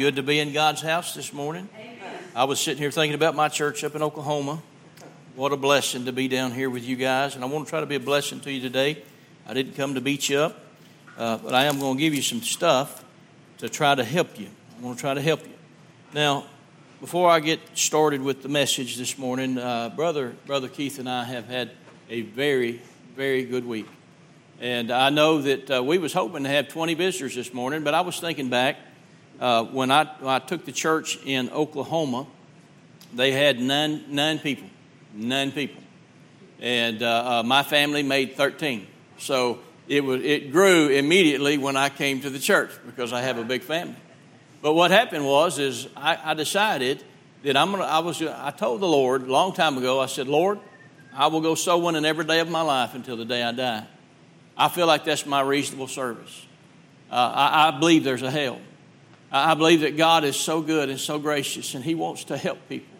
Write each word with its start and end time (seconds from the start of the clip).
good 0.00 0.16
to 0.16 0.22
be 0.22 0.38
in 0.38 0.50
God's 0.54 0.80
house 0.80 1.12
this 1.12 1.30
morning. 1.30 1.68
I 2.34 2.44
was 2.44 2.58
sitting 2.58 2.80
here 2.80 2.90
thinking 2.90 3.14
about 3.14 3.36
my 3.36 3.50
church 3.50 3.84
up 3.84 3.94
in 3.94 4.02
Oklahoma. 4.02 4.62
What 5.36 5.52
a 5.52 5.58
blessing 5.58 6.06
to 6.06 6.12
be 6.12 6.26
down 6.26 6.52
here 6.52 6.70
with 6.70 6.84
you 6.84 6.96
guys. 6.96 7.34
And 7.34 7.44
I 7.44 7.48
want 7.48 7.66
to 7.66 7.70
try 7.70 7.80
to 7.80 7.86
be 7.86 7.96
a 7.96 8.00
blessing 8.00 8.40
to 8.40 8.50
you 8.50 8.62
today. 8.62 9.02
I 9.46 9.52
didn't 9.52 9.74
come 9.74 9.92
to 9.96 10.00
beat 10.00 10.30
you 10.30 10.38
up, 10.38 10.58
uh, 11.18 11.36
but 11.36 11.52
I 11.52 11.64
am 11.64 11.78
going 11.78 11.98
to 11.98 12.00
give 12.00 12.14
you 12.14 12.22
some 12.22 12.40
stuff 12.40 13.04
to 13.58 13.68
try 13.68 13.94
to 13.94 14.02
help 14.02 14.40
you. 14.40 14.48
I 14.78 14.82
want 14.82 14.96
to 14.96 15.02
try 15.02 15.12
to 15.12 15.20
help 15.20 15.44
you. 15.44 15.52
Now, 16.14 16.46
before 17.02 17.28
I 17.28 17.40
get 17.40 17.60
started 17.74 18.22
with 18.22 18.42
the 18.42 18.48
message 18.48 18.96
this 18.96 19.18
morning, 19.18 19.58
uh, 19.58 19.90
brother 19.90 20.34
brother 20.46 20.68
Keith 20.68 20.98
and 20.98 21.10
I 21.10 21.24
have 21.24 21.46
had 21.46 21.72
a 22.08 22.22
very 22.22 22.80
very 23.16 23.44
good 23.44 23.66
week, 23.66 23.88
and 24.62 24.90
I 24.90 25.10
know 25.10 25.42
that 25.42 25.70
uh, 25.70 25.82
we 25.82 25.98
was 25.98 26.14
hoping 26.14 26.44
to 26.44 26.48
have 26.48 26.68
20 26.68 26.94
visitors 26.94 27.34
this 27.34 27.52
morning, 27.52 27.84
but 27.84 27.92
I 27.92 28.00
was 28.00 28.18
thinking 28.18 28.48
back 28.48 28.78
uh, 29.40 29.64
when, 29.64 29.90
I, 29.90 30.04
when 30.20 30.32
I 30.32 30.38
took 30.38 30.64
the 30.64 30.72
church 30.72 31.18
in 31.24 31.48
Oklahoma, 31.50 32.26
they 33.14 33.32
had 33.32 33.58
nine, 33.58 34.04
nine 34.08 34.38
people, 34.38 34.68
nine 35.14 35.50
people. 35.50 35.82
And 36.60 37.02
uh, 37.02 37.40
uh, 37.40 37.42
my 37.42 37.62
family 37.62 38.02
made 38.02 38.36
13. 38.36 38.86
So 39.18 39.60
it, 39.88 40.04
was, 40.04 40.22
it 40.22 40.52
grew 40.52 40.88
immediately 40.88 41.56
when 41.56 41.76
I 41.76 41.88
came 41.88 42.20
to 42.20 42.30
the 42.30 42.38
church 42.38 42.70
because 42.84 43.12
I 43.12 43.22
have 43.22 43.38
a 43.38 43.44
big 43.44 43.62
family. 43.62 43.96
But 44.62 44.74
what 44.74 44.90
happened 44.90 45.24
was 45.24 45.58
is 45.58 45.88
I, 45.96 46.18
I 46.22 46.34
decided 46.34 47.02
that 47.42 47.56
I'm 47.56 47.70
gonna, 47.70 47.84
I, 47.84 48.00
was, 48.00 48.20
I 48.22 48.50
told 48.50 48.82
the 48.82 48.88
Lord 48.88 49.22
a 49.22 49.32
long 49.32 49.54
time 49.54 49.78
ago, 49.78 50.00
I 50.00 50.06
said, 50.06 50.28
Lord, 50.28 50.60
I 51.14 51.28
will 51.28 51.40
go 51.40 51.54
soul 51.54 51.80
winning 51.80 52.04
every 52.04 52.26
day 52.26 52.40
of 52.40 52.50
my 52.50 52.60
life 52.60 52.94
until 52.94 53.16
the 53.16 53.24
day 53.24 53.42
I 53.42 53.52
die. 53.52 53.86
I 54.56 54.68
feel 54.68 54.86
like 54.86 55.04
that's 55.04 55.24
my 55.24 55.40
reasonable 55.40 55.88
service. 55.88 56.46
Uh, 57.10 57.14
I, 57.14 57.68
I 57.68 57.78
believe 57.78 58.04
there's 58.04 58.22
a 58.22 58.30
hell. 58.30 58.60
I 59.32 59.54
believe 59.54 59.80
that 59.82 59.96
God 59.96 60.24
is 60.24 60.36
so 60.36 60.60
good 60.60 60.88
and 60.88 60.98
so 60.98 61.18
gracious, 61.18 61.74
and 61.74 61.84
He 61.84 61.94
wants 61.94 62.24
to 62.24 62.36
help 62.36 62.58
people. 62.68 62.96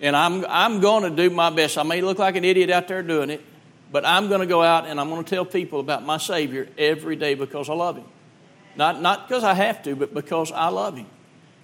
And 0.00 0.14
I'm, 0.14 0.44
I'm 0.48 0.80
going 0.80 1.02
to 1.04 1.10
do 1.10 1.34
my 1.34 1.50
best. 1.50 1.78
I 1.78 1.82
may 1.82 2.00
look 2.02 2.18
like 2.18 2.36
an 2.36 2.44
idiot 2.44 2.70
out 2.70 2.86
there 2.86 3.02
doing 3.02 3.30
it, 3.30 3.42
but 3.90 4.04
I'm 4.04 4.28
going 4.28 4.40
to 4.40 4.46
go 4.46 4.62
out 4.62 4.86
and 4.86 5.00
I'm 5.00 5.08
going 5.08 5.24
to 5.24 5.28
tell 5.28 5.44
people 5.44 5.80
about 5.80 6.04
my 6.04 6.18
Savior 6.18 6.68
every 6.76 7.16
day 7.16 7.34
because 7.34 7.68
I 7.68 7.74
love 7.74 7.96
Him. 7.96 8.04
Not, 8.76 9.00
not 9.00 9.26
because 9.26 9.42
I 9.42 9.54
have 9.54 9.82
to, 9.84 9.96
but 9.96 10.12
because 10.12 10.52
I 10.52 10.68
love 10.68 10.96
Him. 10.96 11.06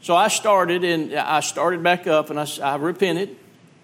So 0.01 0.17
I 0.17 0.29
started, 0.29 0.83
and 0.83 1.15
I 1.15 1.41
started 1.41 1.83
back 1.83 2.09
up, 2.09 2.31
and 2.31 2.41
I, 2.41 2.47
I 2.61 2.77
repented 2.77 3.37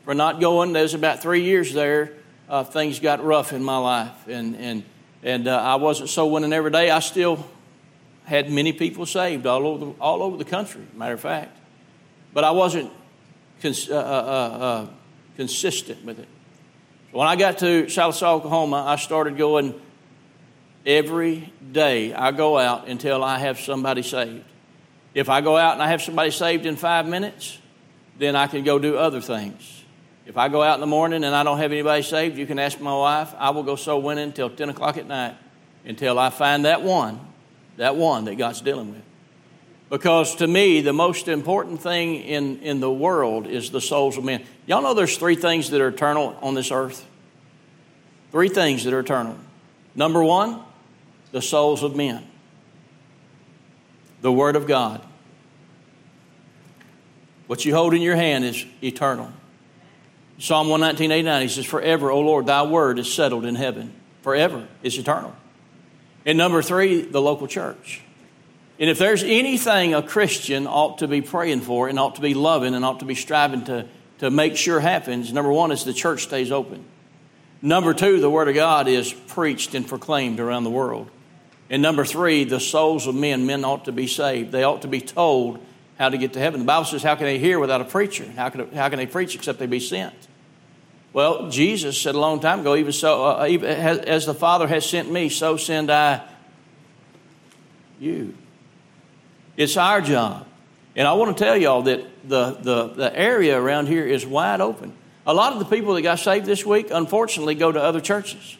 for 0.05 0.15
not 0.15 0.41
going. 0.41 0.73
There's 0.73 0.95
about 0.95 1.23
three 1.23 1.43
years 1.45 1.73
there. 1.73 2.13
Uh, 2.49 2.65
things 2.65 2.99
got 2.99 3.23
rough 3.23 3.53
in 3.53 3.63
my 3.63 3.77
life, 3.77 4.27
and 4.27 4.57
and 4.57 4.83
and 5.23 5.47
uh, 5.47 5.57
I 5.57 5.77
wasn't 5.77 6.09
so 6.09 6.27
winning 6.27 6.53
every 6.53 6.71
day. 6.71 6.91
I 6.91 7.01
still 7.01 7.47
had 8.29 8.51
many 8.51 8.75
people 8.75 9.07
saved 9.07 9.47
all 9.47 9.67
over 9.67 9.87
the, 9.87 9.91
all 9.99 10.23
over 10.23 10.37
the 10.37 10.45
country, 10.45 10.87
matter 10.95 11.15
of 11.15 11.21
fact. 11.21 11.57
But 12.35 12.45
I 12.45 12.51
wasn't 12.51 12.93
cons- 13.63 13.89
uh, 13.89 13.95
uh, 13.95 13.99
uh, 13.99 14.65
uh, 14.65 14.87
consistent 15.37 16.05
with 16.05 16.19
it. 16.19 16.29
So 17.11 17.19
when 17.19 17.27
I 17.27 17.37
got 17.37 17.57
to 17.59 17.87
Chillisaw, 17.87 18.35
Oklahoma, 18.35 18.85
I 18.87 18.97
started 18.97 19.39
going 19.39 19.81
every 20.85 21.51
day. 21.73 22.13
I 22.13 22.33
go 22.33 22.59
out 22.59 22.87
until 22.87 23.25
I 23.25 23.39
have 23.39 23.59
somebody 23.59 24.03
saved. 24.03 24.45
If 25.15 25.31
I 25.31 25.41
go 25.41 25.57
out 25.57 25.73
and 25.73 25.83
I 25.83 25.89
have 25.89 26.03
somebody 26.03 26.31
saved 26.31 26.67
in 26.67 26.77
five 26.77 27.09
minutes, 27.09 27.59
then 28.19 28.37
I 28.37 28.47
can 28.47 28.63
go 28.63 28.79
do 28.79 28.99
other 28.99 29.23
things. 29.23 29.85
If 30.27 30.37
I 30.37 30.49
go 30.49 30.63
out 30.63 30.75
in 30.75 30.81
the 30.81 30.87
morning 30.87 31.25
and 31.25 31.35
I 31.35 31.45
don't 31.45 31.57
have 31.57 31.73
anybody 31.73 32.03
saved, 32.03 32.37
you 32.37 32.45
can 32.45 32.59
ask 32.59 32.79
my 32.79 32.95
wife. 32.95 33.35
I 33.39 33.51
will 33.51 33.63
go 33.63 33.75
soul 33.75 34.03
winning 34.03 34.25
until 34.25 34.51
10 34.51 34.69
o'clock 34.69 34.99
at 34.99 35.07
night 35.07 35.35
until 35.87 36.19
I 36.19 36.29
find 36.29 36.67
that 36.67 36.83
one 36.83 37.28
that 37.79 37.97
one 37.97 38.27
that 38.27 38.37
God's 38.37 38.61
dealing 38.61 38.93
with. 38.93 39.03
Because 39.89 40.37
to 40.37 40.47
me, 40.47 40.83
the 40.83 40.93
most 40.93 41.29
important 41.29 41.81
thing 41.81 42.17
in, 42.17 42.59
in 42.61 42.81
the 42.81 42.91
world 42.91 43.47
is 43.47 43.71
the 43.71 43.81
souls 43.81 44.19
of 44.19 44.25
men. 44.25 44.45
Y'all 44.67 44.83
know 44.83 44.93
there's 44.93 45.17
three 45.17 45.37
things 45.37 45.71
that 45.71 45.81
are 45.81 45.89
eternal 45.89 46.37
on 46.43 46.55
this 46.55 46.71
earth? 46.71 47.07
Three 48.31 48.51
things 48.51 48.85
that 48.85 48.93
are 48.93 49.01
eternal. 49.01 49.39
Number 49.95 50.23
one, 50.23 50.61
the 51.33 51.41
souls 51.41 51.83
of 51.83 51.97
men, 51.97 52.27
the 54.21 54.33
Word 54.33 54.57
of 54.57 54.67
God. 54.67 55.01
What 57.47 57.65
you 57.65 57.75
hold 57.75 57.95
in 57.95 58.03
your 58.03 58.17
hand 58.17 58.45
is 58.45 58.67
eternal. 58.83 59.33
Psalm 60.39 60.69
119, 60.69 61.11
89, 61.11 61.43
he 61.43 61.49
says, 61.49 61.65
Forever, 61.65 62.11
O 62.11 62.21
Lord, 62.21 62.47
thy 62.47 62.63
word 62.63 62.99
is 62.99 63.13
settled 63.13 63.47
in 63.47 63.55
heaven. 63.55 63.93
Forever 64.23 64.69
is 64.83 64.99
eternal. 64.99 65.35
And 66.27 66.37
number 66.37 66.63
three, 66.63 67.03
the 67.03 67.23
local 67.23 67.47
church. 67.47 68.03
And 68.79 68.89
if 68.89 68.99
there's 68.99 69.25
anything 69.25 69.95
a 69.95 70.03
Christian 70.03 70.67
ought 70.67 70.99
to 70.99 71.09
be 71.09 71.21
praying 71.21 71.63
for 71.63 71.89
and 71.89 71.99
ought 71.99 72.15
to 72.17 72.21
be 72.21 72.35
loving 72.35 72.75
and 72.75 72.85
ought 72.85 73.01
to 73.01 73.07
be 73.07 73.15
striving 73.15 73.65
to, 73.65 73.87
to 74.19 74.31
make 74.31 74.57
sure 74.57 74.79
happens, 74.79 75.33
number 75.33 75.51
one 75.51 75.73
is 75.73 75.85
the 75.85 75.93
church 75.93 76.23
stays 76.23 76.53
open. 76.53 76.85
Number 77.61 77.93
two, 77.93 78.21
the 78.21 78.31
Word 78.31 78.49
of 78.49 78.55
God 78.55 78.87
is 78.87 79.13
preached 79.13 79.75
and 79.75 79.87
proclaimed 79.87 80.39
around 80.39 80.63
the 80.63 80.71
world. 80.71 81.11
And 81.71 81.83
number 81.83 82.05
three, 82.05 82.45
the 82.45 82.61
souls 82.61 83.07
of 83.07 83.15
men, 83.15 83.47
men 83.47 83.65
ought 83.65 83.87
to 83.87 83.93
be 83.93 84.07
saved. 84.07 84.53
They 84.53 84.63
ought 84.63 84.83
to 84.83 84.89
be 84.89 85.01
told 85.01 85.59
how 85.99 86.09
to 86.09 86.17
get 86.17 86.33
to 86.35 86.39
heaven. 86.39 86.61
The 86.61 86.67
Bible 86.67 86.85
says, 86.85 87.03
How 87.03 87.17
can 87.17 87.27
they 87.27 87.39
hear 87.39 87.59
without 87.59 87.81
a 87.81 87.85
preacher? 87.85 88.25
How 88.37 88.49
can, 88.49 88.71
how 88.73 88.89
can 88.89 88.99
they 88.99 89.07
preach 89.07 89.35
except 89.35 89.59
they 89.59 89.67
be 89.67 89.81
sent? 89.81 90.15
Well, 91.13 91.49
Jesus 91.51 92.01
said 92.01 92.15
a 92.15 92.19
long 92.19 92.41
time 92.41 92.61
ago, 92.61 92.77
even 92.77 92.93
so, 92.93 93.25
uh, 93.25 93.47
even 93.49 93.69
as 93.69 94.27
the 94.27 94.35
Father 94.35 94.67
has 94.67 94.89
sent 94.89 95.11
me, 95.11 95.29
so 95.29 95.57
send 95.57 95.91
I 95.91 96.23
you. 97.99 98.35
It's 99.57 99.77
our 99.77 100.01
job. 100.01 100.47
And 100.95 101.07
I 101.07 101.13
want 101.15 101.37
to 101.37 101.45
tell 101.45 101.57
y'all 101.57 101.83
that 101.83 102.29
the, 102.29 102.51
the, 102.61 102.89
the 102.89 103.19
area 103.19 103.61
around 103.61 103.87
here 103.87 104.05
is 104.05 104.27
wide 104.27 104.61
open. 104.61 104.93
A 105.27 105.35
lot 105.35 105.53
of 105.53 105.59
the 105.59 105.65
people 105.65 105.95
that 105.95 106.03
got 106.03 106.19
saved 106.19 106.47
this 106.47 106.65
week, 106.65 106.89
unfortunately, 106.91 107.55
go 107.55 107.71
to 107.71 107.83
other 107.83 108.01
churches. 108.01 108.57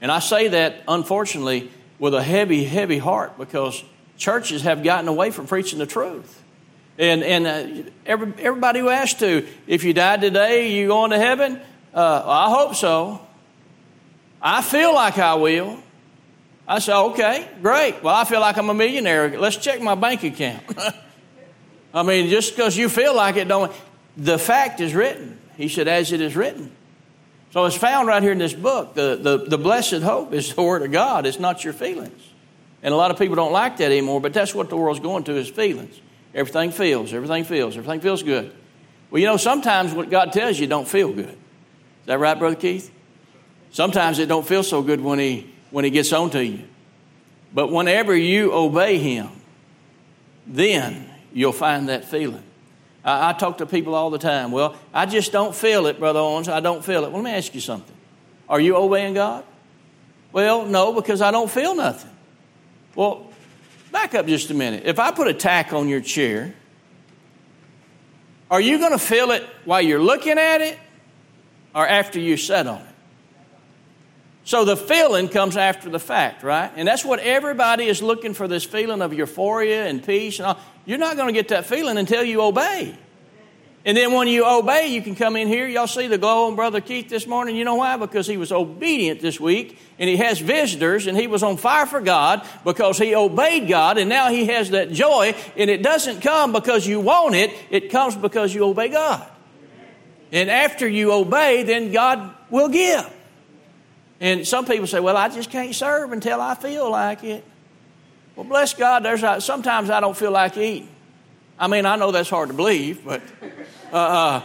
And 0.00 0.10
I 0.10 0.18
say 0.18 0.48
that, 0.48 0.82
unfortunately, 0.86 1.70
with 1.98 2.14
a 2.14 2.22
heavy, 2.22 2.64
heavy 2.64 2.98
heart 2.98 3.38
because 3.38 3.82
churches 4.16 4.62
have 4.62 4.82
gotten 4.82 5.08
away 5.08 5.30
from 5.30 5.46
preaching 5.46 5.78
the 5.78 5.86
truth. 5.86 6.42
And, 6.98 7.22
and 7.22 7.46
uh, 7.46 7.90
every, 8.06 8.32
everybody 8.38 8.80
who 8.80 8.88
asks 8.88 9.20
to, 9.20 9.46
if 9.66 9.84
you 9.84 9.92
died 9.92 10.20
today, 10.20 10.72
you 10.72 10.88
going 10.88 11.10
to 11.10 11.18
heaven? 11.18 11.60
Uh, 11.96 12.22
I 12.26 12.50
hope 12.50 12.74
so. 12.74 13.26
I 14.42 14.60
feel 14.60 14.94
like 14.94 15.16
I 15.18 15.34
will. 15.34 15.82
I 16.68 16.78
said, 16.78 16.94
okay, 16.96 17.48
great. 17.62 18.02
Well, 18.02 18.14
I 18.14 18.24
feel 18.24 18.40
like 18.40 18.58
I'm 18.58 18.68
a 18.68 18.74
millionaire. 18.74 19.38
Let's 19.38 19.56
check 19.56 19.80
my 19.80 19.94
bank 19.94 20.22
account. 20.22 20.62
I 21.94 22.02
mean, 22.02 22.28
just 22.28 22.54
because 22.54 22.76
you 22.76 22.90
feel 22.90 23.16
like 23.16 23.36
it, 23.36 23.48
don't. 23.48 23.72
The 24.18 24.38
fact 24.38 24.80
is 24.82 24.94
written. 24.94 25.38
He 25.56 25.68
said, 25.68 25.88
as 25.88 26.12
it 26.12 26.20
is 26.20 26.36
written. 26.36 26.70
So 27.52 27.64
it's 27.64 27.76
found 27.76 28.08
right 28.08 28.22
here 28.22 28.32
in 28.32 28.38
this 28.38 28.52
book. 28.52 28.92
The, 28.92 29.16
the, 29.16 29.46
the 29.48 29.58
blessed 29.58 30.02
hope 30.02 30.34
is 30.34 30.52
the 30.54 30.62
Word 30.62 30.82
of 30.82 30.92
God, 30.92 31.24
it's 31.24 31.40
not 31.40 31.64
your 31.64 31.72
feelings. 31.72 32.20
And 32.82 32.92
a 32.92 32.96
lot 32.96 33.10
of 33.10 33.18
people 33.18 33.36
don't 33.36 33.52
like 33.52 33.78
that 33.78 33.86
anymore, 33.86 34.20
but 34.20 34.34
that's 34.34 34.54
what 34.54 34.68
the 34.68 34.76
world's 34.76 35.00
going 35.00 35.24
to 35.24 35.36
is 35.36 35.48
feelings. 35.48 35.98
Everything 36.34 36.72
feels, 36.72 37.14
everything 37.14 37.44
feels, 37.44 37.74
everything 37.74 38.00
feels 38.00 38.22
good. 38.22 38.52
Well, 39.10 39.18
you 39.18 39.26
know, 39.26 39.38
sometimes 39.38 39.94
what 39.94 40.10
God 40.10 40.34
tells 40.34 40.60
you 40.60 40.66
don't 40.66 40.86
feel 40.86 41.10
good. 41.10 41.38
Is 42.06 42.08
that 42.08 42.20
right, 42.20 42.38
Brother 42.38 42.54
Keith? 42.54 42.92
Sometimes 43.72 44.20
it 44.20 44.26
don't 44.26 44.46
feel 44.46 44.62
so 44.62 44.80
good 44.80 45.00
when 45.00 45.18
he 45.18 45.52
when 45.72 45.84
he 45.84 45.90
gets 45.90 46.12
on 46.12 46.30
to 46.30 46.44
you. 46.44 46.62
But 47.52 47.72
whenever 47.72 48.16
you 48.16 48.52
obey 48.52 48.98
him, 48.98 49.28
then 50.46 51.10
you'll 51.32 51.50
find 51.50 51.88
that 51.88 52.04
feeling. 52.04 52.44
I, 53.04 53.30
I, 53.30 53.32
talk 53.32 53.58
to 53.58 53.66
people 53.66 53.96
all 53.96 54.10
the 54.10 54.20
time. 54.20 54.52
Well, 54.52 54.76
I 54.94 55.06
just 55.06 55.32
don't 55.32 55.52
feel 55.52 55.86
it, 55.86 55.98
Brother 55.98 56.20
Owens. 56.20 56.48
I 56.48 56.60
don't 56.60 56.84
feel 56.84 57.02
it. 57.02 57.10
Well, 57.10 57.22
let 57.22 57.24
me 57.24 57.36
ask 57.36 57.52
you 57.56 57.60
something. 57.60 57.96
Are 58.48 58.60
you 58.60 58.76
obeying 58.76 59.14
God? 59.14 59.44
Well, 60.30 60.64
no, 60.64 60.92
because 60.92 61.20
I 61.20 61.32
don't 61.32 61.50
feel 61.50 61.74
nothing. 61.74 62.12
Well, 62.94 63.32
back 63.90 64.14
up 64.14 64.28
just 64.28 64.48
a 64.50 64.54
minute. 64.54 64.84
If 64.86 65.00
I 65.00 65.10
put 65.10 65.26
a 65.26 65.34
tack 65.34 65.72
on 65.72 65.88
your 65.88 66.00
chair, 66.00 66.54
are 68.48 68.60
you 68.60 68.78
going 68.78 68.92
to 68.92 68.98
feel 68.98 69.32
it 69.32 69.42
while 69.64 69.82
you're 69.82 69.98
looking 70.00 70.38
at 70.38 70.60
it 70.60 70.78
or 71.76 71.86
after 71.86 72.18
you 72.18 72.38
set 72.38 72.66
on 72.66 72.80
it. 72.80 72.86
So 74.44 74.64
the 74.64 74.76
feeling 74.76 75.28
comes 75.28 75.58
after 75.58 75.90
the 75.90 75.98
fact, 75.98 76.42
right? 76.42 76.72
And 76.74 76.88
that's 76.88 77.04
what 77.04 77.18
everybody 77.18 77.84
is 77.84 78.00
looking 78.00 78.32
for 78.32 78.48
this 78.48 78.64
feeling 78.64 79.02
of 79.02 79.12
euphoria 79.12 79.86
and 79.86 80.02
peace 80.02 80.38
and 80.38 80.46
all. 80.46 80.58
You're 80.86 80.98
not 80.98 81.16
going 81.16 81.28
to 81.28 81.34
get 81.34 81.48
that 81.48 81.66
feeling 81.66 81.98
until 81.98 82.24
you 82.24 82.40
obey. 82.40 82.96
And 83.84 83.96
then 83.96 84.12
when 84.12 84.26
you 84.26 84.46
obey, 84.46 84.88
you 84.88 85.02
can 85.02 85.16
come 85.16 85.36
in 85.36 85.48
here. 85.48 85.66
Y'all 85.68 85.86
see 85.86 86.06
the 86.06 86.16
glow 86.16 86.46
on 86.46 86.56
Brother 86.56 86.80
Keith 86.80 87.08
this 87.10 87.26
morning. 87.26 87.56
You 87.56 87.64
know 87.64 87.74
why? 87.74 87.96
Because 87.98 88.26
he 88.26 88.36
was 88.36 88.52
obedient 88.52 89.20
this 89.20 89.38
week 89.38 89.78
and 89.98 90.08
he 90.08 90.16
has 90.16 90.38
visitors 90.38 91.06
and 91.06 91.16
he 91.16 91.26
was 91.26 91.42
on 91.42 91.56
fire 91.58 91.86
for 91.86 92.00
God 92.00 92.46
because 92.64 92.98
he 92.98 93.14
obeyed 93.14 93.68
God 93.68 93.98
and 93.98 94.08
now 94.08 94.30
he 94.30 94.46
has 94.46 94.70
that 94.70 94.92
joy. 94.92 95.34
And 95.56 95.68
it 95.68 95.82
doesn't 95.82 96.22
come 96.22 96.52
because 96.52 96.86
you 96.86 97.00
want 97.00 97.34
it, 97.34 97.52
it 97.68 97.90
comes 97.90 98.16
because 98.16 98.54
you 98.54 98.64
obey 98.64 98.88
God. 98.88 99.28
And 100.32 100.50
after 100.50 100.88
you 100.88 101.12
obey, 101.12 101.62
then 101.62 101.92
God 101.92 102.34
will 102.50 102.68
give. 102.68 103.12
And 104.20 104.46
some 104.46 104.64
people 104.64 104.86
say, 104.86 105.00
well, 105.00 105.16
I 105.16 105.28
just 105.28 105.50
can't 105.50 105.74
serve 105.74 106.12
until 106.12 106.40
I 106.40 106.54
feel 106.54 106.90
like 106.90 107.22
it. 107.22 107.44
Well, 108.34 108.44
bless 108.44 108.74
God, 108.74 109.02
there's 109.02 109.44
sometimes 109.44 109.90
I 109.90 110.00
don't 110.00 110.16
feel 110.16 110.30
like 110.30 110.56
eating. 110.56 110.88
I 111.58 111.68
mean, 111.68 111.86
I 111.86 111.96
know 111.96 112.10
that's 112.12 112.28
hard 112.28 112.48
to 112.48 112.54
believe, 112.54 113.04
but 113.04 113.22
uh, 113.92 113.96
uh, 113.96 114.42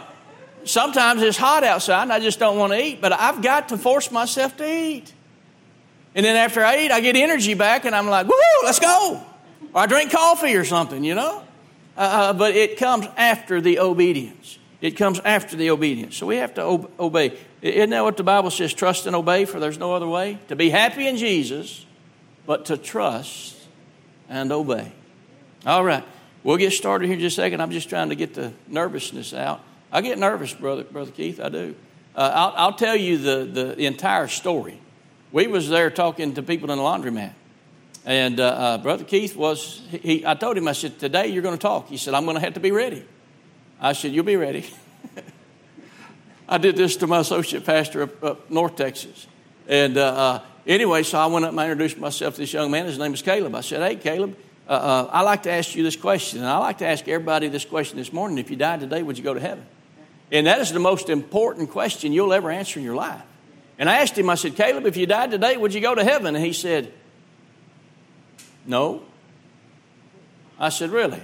sometimes 0.64 1.20
it's 1.22 1.36
hot 1.36 1.62
outside 1.62 2.04
and 2.04 2.12
I 2.12 2.20
just 2.20 2.38
don't 2.38 2.56
want 2.58 2.72
to 2.72 2.82
eat, 2.82 3.00
but 3.02 3.12
I've 3.12 3.42
got 3.42 3.68
to 3.68 3.78
force 3.78 4.10
myself 4.10 4.56
to 4.58 4.66
eat. 4.66 5.12
And 6.14 6.24
then 6.24 6.36
after 6.36 6.64
I 6.64 6.84
eat, 6.84 6.90
I 6.90 7.00
get 7.00 7.16
energy 7.16 7.54
back 7.54 7.84
and 7.84 7.94
I'm 7.94 8.08
like, 8.08 8.26
woo, 8.26 8.34
let's 8.64 8.80
go. 8.80 9.22
Or 9.74 9.80
I 9.82 9.86
drink 9.86 10.10
coffee 10.10 10.54
or 10.56 10.64
something, 10.64 11.04
you 11.04 11.14
know? 11.14 11.42
Uh, 11.96 12.00
uh 12.00 12.32
but 12.32 12.54
it 12.54 12.78
comes 12.78 13.06
after 13.16 13.60
the 13.60 13.78
obedience. 13.78 14.58
It 14.82 14.96
comes 14.96 15.20
after 15.20 15.56
the 15.56 15.70
obedience. 15.70 16.16
So 16.16 16.26
we 16.26 16.38
have 16.38 16.54
to 16.54 16.62
ob- 16.62 16.90
obey. 16.98 17.38
Isn't 17.62 17.90
that 17.90 18.02
what 18.02 18.16
the 18.16 18.24
Bible 18.24 18.50
says? 18.50 18.74
Trust 18.74 19.06
and 19.06 19.14
obey, 19.14 19.44
for 19.44 19.60
there's 19.60 19.78
no 19.78 19.94
other 19.94 20.08
way. 20.08 20.38
To 20.48 20.56
be 20.56 20.70
happy 20.70 21.06
in 21.06 21.16
Jesus, 21.16 21.86
but 22.46 22.66
to 22.66 22.76
trust 22.76 23.56
and 24.28 24.50
obey. 24.50 24.90
All 25.64 25.84
right. 25.84 26.04
We'll 26.42 26.56
get 26.56 26.72
started 26.72 27.06
here 27.06 27.14
in 27.14 27.20
just 27.20 27.38
a 27.38 27.42
second. 27.42 27.60
I'm 27.60 27.70
just 27.70 27.88
trying 27.88 28.08
to 28.08 28.16
get 28.16 28.34
the 28.34 28.52
nervousness 28.66 29.32
out. 29.32 29.60
I 29.92 30.00
get 30.00 30.18
nervous, 30.18 30.52
brother, 30.52 30.82
brother 30.82 31.12
Keith. 31.12 31.38
I 31.38 31.48
do. 31.48 31.76
Uh, 32.16 32.32
I'll, 32.34 32.54
I'll, 32.56 32.72
tell 32.74 32.96
you 32.96 33.18
the, 33.18 33.74
the 33.76 33.86
entire 33.86 34.26
story. 34.26 34.80
We 35.30 35.46
was 35.46 35.68
there 35.68 35.90
talking 35.90 36.34
to 36.34 36.42
people 36.42 36.72
in 36.72 36.78
the 36.78 36.84
laundromat, 36.84 37.32
and 38.04 38.40
uh, 38.40 38.44
uh, 38.44 38.78
brother 38.78 39.04
Keith 39.04 39.36
was. 39.36 39.80
He, 39.90 40.26
I 40.26 40.34
told 40.34 40.58
him, 40.58 40.66
I 40.66 40.72
said, 40.72 40.98
today 40.98 41.28
you're 41.28 41.42
going 41.42 41.56
to 41.56 41.62
talk. 41.62 41.88
He 41.88 41.96
said, 41.96 42.14
I'm 42.14 42.24
going 42.24 42.34
to 42.34 42.40
have 42.40 42.54
to 42.54 42.60
be 42.60 42.72
ready. 42.72 43.04
I 43.82 43.94
said, 43.94 44.12
you'll 44.12 44.24
be 44.24 44.36
ready. 44.36 44.64
I 46.48 46.58
did 46.58 46.76
this 46.76 46.96
to 46.98 47.08
my 47.08 47.18
associate 47.18 47.66
pastor 47.66 48.04
up, 48.04 48.22
up 48.22 48.50
North 48.50 48.76
Texas, 48.76 49.26
and 49.66 49.96
uh, 49.96 50.04
uh, 50.06 50.40
anyway, 50.66 51.02
so 51.02 51.18
I 51.18 51.26
went 51.26 51.44
up 51.44 51.50
and 51.50 51.60
I 51.60 51.64
introduced 51.64 51.98
myself 51.98 52.34
to 52.34 52.40
this 52.42 52.52
young 52.52 52.70
man. 52.70 52.86
His 52.86 52.98
name 52.98 53.12
is 53.12 53.22
Caleb. 53.22 53.56
I 53.56 53.60
said, 53.60 53.82
Hey, 53.82 53.96
Caleb. 53.96 54.36
Uh, 54.68 54.72
uh, 54.72 55.10
I 55.12 55.22
like 55.22 55.42
to 55.42 55.50
ask 55.50 55.74
you 55.74 55.82
this 55.82 55.96
question, 55.96 56.38
and 56.38 56.48
I 56.48 56.58
like 56.58 56.78
to 56.78 56.86
ask 56.86 57.08
everybody 57.08 57.48
this 57.48 57.64
question 57.64 57.98
this 57.98 58.12
morning. 58.12 58.38
If 58.38 58.48
you 58.48 58.56
died 58.56 58.78
today, 58.78 59.02
would 59.02 59.18
you 59.18 59.24
go 59.24 59.34
to 59.34 59.40
heaven? 59.40 59.66
And 60.30 60.46
that 60.46 60.60
is 60.60 60.70
the 60.70 60.78
most 60.78 61.10
important 61.10 61.70
question 61.70 62.12
you'll 62.12 62.32
ever 62.32 62.50
answer 62.50 62.78
in 62.78 62.84
your 62.84 62.94
life. 62.94 63.22
And 63.78 63.90
I 63.90 63.98
asked 63.98 64.16
him, 64.16 64.30
I 64.30 64.36
said, 64.36 64.54
Caleb, 64.54 64.86
if 64.86 64.96
you 64.96 65.06
died 65.06 65.32
today, 65.32 65.56
would 65.56 65.74
you 65.74 65.80
go 65.80 65.94
to 65.94 66.04
heaven? 66.04 66.36
And 66.36 66.44
he 66.44 66.52
said, 66.52 66.92
No. 68.64 69.02
I 70.60 70.68
said, 70.68 70.90
Really? 70.90 71.22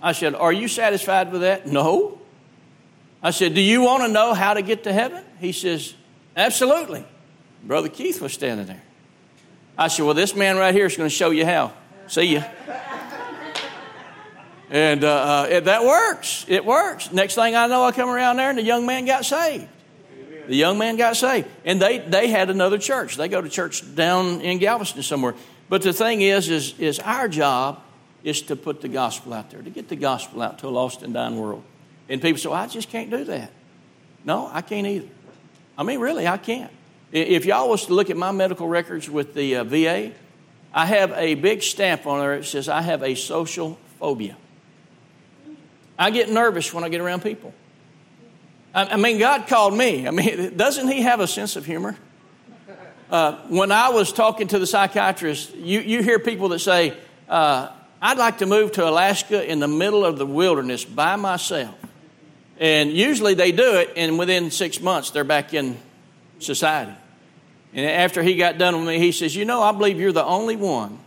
I 0.00 0.12
said, 0.12 0.34
Are 0.34 0.52
you 0.52 0.68
satisfied 0.68 1.32
with 1.32 1.42
that? 1.42 1.66
No. 1.66 2.20
I 3.22 3.30
said, 3.30 3.54
Do 3.54 3.60
you 3.60 3.82
want 3.82 4.04
to 4.04 4.08
know 4.08 4.34
how 4.34 4.54
to 4.54 4.62
get 4.62 4.84
to 4.84 4.92
heaven? 4.92 5.24
He 5.40 5.52
says, 5.52 5.94
Absolutely. 6.36 7.04
Brother 7.64 7.88
Keith 7.88 8.20
was 8.20 8.32
standing 8.32 8.66
there. 8.66 8.82
I 9.76 9.88
said, 9.88 10.04
Well, 10.04 10.14
this 10.14 10.34
man 10.34 10.56
right 10.56 10.74
here 10.74 10.86
is 10.86 10.96
going 10.96 11.08
to 11.08 11.14
show 11.14 11.30
you 11.30 11.44
how. 11.44 11.72
See 12.06 12.34
ya. 12.34 12.44
And 14.70 15.02
uh, 15.02 15.08
uh, 15.08 15.60
that 15.60 15.84
works. 15.84 16.44
It 16.46 16.64
works. 16.64 17.10
Next 17.10 17.34
thing 17.34 17.56
I 17.56 17.66
know, 17.66 17.84
I 17.84 17.92
come 17.92 18.10
around 18.10 18.36
there 18.36 18.50
and 18.50 18.58
the 18.58 18.62
young 18.62 18.84
man 18.84 19.06
got 19.06 19.24
saved. 19.24 19.66
The 20.46 20.56
young 20.56 20.78
man 20.78 20.96
got 20.96 21.16
saved. 21.16 21.48
And 21.64 21.80
they, 21.80 21.98
they 21.98 22.28
had 22.28 22.50
another 22.50 22.78
church. 22.78 23.16
They 23.16 23.28
go 23.28 23.40
to 23.40 23.48
church 23.48 23.94
down 23.94 24.40
in 24.40 24.58
Galveston 24.58 25.02
somewhere. 25.02 25.34
But 25.68 25.82
the 25.82 25.92
thing 25.92 26.22
is, 26.22 26.48
is, 26.48 26.78
is 26.78 26.98
our 26.98 27.28
job 27.28 27.82
is 28.24 28.42
to 28.42 28.56
put 28.56 28.80
the 28.80 28.88
gospel 28.88 29.32
out 29.32 29.50
there, 29.50 29.62
to 29.62 29.70
get 29.70 29.88
the 29.88 29.96
gospel 29.96 30.42
out 30.42 30.58
to 30.60 30.66
a 30.66 30.70
lost 30.70 31.02
and 31.02 31.14
dying 31.14 31.38
world. 31.38 31.62
And 32.08 32.20
people 32.20 32.38
say, 32.38 32.48
well, 32.48 32.58
I 32.58 32.66
just 32.66 32.88
can't 32.88 33.10
do 33.10 33.24
that. 33.24 33.50
No, 34.24 34.48
I 34.52 34.62
can't 34.62 34.86
either. 34.86 35.08
I 35.76 35.82
mean, 35.82 36.00
really, 36.00 36.26
I 36.26 36.36
can't. 36.36 36.72
If 37.12 37.46
y'all 37.46 37.68
was 37.68 37.86
to 37.86 37.94
look 37.94 38.10
at 38.10 38.16
my 38.16 38.32
medical 38.32 38.68
records 38.68 39.08
with 39.08 39.34
the 39.34 39.56
uh, 39.56 39.64
VA, 39.64 40.12
I 40.72 40.86
have 40.86 41.12
a 41.12 41.34
big 41.34 41.62
stamp 41.62 42.06
on 42.06 42.20
there 42.20 42.36
that 42.36 42.44
says 42.44 42.68
I 42.68 42.82
have 42.82 43.02
a 43.02 43.14
social 43.14 43.78
phobia. 43.98 44.36
I 45.98 46.10
get 46.10 46.30
nervous 46.30 46.72
when 46.74 46.84
I 46.84 46.88
get 46.88 47.00
around 47.00 47.22
people. 47.22 47.54
I, 48.74 48.84
I 48.84 48.96
mean, 48.96 49.18
God 49.18 49.46
called 49.46 49.74
me. 49.74 50.06
I 50.06 50.10
mean, 50.10 50.56
doesn't 50.56 50.88
He 50.88 51.02
have 51.02 51.20
a 51.20 51.26
sense 51.26 51.56
of 51.56 51.64
humor? 51.64 51.96
Uh, 53.10 53.36
when 53.48 53.72
I 53.72 53.88
was 53.88 54.12
talking 54.12 54.48
to 54.48 54.58
the 54.58 54.66
psychiatrist, 54.66 55.54
you, 55.54 55.80
you 55.80 56.02
hear 56.02 56.18
people 56.18 56.50
that 56.50 56.58
say, 56.58 56.94
uh, 57.26 57.70
I'd 58.00 58.18
like 58.18 58.38
to 58.38 58.46
move 58.46 58.72
to 58.72 58.88
Alaska 58.88 59.50
in 59.50 59.58
the 59.58 59.68
middle 59.68 60.04
of 60.04 60.18
the 60.18 60.26
wilderness 60.26 60.84
by 60.84 61.16
myself. 61.16 61.74
And 62.58 62.92
usually 62.92 63.34
they 63.34 63.52
do 63.52 63.76
it, 63.76 63.92
and 63.96 64.18
within 64.18 64.50
six 64.50 64.80
months 64.80 65.10
they're 65.10 65.24
back 65.24 65.54
in 65.54 65.76
society. 66.38 66.94
And 67.72 67.86
after 67.86 68.22
he 68.22 68.36
got 68.36 68.58
done 68.58 68.76
with 68.78 68.88
me, 68.88 68.98
he 68.98 69.12
says, 69.12 69.34
You 69.34 69.44
know, 69.44 69.62
I 69.62 69.72
believe 69.72 70.00
you're 70.00 70.12
the 70.12 70.24
only 70.24 70.56
one 70.56 70.98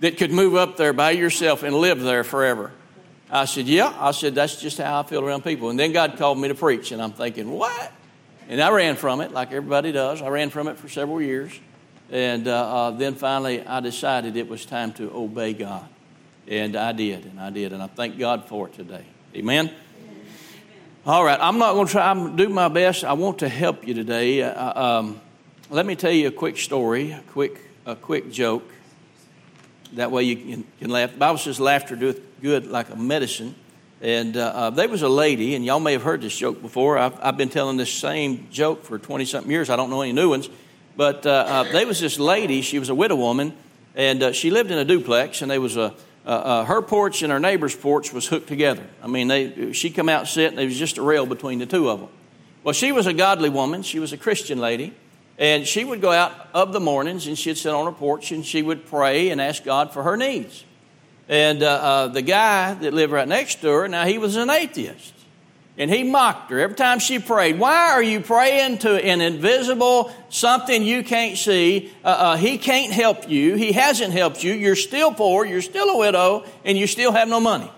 that 0.00 0.16
could 0.16 0.32
move 0.32 0.54
up 0.54 0.76
there 0.76 0.92
by 0.92 1.12
yourself 1.12 1.62
and 1.62 1.74
live 1.76 2.00
there 2.00 2.24
forever. 2.24 2.72
I 3.30 3.44
said, 3.44 3.66
Yeah. 3.66 3.94
I 3.98 4.12
said, 4.12 4.34
That's 4.34 4.60
just 4.60 4.78
how 4.78 5.00
I 5.00 5.02
feel 5.04 5.24
around 5.24 5.44
people. 5.44 5.70
And 5.70 5.78
then 5.78 5.92
God 5.92 6.16
called 6.16 6.38
me 6.38 6.48
to 6.48 6.54
preach, 6.54 6.92
and 6.92 7.02
I'm 7.02 7.12
thinking, 7.12 7.50
What? 7.50 7.92
And 8.48 8.60
I 8.60 8.70
ran 8.70 8.96
from 8.96 9.20
it 9.20 9.32
like 9.32 9.52
everybody 9.52 9.92
does. 9.92 10.20
I 10.22 10.28
ran 10.28 10.50
from 10.50 10.68
it 10.68 10.76
for 10.78 10.88
several 10.88 11.20
years. 11.20 11.52
And 12.10 12.48
uh, 12.48 12.52
uh, 12.52 12.90
then 12.90 13.14
finally, 13.14 13.64
I 13.64 13.80
decided 13.80 14.36
it 14.36 14.48
was 14.48 14.66
time 14.66 14.92
to 14.94 15.10
obey 15.14 15.54
God. 15.54 15.88
And 16.48 16.76
I 16.76 16.92
did, 16.92 17.24
and 17.26 17.40
I 17.40 17.50
did. 17.50 17.72
And 17.72 17.82
I 17.82 17.86
thank 17.86 18.18
God 18.18 18.46
for 18.46 18.68
it 18.68 18.74
today. 18.74 19.04
Amen. 19.34 19.70
All 21.04 21.24
right, 21.24 21.38
I'm 21.40 21.58
not 21.58 21.74
going 21.74 21.86
to 21.86 21.92
try. 21.92 22.10
I'm 22.10 22.36
do 22.36 22.48
my 22.48 22.68
best. 22.68 23.04
I 23.04 23.14
want 23.14 23.40
to 23.40 23.48
help 23.48 23.86
you 23.86 23.94
today. 23.94 24.42
Uh, 24.42 24.80
um, 24.80 25.20
let 25.70 25.84
me 25.84 25.96
tell 25.96 26.12
you 26.12 26.28
a 26.28 26.32
quick 26.32 26.58
story, 26.58 27.12
a 27.12 27.22
quick, 27.32 27.60
a 27.86 27.96
quick 27.96 28.30
joke. 28.30 28.70
That 29.94 30.10
way 30.10 30.24
you 30.24 30.36
can, 30.36 30.64
can 30.78 30.90
laugh. 30.90 31.12
The 31.12 31.18
Bible 31.18 31.38
says 31.38 31.58
laughter 31.58 31.96
doeth 31.96 32.20
good 32.40 32.66
like 32.66 32.90
a 32.90 32.96
medicine. 32.96 33.54
And 34.00 34.36
uh, 34.36 34.52
uh, 34.54 34.70
there 34.70 34.88
was 34.88 35.02
a 35.02 35.08
lady, 35.08 35.54
and 35.54 35.64
y'all 35.64 35.78
may 35.78 35.92
have 35.92 36.02
heard 36.02 36.22
this 36.22 36.36
joke 36.36 36.60
before. 36.60 36.98
I've, 36.98 37.18
I've 37.22 37.36
been 37.36 37.48
telling 37.48 37.76
this 37.76 37.92
same 37.92 38.48
joke 38.50 38.84
for 38.84 38.98
20 38.98 39.24
something 39.24 39.50
years. 39.50 39.70
I 39.70 39.76
don't 39.76 39.90
know 39.90 40.02
any 40.02 40.12
new 40.12 40.28
ones. 40.28 40.48
But 40.96 41.24
uh, 41.24 41.30
uh, 41.30 41.62
there 41.64 41.86
was 41.86 42.00
this 42.00 42.18
lady, 42.18 42.62
she 42.62 42.78
was 42.78 42.88
a 42.88 42.94
widow 42.94 43.14
woman, 43.14 43.54
and 43.94 44.22
uh, 44.22 44.32
she 44.32 44.50
lived 44.50 44.70
in 44.70 44.78
a 44.78 44.84
duplex, 44.84 45.40
and 45.40 45.50
there 45.50 45.60
was 45.60 45.76
a, 45.76 45.94
uh, 46.24 46.28
uh, 46.28 46.64
her 46.64 46.82
porch 46.82 47.22
and 47.22 47.32
her 47.32 47.40
neighbor's 47.40 47.74
porch 47.74 48.12
was 48.12 48.28
hooked 48.28 48.48
together. 48.48 48.86
I 49.02 49.08
mean, 49.08 49.28
they, 49.28 49.72
she 49.72 49.90
come 49.90 50.08
out 50.08 50.28
sit, 50.28 50.50
and 50.50 50.58
there 50.58 50.66
was 50.66 50.78
just 50.78 50.98
a 50.98 51.02
rail 51.02 51.26
between 51.26 51.58
the 51.58 51.66
two 51.66 51.88
of 51.90 52.00
them. 52.00 52.08
Well, 52.62 52.74
she 52.74 52.92
was 52.92 53.06
a 53.06 53.12
godly 53.12 53.48
woman. 53.48 53.82
She 53.82 53.98
was 53.98 54.12
a 54.12 54.16
Christian 54.16 54.58
lady. 54.58 54.94
And 55.38 55.66
she 55.66 55.84
would 55.84 56.00
go 56.00 56.12
out 56.12 56.32
of 56.54 56.72
the 56.72 56.78
mornings, 56.78 57.26
and 57.26 57.36
she'd 57.36 57.58
sit 57.58 57.72
on 57.72 57.86
her 57.86 57.92
porch, 57.92 58.30
and 58.30 58.44
she 58.44 58.62
would 58.62 58.86
pray 58.86 59.30
and 59.30 59.40
ask 59.40 59.64
God 59.64 59.92
for 59.92 60.02
her 60.04 60.16
needs. 60.16 60.64
And 61.28 61.62
uh, 61.62 61.66
uh, 61.66 62.08
the 62.08 62.22
guy 62.22 62.74
that 62.74 62.92
lived 62.92 63.12
right 63.12 63.26
next 63.26 63.56
to 63.62 63.68
her, 63.68 63.88
now 63.88 64.04
he 64.04 64.18
was 64.18 64.36
an 64.36 64.50
atheist. 64.50 65.14
And 65.78 65.90
he 65.90 66.04
mocked 66.04 66.50
her 66.50 66.60
every 66.60 66.76
time 66.76 66.98
she 66.98 67.18
prayed. 67.18 67.58
Why 67.58 67.92
are 67.92 68.02
you 68.02 68.20
praying 68.20 68.78
to 68.78 69.02
an 69.02 69.22
invisible 69.22 70.12
something 70.28 70.82
you 70.82 71.02
can't 71.02 71.38
see? 71.38 71.90
Uh, 72.04 72.08
uh, 72.08 72.36
he 72.36 72.58
can't 72.58 72.92
help 72.92 73.28
you. 73.30 73.54
He 73.54 73.72
hasn't 73.72 74.12
helped 74.12 74.44
you. 74.44 74.52
You're 74.52 74.76
still 74.76 75.14
poor. 75.14 75.46
You're 75.46 75.62
still 75.62 75.88
a 75.88 75.98
widow, 75.98 76.44
and 76.64 76.76
you 76.76 76.86
still 76.86 77.12
have 77.12 77.26
no 77.26 77.40
money. 77.40 77.70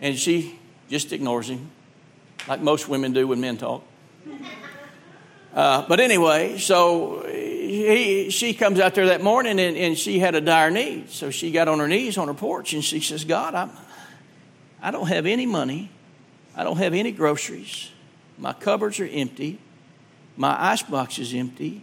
And 0.00 0.16
she 0.16 0.56
just 0.88 1.12
ignores 1.12 1.50
him, 1.50 1.68
like 2.46 2.60
most 2.60 2.88
women 2.88 3.12
do 3.12 3.26
when 3.26 3.40
men 3.40 3.56
talk. 3.56 3.82
Uh, 5.52 5.84
but 5.88 5.98
anyway, 5.98 6.58
so 6.58 7.24
he, 7.26 8.30
she 8.30 8.54
comes 8.54 8.78
out 8.78 8.94
there 8.94 9.06
that 9.06 9.22
morning 9.22 9.58
and, 9.58 9.76
and 9.76 9.98
she 9.98 10.20
had 10.20 10.36
a 10.36 10.40
dire 10.40 10.70
need. 10.70 11.10
So 11.10 11.30
she 11.30 11.50
got 11.50 11.66
on 11.66 11.80
her 11.80 11.88
knees 11.88 12.16
on 12.16 12.28
her 12.28 12.34
porch 12.34 12.74
and 12.74 12.84
she 12.84 13.00
says, 13.00 13.24
God, 13.24 13.54
I'm, 13.56 13.70
I 14.82 14.90
don't 14.90 15.08
have 15.08 15.26
any 15.26 15.46
money. 15.46 15.90
I 16.56 16.64
don't 16.64 16.78
have 16.78 16.94
any 16.94 17.12
groceries. 17.12 17.90
My 18.36 18.52
cupboards 18.52 19.00
are 19.00 19.08
empty. 19.10 19.58
My 20.36 20.70
icebox 20.72 21.18
is 21.18 21.34
empty. 21.34 21.82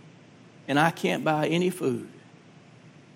And 0.67 0.79
I 0.79 0.91
can't 0.91 1.23
buy 1.23 1.47
any 1.47 1.69
food. 1.69 2.07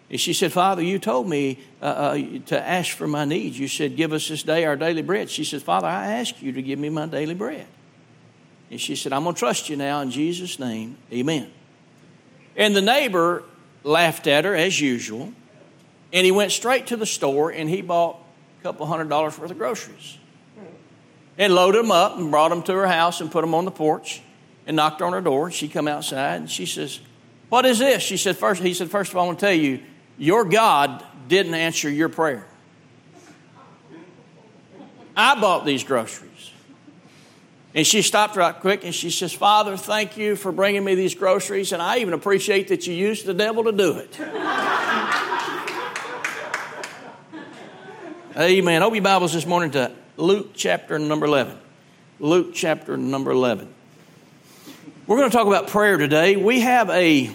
And 0.10 0.20
she 0.20 0.34
said, 0.34 0.52
Father, 0.52 0.82
you 0.82 0.98
told 0.98 1.30
me 1.30 1.60
uh, 1.82 1.86
uh, 1.86 2.18
to 2.48 2.60
ask 2.60 2.96
for 2.96 3.08
my 3.08 3.26
needs. 3.26 3.60
You 3.60 3.68
said, 3.68 3.96
Give 3.96 4.12
us 4.12 4.28
this 4.28 4.44
day 4.44 4.66
our 4.66 4.76
daily 4.76 5.04
bread. 5.04 5.30
She 5.30 5.44
said, 5.44 5.62
Father, 5.62 5.88
I 5.88 6.14
ask 6.14 6.42
you 6.42 6.52
to 6.54 6.62
give 6.62 6.80
me 6.80 6.90
my 6.90 7.06
daily 7.06 7.36
bread. 7.36 7.68
And 8.72 8.82
she 8.82 8.96
said, 8.96 9.14
I'm 9.14 9.24
going 9.24 9.36
to 9.36 9.40
trust 9.40 9.70
you 9.70 9.76
now 9.76 10.02
in 10.02 10.12
Jesus' 10.12 10.60
name. 10.60 10.98
Amen. 11.12 11.52
And 12.56 12.76
the 12.76 12.82
neighbor 12.82 13.44
laughed 13.84 14.28
at 14.28 14.46
her 14.46 14.56
as 14.56 14.80
usual. 14.80 15.34
And 16.12 16.26
he 16.26 16.32
went 16.32 16.52
straight 16.52 16.88
to 16.88 16.98
the 16.98 17.06
store 17.06 17.52
and 17.52 17.70
he 17.70 17.82
bought 17.82 18.18
a 18.60 18.64
couple 18.64 18.86
hundred 18.86 19.10
dollars 19.10 19.38
worth 19.38 19.52
of 19.52 19.58
groceries 19.58 20.18
and 21.38 21.56
loaded 21.56 21.84
them 21.84 21.92
up 21.92 22.18
and 22.18 22.30
brought 22.30 22.50
them 22.50 22.62
to 22.64 22.74
her 22.74 22.88
house 22.88 23.22
and 23.22 23.32
put 23.32 23.42
them 23.42 23.56
on 23.56 23.66
the 23.66 23.72
porch 23.72 24.22
and 24.68 24.76
knocked 24.76 25.02
on 25.02 25.14
her 25.14 25.22
door. 25.22 25.50
She 25.50 25.68
come 25.68 25.88
outside 25.88 26.42
and 26.42 26.50
she 26.50 26.66
says, 26.66 27.00
"What 27.48 27.66
is 27.66 27.80
this?" 27.80 28.04
She 28.04 28.18
said, 28.18 28.38
first, 28.38 28.62
he 28.62 28.74
said, 28.74 28.92
first 28.92 29.12
of 29.12 29.18
all, 29.18 29.24
I 29.24 29.28
want 29.28 29.40
to 29.40 29.46
tell 29.46 29.56
you, 29.56 29.80
your 30.18 30.44
God 30.44 31.04
didn't 31.28 31.54
answer 31.54 31.90
your 31.90 32.10
prayer. 32.10 32.46
I 35.16 35.40
bought 35.40 35.66
these 35.66 35.84
groceries." 35.84 36.30
And 37.74 37.86
she 37.86 38.02
stopped 38.02 38.36
right 38.36 38.56
quick 38.60 38.84
and 38.84 38.96
she 38.96 39.12
says, 39.12 39.32
Father, 39.32 39.78
thank 39.78 40.18
you 40.18 40.36
for 40.36 40.52
bringing 40.52 40.84
me 40.84 40.96
these 40.96 41.14
groceries, 41.14 41.72
and 41.72 41.82
I 41.82 42.00
even 42.00 42.14
appreciate 42.14 42.70
that 42.70 42.88
you 42.88 42.96
used 42.96 43.26
the 43.26 43.34
devil 43.34 43.64
to 43.66 43.72
do 43.72 43.98
it. 43.98 44.20
Amen. 48.40 48.84
Open 48.84 48.96
your 48.96 49.04
Bibles 49.04 49.34
this 49.34 49.46
morning 49.46 49.72
to 49.72 49.92
Luke 50.16 50.52
chapter 50.54 50.98
number 50.98 51.26
11. 51.26 51.58
Luke 52.22 52.52
chapter 52.54 52.96
number 52.96 53.32
11. 53.32 53.68
We're 55.08 55.18
going 55.18 55.30
to 55.30 55.36
talk 55.36 55.46
about 55.46 55.68
prayer 55.68 55.98
today. 55.98 56.38
We 56.38 56.62
have 56.62 56.90
a, 56.90 57.32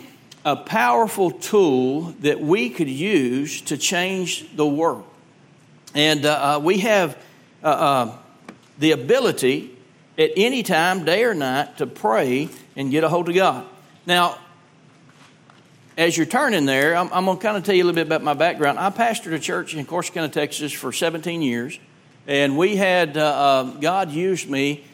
a 0.46 0.56
powerful 0.56 1.30
tool 1.30 2.14
that 2.20 2.40
we 2.40 2.70
could 2.70 2.88
use 2.88 3.60
to 3.62 3.76
change 3.76 4.56
the 4.56 4.66
world. 4.66 5.04
And 5.94 6.24
uh, 6.24 6.56
uh 6.56 6.60
we 6.60 6.78
have 6.78 7.18
uh, 7.62 7.66
uh, 7.66 8.18
the 8.78 8.92
ability 8.92 9.76
at 10.16 10.30
any 10.38 10.62
time, 10.62 11.04
day 11.04 11.24
or 11.24 11.34
night, 11.34 11.76
to 11.76 11.86
pray 11.86 12.48
and 12.76 12.90
get 12.90 13.04
a 13.04 13.10
hold 13.10 13.28
of 13.28 13.34
God. 13.34 13.66
Now, 14.06 14.38
as 15.96 16.16
you're 16.16 16.26
turning 16.26 16.66
there, 16.66 16.96
I'm, 16.96 17.12
I'm 17.12 17.24
going 17.24 17.36
to 17.36 17.42
kind 17.42 17.56
of 17.56 17.64
tell 17.64 17.74
you 17.74 17.84
a 17.84 17.86
little 17.86 17.94
bit 17.94 18.06
about 18.06 18.22
my 18.22 18.34
background. 18.34 18.78
I 18.78 18.90
pastored 18.90 19.32
a 19.32 19.38
church 19.38 19.74
in 19.74 19.86
Corsicana, 19.86 20.30
Texas 20.30 20.72
for 20.72 20.92
17 20.92 21.40
years, 21.40 21.78
and 22.26 22.58
we 22.58 22.76
had, 22.76 23.16
uh, 23.16 23.22
uh, 23.22 23.62
God 23.78 24.10
used 24.10 24.48
me, 24.48 24.84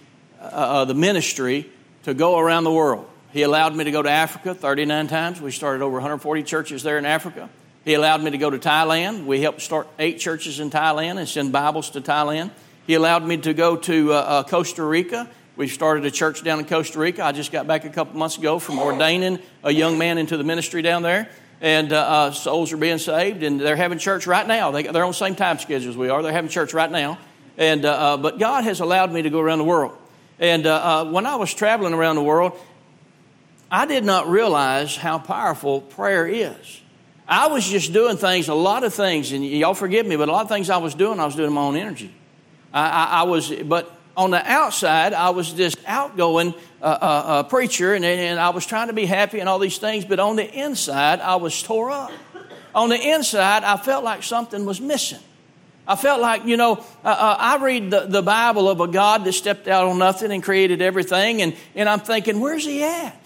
uh, 0.41 0.45
uh, 0.45 0.85
the 0.85 0.95
ministry, 0.95 1.71
to 2.03 2.13
go 2.13 2.39
around 2.39 2.65
the 2.65 2.73
world. 2.73 3.09
He 3.33 3.43
allowed 3.43 3.75
me 3.75 3.85
to 3.85 3.91
go 3.91 4.03
to 4.03 4.11
Africa 4.11 4.55
39 4.55 5.09
times. 5.09 5.41
We 5.41 5.53
started 5.53 5.83
over 5.83 5.95
140 5.95 6.43
churches 6.43 6.83
there 6.83 6.99
in 6.99 7.07
Africa. 7.07 7.49
He 7.85 7.95
allowed 7.95 8.23
me 8.23 8.33
to 8.33 8.39
go 8.39 8.51
to 8.51 8.59
Thailand. 8.59 9.25
We 9.25 9.41
helped 9.41 9.63
start 9.63 9.89
eight 9.99 10.19
churches 10.19 10.61
in 10.61 10.71
Thailand 10.71 11.19
and 11.19 11.29
send 11.29 11.53
Bibles 11.53 11.91
to 11.91 12.01
Thailand. 12.01 12.51
He 12.87 12.95
allowed 12.95 13.25
me 13.25 13.37
to 13.39 13.55
go 13.55 13.77
to 13.77 14.13
uh, 14.13 14.17
uh, 14.17 14.43
Costa 14.43 14.83
Rica 14.83 15.29
we 15.61 15.69
started 15.69 16.07
a 16.07 16.11
church 16.11 16.43
down 16.43 16.59
in 16.59 16.65
Costa 16.65 16.99
Rica. 16.99 17.23
I 17.23 17.33
just 17.33 17.53
got 17.53 17.67
back 17.67 17.85
a 17.85 17.91
couple 17.91 18.19
months 18.19 18.39
ago 18.39 18.59
from 18.59 18.79
ordaining 18.79 19.41
a 19.63 19.71
young 19.71 19.99
man 19.99 20.17
into 20.17 20.39
the 20.39 20.43
ministry 20.43 20.81
down 20.81 21.03
there. 21.03 21.29
And 21.61 21.93
uh, 21.93 21.99
uh, 21.99 22.31
souls 22.31 22.73
are 22.73 22.79
being 22.79 22.97
saved, 22.97 23.43
and 23.43 23.61
they're 23.61 23.77
having 23.77 23.99
church 23.99 24.27
right 24.27 24.47
now. 24.47 24.71
They, 24.71 24.89
are 24.89 25.05
on 25.05 25.11
the 25.11 25.15
same 25.15 25.35
time 25.35 25.59
schedule 25.59 25.91
as 25.91 25.99
we 25.99 26.09
are. 26.09 26.23
They're 26.23 26.33
having 26.33 26.49
church 26.49 26.73
right 26.73 26.91
now. 26.91 27.19
And, 27.59 27.85
uh, 27.85 27.93
uh 27.93 28.17
but 28.17 28.39
God 28.39 28.65
has 28.65 28.81
allowed 28.81 29.13
me 29.13 29.21
to 29.21 29.29
go 29.29 29.39
around 29.39 29.59
the 29.59 29.65
world. 29.65 29.99
And 30.39 30.65
uh, 30.65 30.77
uh, 30.77 31.11
when 31.11 31.27
I 31.27 31.37
was 31.37 31.53
traveling 31.53 31.93
around 31.93 32.17
the 32.17 32.23
world, 32.23 32.59
I 33.71 33.85
did 33.85 34.03
not 34.03 34.29
realize 34.29 34.97
how 34.97 35.19
powerful 35.19 35.83
prayer 35.83 36.27
is. 36.27 36.81
I 37.29 37.49
was 37.49 37.69
just 37.69 37.93
doing 37.93 38.17
things, 38.17 38.49
a 38.49 38.55
lot 38.55 38.83
of 38.83 38.95
things, 38.95 39.33
and 39.33 39.45
y'all 39.47 39.75
forgive 39.75 40.07
me, 40.07 40.17
but 40.17 40.31
a 40.31 40.33
lot 40.33 40.41
of 40.41 40.49
things 40.49 40.71
I 40.71 40.79
was 40.79 40.95
doing, 40.95 41.21
I 41.21 41.27
was 41.27 41.37
doing 41.37 41.53
my 41.53 41.61
own 41.61 41.77
energy. 41.77 42.15
I, 42.73 42.89
I, 42.89 43.05
I 43.05 43.23
was, 43.25 43.51
but 43.51 44.00
on 44.21 44.31
the 44.31 44.51
outside, 44.51 45.15
I 45.15 45.31
was 45.31 45.55
this 45.55 45.75
outgoing 45.87 46.53
uh, 46.83 46.85
uh, 46.85 46.89
uh, 46.91 47.43
preacher 47.45 47.95
and, 47.95 48.05
and 48.05 48.39
I 48.39 48.51
was 48.51 48.67
trying 48.67 48.89
to 48.89 48.93
be 48.93 49.07
happy 49.07 49.41
and 49.41 49.49
all 49.49 49.59
these 49.59 49.79
things, 49.79 50.05
but 50.05 50.21
on 50.21 50.37
the 50.37 50.47
inside, 50.47 51.21
I 51.21 51.37
was 51.37 51.63
tore 51.63 51.91
up. 51.91 52.13
On 52.75 52.91
the 52.91 53.01
inside, 53.01 53.65
I 53.65 53.79
felt 53.79 54.05
like 54.05 54.23
something 54.23 54.67
was 54.67 54.79
missing. 54.79 55.21
I 55.89 55.97
felt 55.97 56.21
like, 56.21 56.45
you 56.45 56.59
know, 56.59 56.85
uh, 57.03 57.09
uh, 57.09 57.37
I 57.39 57.65
read 57.65 57.91
the, 57.91 58.01
the 58.01 58.21
Bible 58.21 58.69
of 58.69 58.83
a 58.83 58.89
God 58.89 59.25
that 59.25 59.33
stepped 59.33 59.67
out 59.69 59.87
on 59.87 59.99
nothing 59.99 60.31
and 60.33 60.43
created 60.43 60.83
everything, 60.83 61.41
and, 61.41 61.57
and 61.75 61.89
I'm 61.89 62.01
thinking, 62.01 62.41
where's 62.41 62.67
he 62.67 62.85
at? 62.85 63.17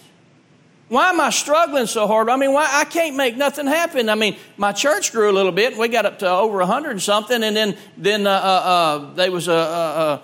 Why 0.87 1.09
am 1.09 1.19
I 1.19 1.29
struggling 1.29 1.87
so 1.87 2.07
hard? 2.07 2.29
I 2.29 2.37
mean, 2.37 2.53
why 2.53 2.69
I 2.71 2.85
can't 2.85 3.17
make 3.17 3.35
nothing 3.35 3.67
happen? 3.67 4.07
I 4.07 4.15
mean, 4.15 4.37
my 4.55 4.71
church 4.71 5.11
grew 5.11 5.29
a 5.29 5.33
little 5.33 5.51
bit. 5.51 5.71
And 5.71 5.79
we 5.81 5.87
got 5.87 6.05
up 6.05 6.19
to 6.19 6.29
over 6.29 6.63
hundred 6.63 7.01
something, 7.01 7.43
and 7.43 7.55
then 7.55 7.75
then 7.97 8.27
uh, 8.27 8.29
uh, 8.29 8.33
uh 8.33 9.13
there 9.15 9.31
was 9.31 9.47
a, 9.47 9.51
a, 9.51 9.55
a 9.55 10.21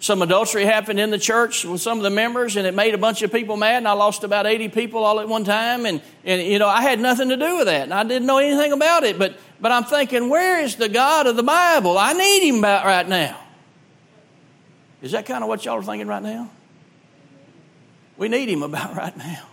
some 0.00 0.22
adultery 0.22 0.64
happened 0.64 1.00
in 1.00 1.10
the 1.10 1.18
church 1.18 1.64
with 1.64 1.80
some 1.80 1.98
of 1.98 2.04
the 2.04 2.10
members 2.10 2.56
and 2.56 2.66
it 2.66 2.74
made 2.74 2.94
a 2.94 2.98
bunch 2.98 3.22
of 3.22 3.32
people 3.32 3.56
mad 3.56 3.78
and 3.78 3.88
i 3.88 3.92
lost 3.92 4.22
about 4.22 4.46
80 4.46 4.68
people 4.68 5.02
all 5.02 5.18
at 5.18 5.28
one 5.28 5.42
time 5.42 5.86
and, 5.86 6.00
and 6.24 6.40
you 6.42 6.60
know 6.60 6.68
i 6.68 6.82
had 6.82 7.00
nothing 7.00 7.30
to 7.30 7.36
do 7.36 7.56
with 7.56 7.66
that 7.66 7.82
and 7.82 7.92
i 7.92 8.04
didn't 8.04 8.26
know 8.26 8.38
anything 8.38 8.72
about 8.72 9.02
it 9.02 9.18
but 9.18 9.36
but 9.60 9.72
i'm 9.72 9.82
thinking 9.82 10.28
where 10.28 10.60
is 10.60 10.76
the 10.76 10.88
god 10.88 11.26
of 11.26 11.34
the 11.34 11.42
bible? 11.42 11.96
I 11.96 12.12
need 12.12 12.48
him 12.48 12.58
about 12.58 12.84
right 12.84 13.08
now. 13.08 13.38
Is 15.00 15.12
that 15.12 15.26
kind 15.26 15.42
of 15.42 15.48
what 15.48 15.64
y'all 15.64 15.78
are 15.78 15.82
thinking 15.82 16.08
right 16.08 16.22
now? 16.22 16.50
We 18.16 18.28
need 18.28 18.48
him 18.48 18.62
about 18.62 18.96
right 18.96 19.16
now. 19.16 19.44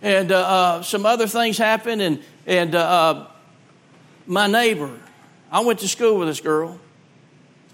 And 0.00 0.32
uh, 0.32 0.40
uh, 0.40 0.82
some 0.82 1.06
other 1.06 1.26
things 1.26 1.58
happened 1.58 2.02
and 2.02 2.22
and 2.46 2.74
uh, 2.74 2.80
uh 2.80 3.28
my 4.26 4.46
neighbor 4.46 4.98
i 5.50 5.60
went 5.60 5.80
to 5.80 5.88
school 5.88 6.18
with 6.18 6.28
this 6.28 6.40
girl 6.40 6.78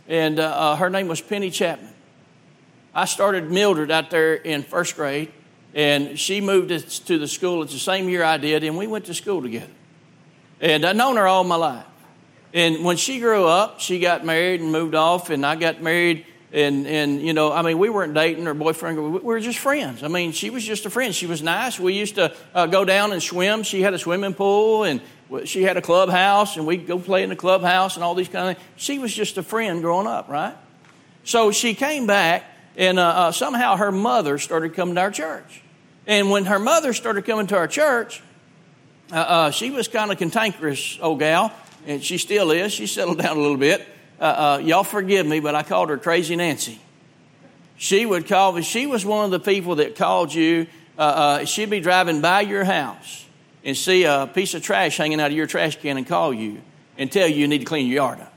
and 0.09 0.41
uh, 0.41 0.45
uh, 0.45 0.77
her 0.77 0.89
name 0.89 1.07
was 1.07 1.21
Penny 1.21 1.51
Chapman. 1.51 1.93
I 2.95 3.05
started 3.05 3.51
Mildred 3.51 3.91
out 3.91 4.11
there 4.11 4.35
in 4.35 4.63
first 4.63 4.97
grade, 4.97 5.31
and 5.75 6.19
she 6.19 6.41
moved 6.41 6.71
to 7.07 7.19
the 7.19 7.29
school. 7.29 7.63
It's 7.63 7.75
the 7.75 7.79
same 7.79 8.09
year 8.09 8.25
I 8.25 8.39
did, 8.39 8.65
and 8.65 8.77
we 8.77 8.87
went 8.87 9.05
to 9.05 9.15
school 9.15 9.43
together. 9.43 9.71
And 10.61 10.85
I've 10.85 10.97
known 10.97 11.17
her 11.17 11.29
all 11.29 11.45
my 11.45 11.57
life. 11.57 11.85
And 12.55 12.85
when 12.85 12.97
she 12.97 13.21
grew 13.21 13.47
up, 13.47 13.79
she 13.79 14.01
got 14.01 14.25
married 14.25 14.63
and 14.63 14.73
moved 14.73 14.95
off, 14.95 15.29
and 15.29 15.45
I 15.45 15.55
got 15.55 15.83
married. 15.83 16.25
And, 16.51 16.87
and 16.87 17.21
you 17.21 17.35
know, 17.35 17.53
I 17.53 17.61
mean, 17.61 17.79
we 17.79 17.91
weren't 17.91 18.15
dating 18.15 18.49
or 18.49 18.55
boyfriend. 18.55 19.13
We 19.13 19.21
were 19.21 19.39
just 19.39 19.59
friends. 19.59 20.03
I 20.03 20.09
mean, 20.09 20.33
she 20.33 20.49
was 20.49 20.65
just 20.65 20.87
a 20.87 20.91
friend. 20.91 21.15
She 21.15 21.27
was 21.27 21.43
nice. 21.43 21.79
We 21.79 21.93
used 21.93 22.15
to 22.15 22.35
uh, 22.55 22.65
go 22.67 22.87
down 22.87 23.13
and 23.13 23.23
swim. 23.23 23.63
She 23.63 23.83
had 23.83 23.93
a 23.93 23.99
swimming 23.99 24.33
pool, 24.33 24.85
and 24.85 25.03
she 25.45 25.63
had 25.63 25.77
a 25.77 25.83
clubhouse 25.83 26.57
and 26.57 26.67
we'd 26.67 26.87
go 26.87 26.99
play 26.99 27.23
in 27.23 27.29
the 27.29 27.37
clubhouse 27.37 27.97
and 27.97 28.05
all 28.05 28.15
these 28.15 28.29
kind 28.29 28.51
of 28.51 28.57
things. 28.57 28.69
She 28.77 28.99
was 28.99 29.13
just 29.13 29.37
a 29.37 29.43
friend 29.43 29.83
growing 29.83 30.07
up, 30.07 30.29
right? 30.29 30.55
So 31.25 31.53
she 31.53 31.75
came 31.75 32.07
back 32.07 32.45
and 32.77 32.99
uh, 32.99 33.03
uh, 33.03 33.33
somehow 33.33 33.77
her 33.77 33.93
mother 33.93 34.39
started 34.39 34.75
coming 34.75 34.95
to 34.95 35.03
our 35.03 35.11
church. 35.11 35.63
And 36.07 36.31
when 36.31 36.47
her 36.47 36.59
mother 36.59 36.95
started 36.95 37.27
coming 37.27 37.47
to 37.49 37.57
our 37.57 37.69
church, 37.69 38.23
uh, 39.13 39.17
uh 39.17 39.51
she 39.51 39.71
was 39.71 39.89
kind 39.89 40.11
of 40.11 40.19
cantankerous 40.19 40.99
old 41.03 41.19
gal, 41.19 41.53
and 41.87 42.03
she 42.03 42.17
still 42.19 42.51
is. 42.51 42.73
She 42.73 42.87
settled 42.87 43.19
down 43.23 43.37
a 43.37 43.41
little 43.41 43.57
bit. 43.59 43.87
Uh, 44.19 44.23
uh, 44.25 44.63
y'all 44.65 44.85
forgive 44.85 45.27
me, 45.27 45.41
but 45.41 45.55
I 45.55 45.63
called 45.63 45.91
her 45.91 45.99
Crazy 45.99 46.37
Nancy. 46.37 46.81
She 47.77 48.07
would 48.07 48.27
call 48.27 48.53
me. 48.53 48.63
She 48.63 48.87
was 48.87 49.05
one 49.05 49.27
of 49.27 49.31
the 49.31 49.41
people 49.41 49.77
that 49.77 49.95
called 49.95 50.33
you. 50.33 50.67
she'd 51.45 51.71
be 51.71 51.81
driving 51.81 52.21
by 52.21 52.41
your 52.41 52.65
house 52.65 53.28
and 53.69 53.77
see 53.77 54.05
a 54.05 54.27
piece 54.33 54.55
of 54.55 54.63
trash 54.63 54.97
hanging 54.97 55.21
out 55.21 55.31
of 55.31 55.37
your 55.37 55.47
trash 55.47 55.77
can 55.77 55.99
and 55.99 56.07
call 56.07 56.33
you 56.33 56.63
and 56.97 57.13
tell 57.13 57.29
you 57.29 57.37
you 57.37 57.49
need 57.49 57.59
to 57.59 57.65
clean 57.67 57.87
your 57.87 57.97
yard 57.97 58.19
up. 58.19 58.33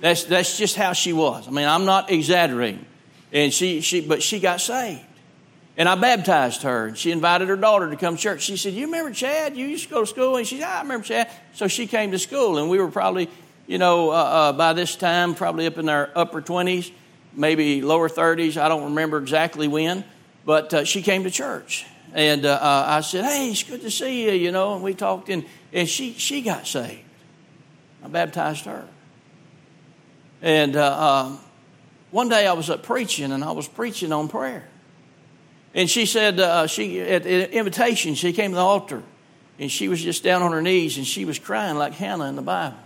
That's, 0.00 0.24
that's 0.24 0.58
just 0.58 0.74
how 0.74 0.94
she 0.94 1.12
was. 1.12 1.46
I 1.46 1.52
mean, 1.52 1.68
I'm 1.68 1.84
not 1.84 2.10
exaggerating. 2.10 2.84
And 3.32 3.54
she, 3.54 3.82
she, 3.82 4.00
but 4.00 4.20
she 4.20 4.40
got 4.40 4.60
saved. 4.60 5.00
And 5.76 5.88
I 5.88 5.94
baptized 5.94 6.62
her, 6.62 6.88
and 6.88 6.98
she 6.98 7.12
invited 7.12 7.48
her 7.48 7.56
daughter 7.56 7.88
to 7.88 7.96
come 7.96 8.16
to 8.16 8.20
church. 8.20 8.42
She 8.42 8.56
said, 8.56 8.74
You 8.74 8.86
remember 8.86 9.12
Chad? 9.12 9.56
You 9.56 9.64
used 9.64 9.84
to 9.84 9.90
go 9.90 10.00
to 10.00 10.06
school? 10.06 10.36
And 10.36 10.44
she 10.44 10.58
said, 10.58 10.68
I 10.68 10.82
remember 10.82 11.06
Chad. 11.06 11.30
So 11.54 11.68
she 11.68 11.86
came 11.86 12.10
to 12.10 12.18
school, 12.18 12.58
and 12.58 12.68
we 12.68 12.78
were 12.78 12.90
probably, 12.90 13.30
you 13.68 13.78
know, 13.78 14.10
uh, 14.10 14.14
uh, 14.14 14.52
by 14.54 14.72
this 14.72 14.96
time, 14.96 15.36
probably 15.36 15.66
up 15.66 15.78
in 15.78 15.88
our 15.88 16.10
upper 16.16 16.42
20s, 16.42 16.90
maybe 17.32 17.80
lower 17.80 18.08
30s. 18.08 18.56
I 18.56 18.68
don't 18.68 18.84
remember 18.86 19.18
exactly 19.18 19.68
when, 19.68 20.04
but 20.44 20.74
uh, 20.74 20.84
she 20.84 21.00
came 21.00 21.22
to 21.24 21.30
church. 21.30 21.86
And 22.14 22.44
uh, 22.44 22.52
uh, 22.60 22.84
I 22.88 23.00
said, 23.00 23.24
Hey, 23.24 23.50
it's 23.50 23.62
good 23.62 23.80
to 23.82 23.90
see 23.90 24.24
you, 24.26 24.32
you 24.32 24.52
know. 24.52 24.74
And 24.74 24.82
we 24.82 24.94
talked, 24.94 25.28
and, 25.28 25.44
and 25.72 25.88
she, 25.88 26.12
she 26.14 26.42
got 26.42 26.66
saved. 26.66 27.00
I 28.04 28.08
baptized 28.08 28.66
her. 28.66 28.86
And 30.42 30.76
uh, 30.76 31.24
um, 31.26 31.38
one 32.10 32.28
day 32.28 32.46
I 32.46 32.52
was 32.52 32.68
up 32.68 32.82
preaching, 32.82 33.32
and 33.32 33.42
I 33.42 33.52
was 33.52 33.68
preaching 33.68 34.12
on 34.12 34.28
prayer. 34.28 34.68
And 35.74 35.88
she 35.88 36.04
said, 36.04 36.38
uh, 36.38 36.66
she 36.66 37.00
at 37.00 37.22
the 37.22 37.50
invitation, 37.50 38.14
she 38.14 38.32
came 38.32 38.50
to 38.50 38.56
the 38.56 38.60
altar, 38.60 39.02
and 39.58 39.70
she 39.70 39.88
was 39.88 40.02
just 40.02 40.22
down 40.22 40.42
on 40.42 40.52
her 40.52 40.60
knees, 40.60 40.98
and 40.98 41.06
she 41.06 41.24
was 41.24 41.38
crying 41.38 41.76
like 41.76 41.94
Hannah 41.94 42.24
in 42.24 42.36
the 42.36 42.42
Bible. 42.42 42.76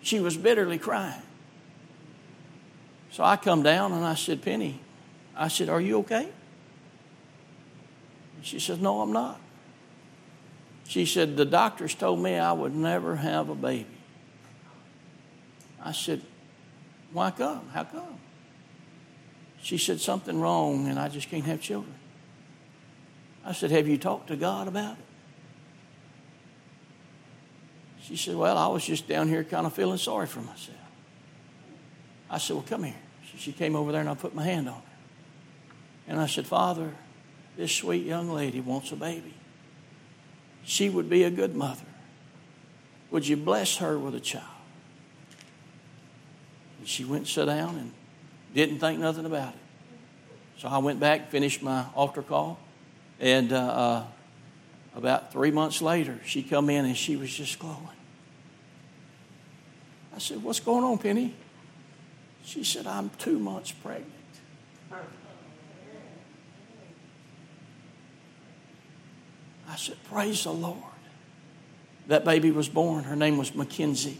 She 0.00 0.20
was 0.20 0.36
bitterly 0.36 0.78
crying. 0.78 1.20
So 3.10 3.24
I 3.24 3.36
come 3.36 3.62
down 3.62 3.92
and 3.92 4.04
I 4.04 4.14
said, 4.14 4.40
Penny, 4.40 4.80
I 5.34 5.48
said, 5.48 5.68
Are 5.68 5.80
you 5.80 5.98
okay? 5.98 6.28
She 8.42 8.58
said, 8.60 8.80
No, 8.80 9.00
I'm 9.00 9.12
not. 9.12 9.40
She 10.88 11.04
said, 11.06 11.36
The 11.36 11.44
doctors 11.44 11.94
told 11.94 12.20
me 12.20 12.36
I 12.36 12.52
would 12.52 12.74
never 12.74 13.16
have 13.16 13.48
a 13.48 13.54
baby. 13.54 13.86
I 15.82 15.92
said, 15.92 16.22
Why 17.12 17.30
come? 17.30 17.68
How 17.72 17.84
come? 17.84 18.18
She 19.62 19.78
said, 19.78 20.00
Something 20.00 20.40
wrong 20.40 20.88
and 20.88 20.98
I 20.98 21.08
just 21.08 21.28
can't 21.28 21.44
have 21.44 21.60
children. 21.60 21.94
I 23.44 23.52
said, 23.52 23.70
Have 23.70 23.88
you 23.88 23.98
talked 23.98 24.28
to 24.28 24.36
God 24.36 24.68
about 24.68 24.98
it? 24.98 25.04
She 28.02 28.16
said, 28.16 28.36
Well, 28.36 28.56
I 28.56 28.68
was 28.68 28.84
just 28.84 29.08
down 29.08 29.28
here 29.28 29.42
kind 29.42 29.66
of 29.66 29.72
feeling 29.72 29.98
sorry 29.98 30.26
for 30.26 30.40
myself. 30.40 30.76
I 32.30 32.38
said, 32.38 32.54
Well, 32.54 32.66
come 32.68 32.84
here. 32.84 32.94
She 33.36 33.52
came 33.52 33.76
over 33.76 33.92
there 33.92 34.00
and 34.00 34.08
I 34.08 34.14
put 34.14 34.34
my 34.34 34.44
hand 34.44 34.68
on 34.68 34.76
her. 34.76 34.82
And 36.08 36.20
I 36.20 36.26
said, 36.26 36.46
Father, 36.46 36.94
this 37.56 37.72
sweet 37.72 38.04
young 38.04 38.30
lady 38.30 38.60
wants 38.60 38.92
a 38.92 38.96
baby. 38.96 39.34
She 40.64 40.88
would 40.88 41.08
be 41.08 41.22
a 41.22 41.30
good 41.30 41.54
mother. 41.54 41.86
Would 43.10 43.26
you 43.26 43.36
bless 43.36 43.76
her 43.76 43.98
with 43.98 44.14
a 44.14 44.20
child? 44.20 44.44
And 46.78 46.88
she 46.88 47.04
went 47.04 47.20
and 47.20 47.28
sat 47.28 47.46
down 47.46 47.76
and 47.76 47.92
didn't 48.54 48.78
think 48.78 49.00
nothing 49.00 49.26
about 49.26 49.54
it. 49.54 49.60
So 50.58 50.68
I 50.68 50.78
went 50.78 50.98
back, 50.98 51.30
finished 51.30 51.62
my 51.62 51.86
altar 51.94 52.22
call, 52.22 52.58
and 53.20 53.52
uh, 53.52 53.56
uh, 53.56 54.04
about 54.94 55.32
three 55.32 55.50
months 55.50 55.80
later, 55.82 56.18
she 56.24 56.42
come 56.42 56.70
in 56.70 56.84
and 56.84 56.96
she 56.96 57.16
was 57.16 57.32
just 57.32 57.58
glowing. 57.58 57.88
I 60.14 60.18
said, 60.18 60.42
What's 60.42 60.60
going 60.60 60.84
on, 60.84 60.98
Penny? 60.98 61.34
She 62.44 62.64
said, 62.64 62.86
I'm 62.86 63.10
two 63.18 63.38
months 63.38 63.72
pregnant. 63.72 64.15
I 69.76 69.78
said, 69.78 69.96
Praise 70.04 70.44
the 70.44 70.52
Lord. 70.52 70.78
That 72.06 72.24
baby 72.24 72.50
was 72.50 72.66
born. 72.66 73.04
Her 73.04 73.14
name 73.14 73.36
was 73.36 73.54
Mackenzie. 73.54 74.18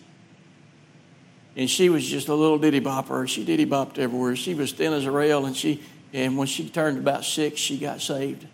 And 1.56 1.70
she 1.70 1.88
was 1.88 2.06
just 2.06 2.28
a 2.28 2.34
little 2.34 2.58
ditty 2.58 2.82
bopper. 2.82 3.26
She 3.26 3.42
ditty 3.42 3.64
bopped 3.64 3.96
everywhere. 3.96 4.36
She 4.36 4.52
was 4.52 4.72
thin 4.72 4.92
as 4.92 5.06
a 5.06 5.10
rail, 5.10 5.46
and 5.46 5.56
she 5.56 5.82
and 6.12 6.36
when 6.36 6.46
she 6.46 6.68
turned 6.68 6.98
about 6.98 7.25
six, 7.25 7.58
she 7.58 7.78
got 7.78 8.02
saved. 8.02 8.46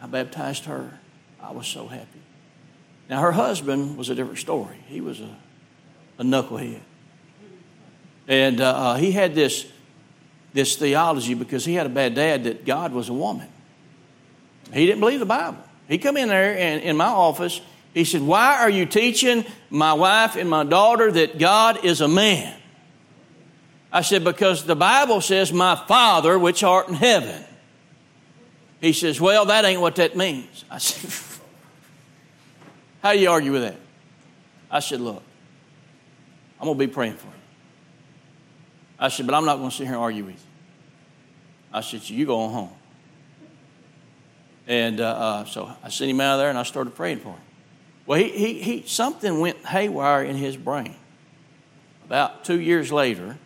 I 0.00 0.06
baptized 0.06 0.64
her. 0.64 0.98
I 1.38 1.52
was 1.52 1.66
so 1.66 1.86
happy. 1.86 2.22
Now 3.10 3.20
her 3.20 3.32
husband 3.32 3.98
was 3.98 4.08
a 4.08 4.14
different 4.14 4.38
story. 4.38 4.78
He 4.86 5.02
was 5.02 5.20
a, 5.20 5.36
a 6.18 6.22
knucklehead. 6.22 6.80
And 8.26 8.62
uh, 8.62 8.74
uh 8.74 8.94
he 8.96 9.12
had 9.12 9.34
this, 9.34 9.66
this 10.54 10.76
theology 10.76 11.34
because 11.34 11.66
he 11.66 11.74
had 11.74 11.84
a 11.84 11.90
bad 11.90 12.14
dad 12.14 12.44
that 12.44 12.64
God 12.64 12.94
was 12.94 13.10
a 13.10 13.14
woman. 13.14 13.48
He 14.72 14.86
didn't 14.86 15.00
believe 15.00 15.20
the 15.20 15.26
Bible. 15.26 15.67
He 15.88 15.98
come 15.98 16.16
in 16.16 16.28
there 16.28 16.56
and 16.56 16.82
in 16.82 16.96
my 16.96 17.06
office, 17.06 17.60
he 17.94 18.04
said, 18.04 18.22
Why 18.22 18.58
are 18.58 18.70
you 18.70 18.86
teaching 18.86 19.44
my 19.70 19.94
wife 19.94 20.36
and 20.36 20.48
my 20.48 20.64
daughter 20.64 21.10
that 21.10 21.38
God 21.38 21.84
is 21.84 22.00
a 22.00 22.08
man? 22.08 22.54
I 23.90 24.02
said, 24.02 24.22
Because 24.22 24.64
the 24.64 24.76
Bible 24.76 25.20
says, 25.20 25.52
My 25.52 25.74
Father 25.74 26.38
which 26.38 26.62
art 26.62 26.88
in 26.88 26.94
heaven. 26.94 27.42
He 28.80 28.92
says, 28.92 29.20
Well, 29.20 29.46
that 29.46 29.64
ain't 29.64 29.80
what 29.80 29.96
that 29.96 30.16
means. 30.16 30.64
I 30.70 30.78
said, 30.78 31.10
How 33.02 33.14
do 33.14 33.18
you 33.18 33.30
argue 33.30 33.52
with 33.52 33.62
that? 33.62 33.76
I 34.70 34.80
said, 34.80 35.00
Look, 35.00 35.22
I'm 36.60 36.66
going 36.66 36.78
to 36.78 36.86
be 36.86 36.92
praying 36.92 37.16
for 37.16 37.28
you. 37.28 37.32
I 38.98 39.08
said, 39.08 39.26
But 39.26 39.34
I'm 39.34 39.46
not 39.46 39.56
going 39.56 39.70
to 39.70 39.76
sit 39.76 39.86
here 39.86 39.94
and 39.94 40.02
argue 40.02 40.24
with 40.24 40.34
you. 40.34 40.40
I 41.72 41.80
said, 41.80 42.02
So 42.02 42.12
you 42.12 42.26
go 42.26 42.40
on 42.40 42.52
home. 42.52 42.77
And 44.68 45.00
uh, 45.00 45.08
uh, 45.08 45.44
so 45.46 45.72
I 45.82 45.88
sent 45.88 46.10
him 46.10 46.20
out 46.20 46.34
of 46.34 46.40
there 46.40 46.50
and 46.50 46.58
I 46.58 46.62
started 46.62 46.94
praying 46.94 47.20
for 47.20 47.30
him. 47.30 47.40
Well, 48.06 48.20
he, 48.20 48.28
he, 48.28 48.60
he, 48.60 48.82
something 48.86 49.40
went 49.40 49.64
haywire 49.66 50.22
in 50.22 50.36
his 50.36 50.56
brain. 50.56 50.94
About 52.04 52.44
two 52.44 52.60
years 52.60 52.92
later, 52.92 53.38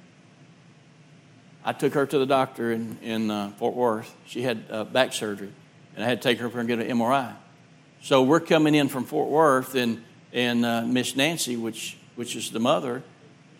I 1.64 1.72
took 1.72 1.94
her 1.94 2.06
to 2.06 2.18
the 2.18 2.26
doctor 2.26 2.72
in, 2.72 2.98
in 3.02 3.30
uh, 3.30 3.50
Fort 3.58 3.74
Worth. 3.74 4.14
She 4.26 4.42
had 4.42 4.64
uh, 4.68 4.84
back 4.84 5.12
surgery, 5.12 5.52
and 5.94 6.04
I 6.04 6.08
had 6.08 6.20
to 6.20 6.28
take 6.28 6.38
her 6.40 6.50
for 6.50 6.58
and 6.58 6.68
get 6.68 6.80
an 6.80 6.88
MRI. 6.88 7.34
So 8.02 8.22
we're 8.22 8.40
coming 8.40 8.74
in 8.74 8.88
from 8.88 9.04
Fort 9.04 9.28
Worth, 9.28 9.76
and, 9.76 10.02
and 10.32 10.64
uh, 10.64 10.82
Miss 10.82 11.14
Nancy, 11.14 11.56
which, 11.56 11.96
which 12.16 12.34
is 12.34 12.50
the 12.50 12.60
mother, 12.60 13.02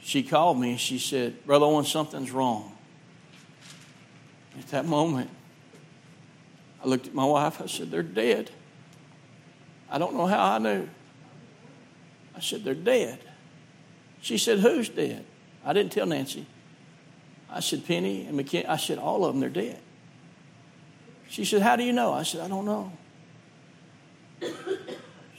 she 0.02 0.25
called 0.25 0.59
me 0.59 0.71
and 0.71 0.81
she 0.81 0.99
said, 0.99 1.47
Brother 1.47 1.64
Owen, 1.64 1.85
something's 1.85 2.33
wrong. 2.33 2.76
At 4.59 4.66
that 4.69 4.85
moment, 4.85 5.31
I 6.82 6.88
looked 6.88 7.06
at 7.06 7.14
my 7.14 7.24
wife. 7.24 7.60
I 7.60 7.66
said, 7.66 7.90
They're 7.90 8.02
dead. 8.02 8.50
I 9.90 9.98
don't 9.98 10.14
know 10.14 10.26
how 10.26 10.54
I 10.54 10.58
knew. 10.58 10.88
I 12.34 12.40
said, 12.40 12.64
They're 12.64 12.74
dead. 12.74 13.18
She 14.20 14.38
said, 14.38 14.60
Who's 14.60 14.88
dead? 14.88 15.24
I 15.64 15.72
didn't 15.72 15.92
tell 15.92 16.06
Nancy. 16.06 16.46
I 17.50 17.60
said, 17.60 17.86
Penny 17.86 18.26
and 18.26 18.38
McKinney. 18.38 18.68
I 18.68 18.76
said, 18.76 18.98
All 18.98 19.24
of 19.24 19.34
them, 19.34 19.40
they're 19.40 19.50
dead. 19.50 19.78
She 21.28 21.44
said, 21.44 21.62
How 21.62 21.76
do 21.76 21.84
you 21.84 21.92
know? 21.92 22.12
I 22.12 22.24
said, 22.24 22.40
I 22.40 22.48
don't 22.48 22.64
know. 22.64 22.92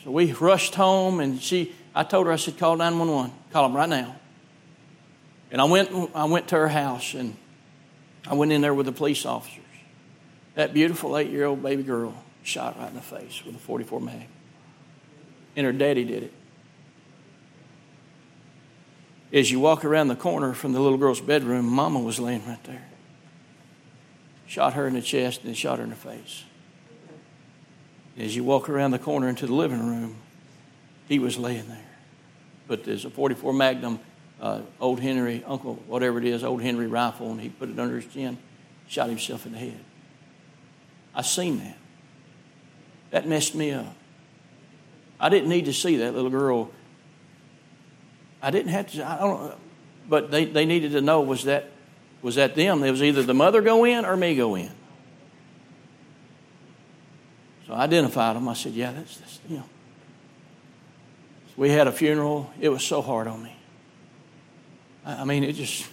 So 0.04 0.12
we 0.12 0.34
rushed 0.34 0.76
home, 0.76 1.20
and 1.20 1.42
she, 1.42 1.74
I 1.96 2.04
told 2.04 2.28
her, 2.28 2.34
I 2.34 2.38
said, 2.38 2.58
Call 2.58 2.76
911. 2.76 3.32
Call 3.52 3.64
them 3.64 3.76
right 3.76 3.90
now. 3.90 4.16
And 5.52 5.62
I 5.62 5.66
went, 5.66 5.92
I 6.16 6.26
went 6.26 6.48
to 6.50 6.56
her 6.56 6.68
house, 6.68 7.14
and 7.14 7.36
I 8.28 8.34
went 8.34 8.52
in 8.52 8.62
there 8.62 8.74
with 8.74 8.88
a 8.88 8.92
police 8.92 9.26
officers. 9.26 9.63
That 10.56 10.74
beautiful 10.74 11.18
eight 11.18 11.30
year 11.30 11.46
old 11.46 11.64
baby 11.64 11.84
girl 11.84 12.24
shot 12.44 12.78
right 12.78 12.90
in 12.90 12.96
the 12.96 13.02
face 13.02 13.44
with 13.46 13.56
a 13.56 13.60
44 13.60 14.02
mag 14.02 14.28
and 15.56 15.66
her 15.66 15.74
daddy 15.74 16.04
did 16.04 16.24
it. 16.24 16.34
As 19.32 19.52
you 19.52 19.60
walk 19.60 19.84
around 19.84 20.10
the 20.10 20.16
corner 20.16 20.54
from 20.54 20.74
the 20.74 20.80
little 20.80 20.98
girl's 20.98 21.22
bedroom, 21.22 21.66
Mama 21.66 22.00
was 22.00 22.20
laying 22.20 22.46
right 22.46 22.64
there. 22.66 22.86
Shot 24.46 24.74
her 24.74 24.88
in 24.88 24.94
the 24.94 25.02
chest 25.02 25.40
and 25.40 25.48
then 25.48 25.56
shot 25.56 25.80
her 25.80 25.84
in 25.84 25.90
the 25.90 25.96
face. 25.96 26.44
As 28.18 28.36
you 28.36 28.44
walk 28.44 28.70
around 28.70 28.92
the 28.92 29.00
corner 29.00 29.28
into 29.28 29.48
the 29.48 29.54
living 29.54 29.86
room, 29.86 30.18
he 31.08 31.18
was 31.18 31.38
laying 31.38 31.68
there. 31.68 31.78
But 32.68 32.84
there's 32.84 33.06
a 33.06 33.10
44 33.10 33.54
Magnum, 33.54 34.00
uh, 34.40 34.62
old 34.80 35.00
Henry, 35.00 35.44
Uncle, 35.48 35.76
whatever 35.88 36.20
it 36.20 36.26
is, 36.26 36.44
old 36.44 36.62
Henry 36.62 36.86
rifle, 36.86 37.32
and 37.32 37.42
he 37.42 37.50
put 37.50 37.70
it 37.70 37.80
under 37.80 37.96
his 37.96 38.06
chin, 38.14 38.38
shot 38.88 39.10
himself 39.10 39.48
in 39.48 39.54
the 39.54 39.58
head. 39.58 39.80
I 41.16 41.22
seen 41.22 41.60
that. 41.60 41.78
That 43.12 43.28
messed 43.28 43.56
me 43.56 43.72
up. 43.72 43.96
I 45.20 45.30
didn't 45.30 45.50
need 45.50 45.66
to 45.66 45.74
see 45.74 45.98
that 45.98 46.16
little 46.16 46.32
girl. 46.32 46.72
I 48.42 48.52
didn't 48.52 48.72
have 48.72 48.92
to. 48.94 49.08
I 49.08 49.18
don't. 49.20 49.54
But 50.10 50.32
they, 50.32 50.46
they 50.46 50.66
needed 50.66 50.92
to 50.94 51.02
know 51.02 51.22
was 51.22 51.46
that 51.46 51.70
was 52.22 52.36
that 52.36 52.56
them? 52.56 52.84
It 52.84 52.92
was 52.92 53.04
either 53.04 53.24
the 53.24 53.34
mother 53.34 53.62
go 53.62 53.86
in 53.86 54.06
or 54.06 54.18
me 54.18 54.36
go 54.36 54.56
in. 54.56 54.72
So 57.68 57.74
I 57.74 57.84
identified 57.84 58.36
them. 58.36 58.50
I 58.50 58.54
said, 58.54 58.74
"Yeah, 58.74 58.92
that's, 58.92 59.18
that's 59.18 59.40
you 59.48 59.58
know." 59.58 59.66
We 61.56 61.70
had 61.70 61.88
a 61.88 61.92
funeral. 61.92 62.52
It 62.60 62.70
was 62.70 62.84
so 62.84 63.02
hard 63.02 63.28
on 63.28 63.44
me. 63.44 63.56
I 65.06 65.24
mean, 65.24 65.44
it 65.44 65.54
just 65.54 65.88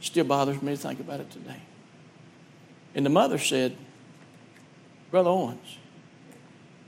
still 0.00 0.24
bothers 0.24 0.62
me 0.62 0.72
to 0.72 0.78
think 0.78 1.00
about 1.00 1.20
it 1.20 1.30
today. 1.30 1.60
And 2.94 3.04
the 3.04 3.10
mother 3.10 3.38
said, 3.38 3.76
Brother 5.10 5.30
Owens, 5.30 5.78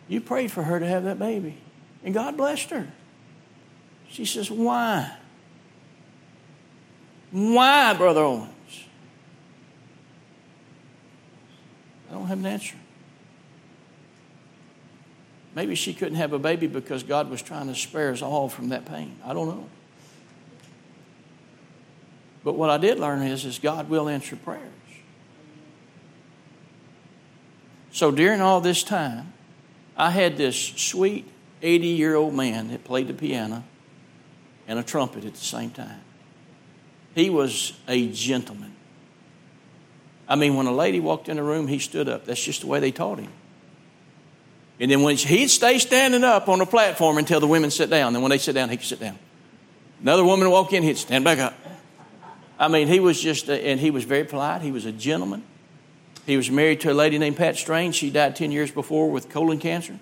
you 0.09 0.21
prayed 0.21 0.51
for 0.51 0.63
her 0.63 0.79
to 0.81 0.87
have 0.87 1.05
that 1.05 1.19
baby, 1.19 1.59
and 2.05 2.13
God 2.13 2.37
blessed 2.37 2.71
her. 2.71 2.89
She 4.09 4.25
says, 4.25 4.51
Why? 4.51 5.17
Why, 7.31 7.95
Brother 7.95 8.23
Owens? 8.23 8.51
I 12.11 12.15
don't 12.15 12.27
have 12.27 12.39
an 12.39 12.47
answer. 12.47 12.77
Maybe 15.55 15.75
she 15.75 15.95
couldn't 15.95 16.17
have 16.17 16.33
a 16.33 16.39
baby 16.39 16.67
because 16.67 17.03
God 17.03 17.31
was 17.31 17.43
trying 17.43 17.69
to 17.69 17.75
spare 17.75 18.13
us 18.13 18.23
all 18.23 18.49
from 18.49 18.71
that 18.71 18.85
pain. 18.85 19.17
I 19.25 19.33
don't 19.33 19.49
know. 19.49 19.69
But 22.43 22.55
what 22.55 22.71
I 22.71 22.79
did 22.79 22.99
learn 22.99 23.23
is, 23.23 23.45
is 23.45 23.59
God 23.59 23.89
will 23.89 24.09
answer 24.09 24.37
prayers. 24.37 24.73
So 27.93 28.11
during 28.11 28.41
all 28.41 28.61
this 28.61 28.83
time, 28.83 29.33
I 29.97 30.11
had 30.11 30.37
this 30.37 30.57
sweet 30.57 31.27
80 31.63 31.87
year 31.89 32.15
old 32.15 32.35
man 32.35 32.69
that 32.69 32.85
played 32.85 33.09
the 33.09 33.15
piano 33.15 33.65
and 34.67 34.79
a 34.79 34.83
trumpet 34.83 35.25
at 35.25 35.35
the 35.35 35.45
same 35.45 35.71
time. 35.71 36.01
He 37.15 37.29
was 37.29 37.73
a 37.89 38.09
gentleman. 38.09 38.75
I 40.29 40.37
mean, 40.37 40.55
when 40.55 40.67
a 40.67 40.73
lady 40.73 41.01
walked 41.01 41.29
in 41.29 41.37
the 41.37 41.43
room, 41.43 41.67
he 41.67 41.81
stood 41.81 42.09
up. 42.09 42.25
That's 42.25 42.43
just 42.43 42.61
the 42.61 42.69
way 42.69 42.79
they 42.79 42.93
taught 42.93 43.19
him. 43.19 43.33
And 44.79 44.91
then 44.91 45.03
when 45.03 45.17
he'd 45.17 45.49
stay 45.49 45.79
standing 45.79 46.25
up 46.25 46.49
on 46.49 46.61
the 46.61 46.67
platform 46.67 47.19
until 47.19 47.41
the 47.41 47.49
women 47.49 47.71
sit 47.71 47.91
down. 47.91 48.13
Then 48.13 48.23
when 48.23 48.31
they 48.31 48.39
sit 48.39 48.55
down, 48.55 48.71
he 48.71 48.77
could 48.77 48.87
sit 48.87 49.01
down. 49.01 49.19
Another 50.01 50.25
woman 50.25 50.49
would 50.49 50.53
walk 50.53 50.73
in, 50.73 50.83
he'd 50.83 50.97
stand 50.97 51.25
back 51.25 51.39
up. 51.39 51.55
I 52.59 52.69
mean, 52.69 52.89
he 52.89 53.01
was 53.01 53.21
just, 53.21 53.49
a, 53.49 53.67
and 53.67 53.79
he 53.81 53.91
was 53.91 54.05
very 54.05 54.25
polite. 54.25 54.63
He 54.63 54.73
was 54.73 54.87
a 54.87 54.93
gentleman. 54.93 55.43
He 56.31 56.37
was 56.37 56.49
married 56.49 56.81
to 56.83 56.93
a 56.93 56.95
lady 56.95 57.19
named 57.19 57.37
Pat 57.37 57.57
Strange. 57.57 57.97
She 57.97 58.09
died 58.09 58.37
10 58.37 58.53
years 58.53 58.71
before 58.71 59.11
with 59.11 59.29
colon 59.29 59.59
cancer. 59.59 59.99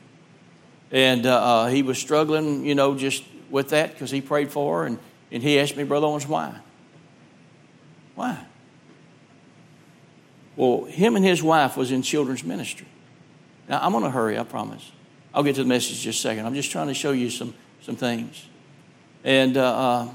And 0.91 1.25
uh, 1.25 1.35
uh, 1.35 1.67
he 1.69 1.83
was 1.83 1.99
struggling, 1.99 2.67
you 2.67 2.75
know, 2.75 2.95
just 2.95 3.25
with 3.49 3.71
that 3.71 3.95
because 3.95 4.11
he 4.11 4.21
prayed 4.21 4.53
for 4.53 4.81
her. 4.81 4.87
And, 4.87 4.99
and 5.33 5.43
he 5.43 5.59
asked 5.59 5.75
me, 5.75 5.85
Brother 5.85 6.07
Owens, 6.07 6.27
why? 6.27 6.55
Why? 8.15 8.45
Well, 10.55 10.85
him 10.85 11.17
and 11.17 11.25
his 11.25 11.43
wife 11.43 11.79
was 11.79 11.93
in 11.93 12.03
children's 12.03 12.45
ministry. 12.45 12.89
Now, 13.67 13.81
I'm 13.83 13.93
going 13.93 14.05
to 14.05 14.11
hurry, 14.11 14.39
I 14.39 14.43
promise. 14.43 14.93
I'll 15.33 15.43
get 15.43 15.55
to 15.55 15.63
the 15.63 15.69
message 15.69 16.03
just 16.03 16.19
a 16.19 16.23
second. 16.23 16.45
I'm 16.45 16.55
just 16.55 16.71
trying 16.71 16.89
to 16.89 16.95
show 16.95 17.13
you 17.13 17.31
some, 17.31 17.55
some 17.81 17.97
things. 17.97 18.47
And 19.25 19.57
uh, 19.57 19.63
uh 19.63 20.09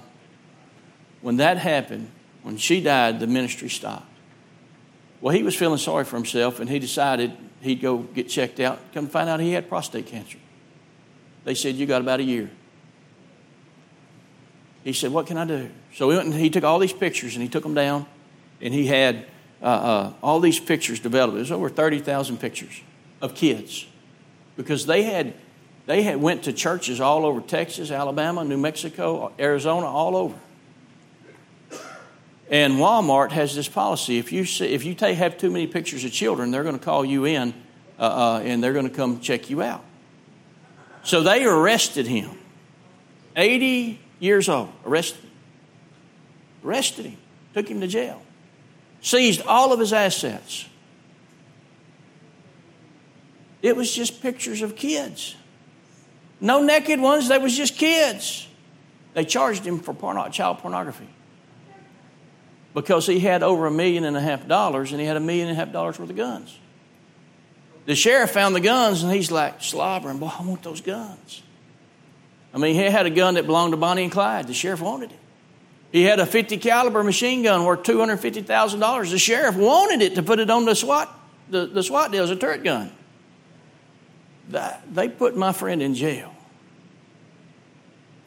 when 1.22 1.38
that 1.38 1.58
happened, 1.58 2.12
when 2.44 2.58
she 2.58 2.82
died, 2.82 3.20
the 3.20 3.26
ministry 3.26 3.70
stopped. 3.70 4.13
Well, 5.24 5.34
he 5.34 5.42
was 5.42 5.56
feeling 5.56 5.78
sorry 5.78 6.04
for 6.04 6.18
himself, 6.18 6.60
and 6.60 6.70
he 6.70 6.80
decided 6.80 7.32
he'd 7.62 7.80
go 7.80 8.00
get 8.00 8.28
checked 8.28 8.60
out. 8.60 8.78
Come 8.94 9.08
find 9.08 9.30
out 9.30 9.40
he 9.40 9.54
had 9.54 9.70
prostate 9.70 10.06
cancer. 10.08 10.38
They 11.46 11.56
said, 11.56 11.76
You 11.76 11.86
got 11.86 12.02
about 12.02 12.20
a 12.20 12.24
year. 12.24 12.50
He 14.84 14.92
said, 14.92 15.14
What 15.14 15.26
can 15.26 15.38
I 15.38 15.46
do? 15.46 15.70
So 15.94 16.10
he 16.10 16.18
went 16.18 16.28
and 16.28 16.38
he 16.38 16.50
took 16.50 16.66
all 16.66 16.78
these 16.78 16.92
pictures 16.92 17.36
and 17.36 17.42
he 17.42 17.48
took 17.48 17.64
them 17.64 17.74
down, 17.74 18.06
and 18.60 18.74
he 18.74 18.88
had 18.88 19.26
uh, 19.62 19.66
uh, 19.66 20.14
all 20.22 20.42
these 20.42 20.60
pictures 20.60 21.00
developed. 21.00 21.36
There's 21.36 21.54
over 21.54 21.70
30,000 21.70 22.38
pictures 22.38 22.82
of 23.22 23.34
kids 23.34 23.88
because 24.58 24.86
they 24.86 25.04
had 25.04 25.36
They 25.86 26.02
had 26.02 26.18
went 26.18 26.44
to 26.44 26.52
churches 26.52 27.00
all 27.00 27.26
over 27.26 27.40
Texas, 27.40 27.92
Alabama, 27.92 28.44
New 28.44 28.58
Mexico, 28.58 29.32
Arizona, 29.40 29.86
all 29.86 30.18
over. 30.18 30.36
And 32.50 32.74
Walmart 32.74 33.32
has 33.32 33.56
this 33.56 33.68
policy: 33.68 34.18
if 34.18 34.32
you 34.32 34.46
see, 34.46 34.66
if 34.66 34.84
you 34.84 34.94
take, 34.94 35.18
have 35.18 35.38
too 35.38 35.50
many 35.50 35.68
pictures 35.68 36.04
of 36.04 36.12
children, 36.12 36.52
they're 36.52 36.64
going 36.64 36.78
to 36.78 36.84
call 36.84 37.06
you 37.06 37.26
in, 37.26 37.54
uh, 37.98 38.04
uh, 38.04 38.42
and 38.44 38.64
they're 38.64 38.74
going 38.74 38.90
to 38.90 38.96
come 38.96 39.20
check 39.20 39.50
you 39.50 39.62
out. 39.62 39.84
So 41.04 41.22
they 41.22 41.46
arrested 41.46 42.08
him. 42.08 42.32
80 43.36 44.00
years 44.20 44.48
old, 44.50 44.72
arrested 44.86 45.22
him. 45.22 45.32
Arrested 46.64 47.06
him, 47.08 47.18
took 47.54 47.68
him 47.68 47.82
to 47.82 47.88
jail, 47.88 48.22
seized 49.02 49.42
all 49.46 49.74
of 49.74 49.80
his 49.80 49.92
assets. 49.92 50.66
It 53.62 53.76
was 53.76 53.94
just 53.94 54.22
pictures 54.22 54.62
of 54.62 54.76
kids. 54.76 55.36
No 56.42 56.62
naked 56.62 57.00
ones, 57.00 57.30
they 57.30 57.38
was 57.38 57.56
just 57.56 57.78
kids. 57.78 58.48
They 59.14 59.24
charged 59.24 59.66
him 59.66 59.80
for 59.80 59.94
porno- 59.94 60.28
child 60.30 60.58
pornography 60.60 61.08
because 62.74 63.06
he 63.06 63.20
had 63.20 63.44
over 63.44 63.68
a 63.68 63.72
million 63.72 64.04
and 64.04 64.18
a 64.18 64.22
half 64.22 64.48
dollars 64.48 64.92
and 64.92 65.00
he 65.00 65.08
had 65.08 65.18
a 65.18 65.20
million 65.20 65.48
and 65.48 65.58
a 65.58 65.60
half 65.60 65.72
dollars 65.72 66.00
worth 66.00 66.10
of 66.10 66.16
guns. 66.16 66.58
The 67.86 67.96
sheriff 67.96 68.32
found 68.32 68.56
the 68.56 68.62
guns 68.62 69.04
and 69.04 69.12
he's 69.12 69.32
like 69.32 69.62
slobbering, 69.62 70.20
boy, 70.20 70.32
I 70.40 70.44
want 70.44 70.64
those 70.64 70.82
guns. 70.82 71.44
I 72.54 72.58
mean, 72.58 72.76
he 72.76 72.82
had 72.82 73.06
a 73.06 73.10
gun 73.10 73.34
that 73.34 73.46
belonged 73.46 73.72
to 73.74 73.78
Bonnie 73.78 74.04
and 74.04 74.12
Clyde. 74.12 74.48
The 74.48 74.54
sheriff 74.54 74.82
wanted 74.82 75.12
it. 75.12 75.20
He 75.92 76.04
had 76.04 76.20
a 76.20 76.26
50 76.26 76.58
caliber 76.58 77.04
machine 77.04 77.44
gun 77.44 77.66
worth 77.66 77.84
$250,000. 77.84 79.12
The 79.12 79.20
sheriff 79.20 79.56
wanted 79.56 80.02
it 80.02 80.16
to 80.16 80.24
put 80.24 80.40
it 80.40 80.50
on 80.50 80.66
the 80.66 80.76
SWAT, 80.76 81.10
the, 81.50 81.68
the 81.68 81.84
SWAT 81.84 82.12
deal 82.12 82.24
as 82.24 82.32
a 82.32 82.36
turret 82.36 82.64
gun. 82.64 82.92
They 84.50 85.10
put 85.10 85.38
my 85.38 85.52
friend 85.52 85.82
in 85.82 85.94
jail. 85.94 86.34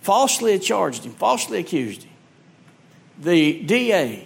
Falsely 0.03 0.59
charged 0.61 1.05
him, 1.05 1.13
falsely 1.13 1.59
accused 1.59 2.05
him. 2.05 2.13
The 3.19 3.63
DA, 3.63 4.26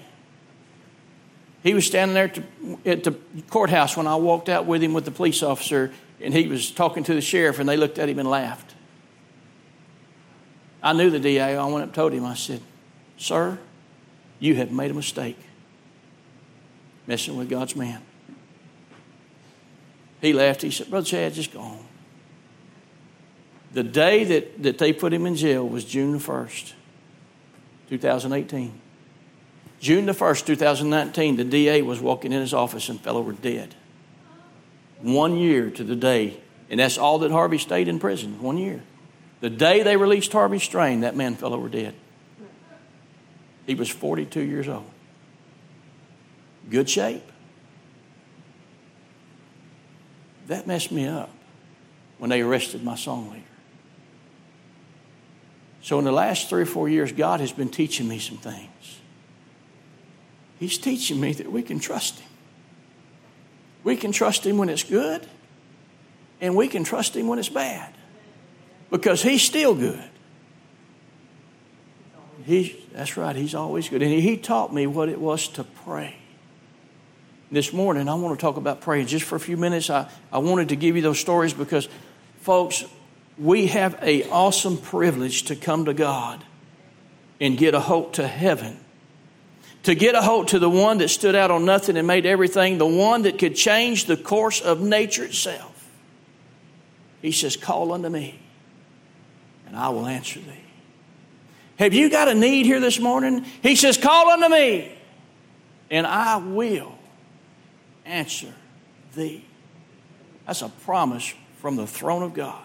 he 1.62 1.74
was 1.74 1.86
standing 1.86 2.14
there 2.14 2.32
at 2.86 3.04
the 3.04 3.16
courthouse 3.48 3.96
when 3.96 4.06
I 4.06 4.16
walked 4.16 4.48
out 4.48 4.66
with 4.66 4.82
him 4.82 4.94
with 4.94 5.04
the 5.04 5.10
police 5.10 5.42
officer, 5.42 5.92
and 6.20 6.32
he 6.32 6.46
was 6.46 6.70
talking 6.70 7.04
to 7.04 7.14
the 7.14 7.20
sheriff, 7.20 7.58
and 7.58 7.68
they 7.68 7.76
looked 7.76 7.98
at 7.98 8.08
him 8.08 8.18
and 8.18 8.28
laughed. 8.28 8.74
I 10.82 10.94
knew 10.94 11.10
the 11.10 11.20
DA. 11.20 11.56
I 11.56 11.64
went 11.66 11.76
up 11.76 11.82
and 11.82 11.94
told 11.94 12.12
him, 12.12 12.24
I 12.24 12.34
said, 12.34 12.62
Sir, 13.18 13.58
you 14.38 14.54
have 14.54 14.72
made 14.72 14.90
a 14.90 14.94
mistake 14.94 15.38
messing 17.06 17.36
with 17.36 17.50
God's 17.50 17.76
man. 17.76 18.00
He 20.20 20.32
left. 20.32 20.62
He 20.62 20.70
said, 20.70 20.88
Brother 20.88 21.06
Chad, 21.06 21.34
just 21.34 21.52
go. 21.52 21.78
The 23.72 23.82
day 23.82 24.24
that, 24.24 24.62
that 24.62 24.78
they 24.78 24.92
put 24.92 25.12
him 25.12 25.26
in 25.26 25.36
jail 25.36 25.68
was 25.68 25.84
June 25.84 26.12
the 26.12 26.18
1st, 26.18 26.72
2018. 27.90 28.80
June 29.80 30.04
the 30.04 30.12
1st, 30.12 30.46
2019, 30.46 31.36
the 31.36 31.44
DA 31.44 31.80
was 31.82 32.00
walking 32.00 32.32
in 32.32 32.40
his 32.40 32.52
office 32.52 32.88
and 32.90 33.00
fell 33.00 33.16
over 33.16 33.32
dead. 33.32 33.74
One 35.00 35.36
year 35.38 35.70
to 35.70 35.82
the 35.82 35.96
day. 35.96 36.38
And 36.68 36.78
that's 36.78 36.98
all 36.98 37.18
that 37.20 37.30
Harvey 37.30 37.58
stayed 37.58 37.88
in 37.88 37.98
prison, 37.98 38.40
one 38.40 38.58
year. 38.58 38.82
The 39.40 39.50
day 39.50 39.82
they 39.82 39.96
released 39.96 40.32
Harvey 40.32 40.58
Strange, 40.58 41.00
that 41.00 41.16
man 41.16 41.34
fell 41.34 41.54
over 41.54 41.68
dead. 41.68 41.94
He 43.66 43.74
was 43.74 43.88
42 43.88 44.40
years 44.40 44.68
old. 44.68 44.90
Good 46.68 46.88
shape. 46.88 47.24
That 50.46 50.66
messed 50.66 50.92
me 50.92 51.06
up 51.06 51.30
when 52.18 52.30
they 52.30 52.42
arrested 52.42 52.84
my 52.84 52.96
song 52.96 53.30
leader. 53.30 53.44
So, 55.82 55.98
in 55.98 56.04
the 56.04 56.12
last 56.12 56.50
three 56.50 56.62
or 56.62 56.66
four 56.66 56.88
years, 56.88 57.10
God 57.12 57.40
has 57.40 57.52
been 57.52 57.70
teaching 57.70 58.06
me 58.06 58.18
some 58.18 58.36
things. 58.36 58.68
He's 60.60 60.76
teaching 60.76 61.18
me 61.18 61.32
that 61.32 61.50
we 61.50 61.62
can 61.62 61.80
trust 61.80 62.20
Him. 62.20 62.28
We 63.82 63.96
can 63.96 64.12
trust 64.12 64.44
Him 64.44 64.58
when 64.58 64.68
it's 64.68 64.84
good, 64.84 65.26
and 66.38 66.54
we 66.54 66.68
can 66.68 66.84
trust 66.84 67.16
Him 67.16 67.28
when 67.28 67.38
it's 67.38 67.48
bad 67.48 67.94
because 68.90 69.22
He's 69.22 69.42
still 69.42 69.74
good. 69.74 70.04
He, 72.44 72.84
that's 72.92 73.16
right, 73.16 73.34
He's 73.34 73.54
always 73.54 73.88
good. 73.88 74.02
And 74.02 74.12
He 74.12 74.36
taught 74.36 74.72
me 74.72 74.86
what 74.86 75.08
it 75.08 75.18
was 75.18 75.48
to 75.48 75.64
pray. 75.64 76.16
This 77.50 77.72
morning, 77.72 78.06
I 78.06 78.14
want 78.14 78.38
to 78.38 78.40
talk 78.40 78.58
about 78.58 78.82
praying 78.82 79.06
just 79.06 79.24
for 79.24 79.36
a 79.36 79.40
few 79.40 79.56
minutes. 79.56 79.88
I, 79.88 80.10
I 80.30 80.38
wanted 80.38 80.68
to 80.68 80.76
give 80.76 80.94
you 80.94 81.00
those 81.00 81.18
stories 81.18 81.54
because, 81.54 81.88
folks, 82.42 82.84
we 83.38 83.68
have 83.68 83.98
a 84.02 84.28
awesome 84.28 84.76
privilege 84.76 85.44
to 85.44 85.56
come 85.56 85.86
to 85.86 85.94
God 85.94 86.44
and 87.40 87.56
get 87.56 87.74
a 87.74 87.80
hope 87.80 88.12
to 88.14 88.28
heaven. 88.28 88.78
To 89.84 89.94
get 89.94 90.14
a 90.14 90.20
hope 90.20 90.48
to 90.48 90.58
the 90.58 90.68
one 90.68 90.98
that 90.98 91.08
stood 91.08 91.34
out 91.34 91.50
on 91.50 91.64
nothing 91.64 91.96
and 91.96 92.06
made 92.06 92.26
everything, 92.26 92.78
the 92.78 92.86
one 92.86 93.22
that 93.22 93.38
could 93.38 93.56
change 93.56 94.04
the 94.04 94.16
course 94.16 94.60
of 94.60 94.80
nature 94.80 95.24
itself. 95.24 95.88
He 97.22 97.32
says, 97.32 97.56
Call 97.56 97.92
unto 97.92 98.08
me 98.08 98.40
and 99.70 99.78
I 99.78 99.90
will 99.90 100.06
answer 100.06 100.40
thee. 100.40 100.64
Have 101.78 101.94
you 101.94 102.10
got 102.10 102.26
a 102.26 102.34
need 102.34 102.66
here 102.66 102.80
this 102.80 102.98
morning? 102.98 103.44
He 103.62 103.76
says, 103.76 103.96
Call 103.96 104.28
unto 104.28 104.48
me, 104.48 104.92
and 105.90 106.06
I 106.06 106.38
will 106.38 106.98
answer 108.04 108.52
thee. 109.14 109.44
That's 110.44 110.62
a 110.62 110.68
promise 110.68 111.32
from 111.58 111.76
the 111.76 111.86
throne 111.86 112.24
of 112.24 112.34
God. 112.34 112.64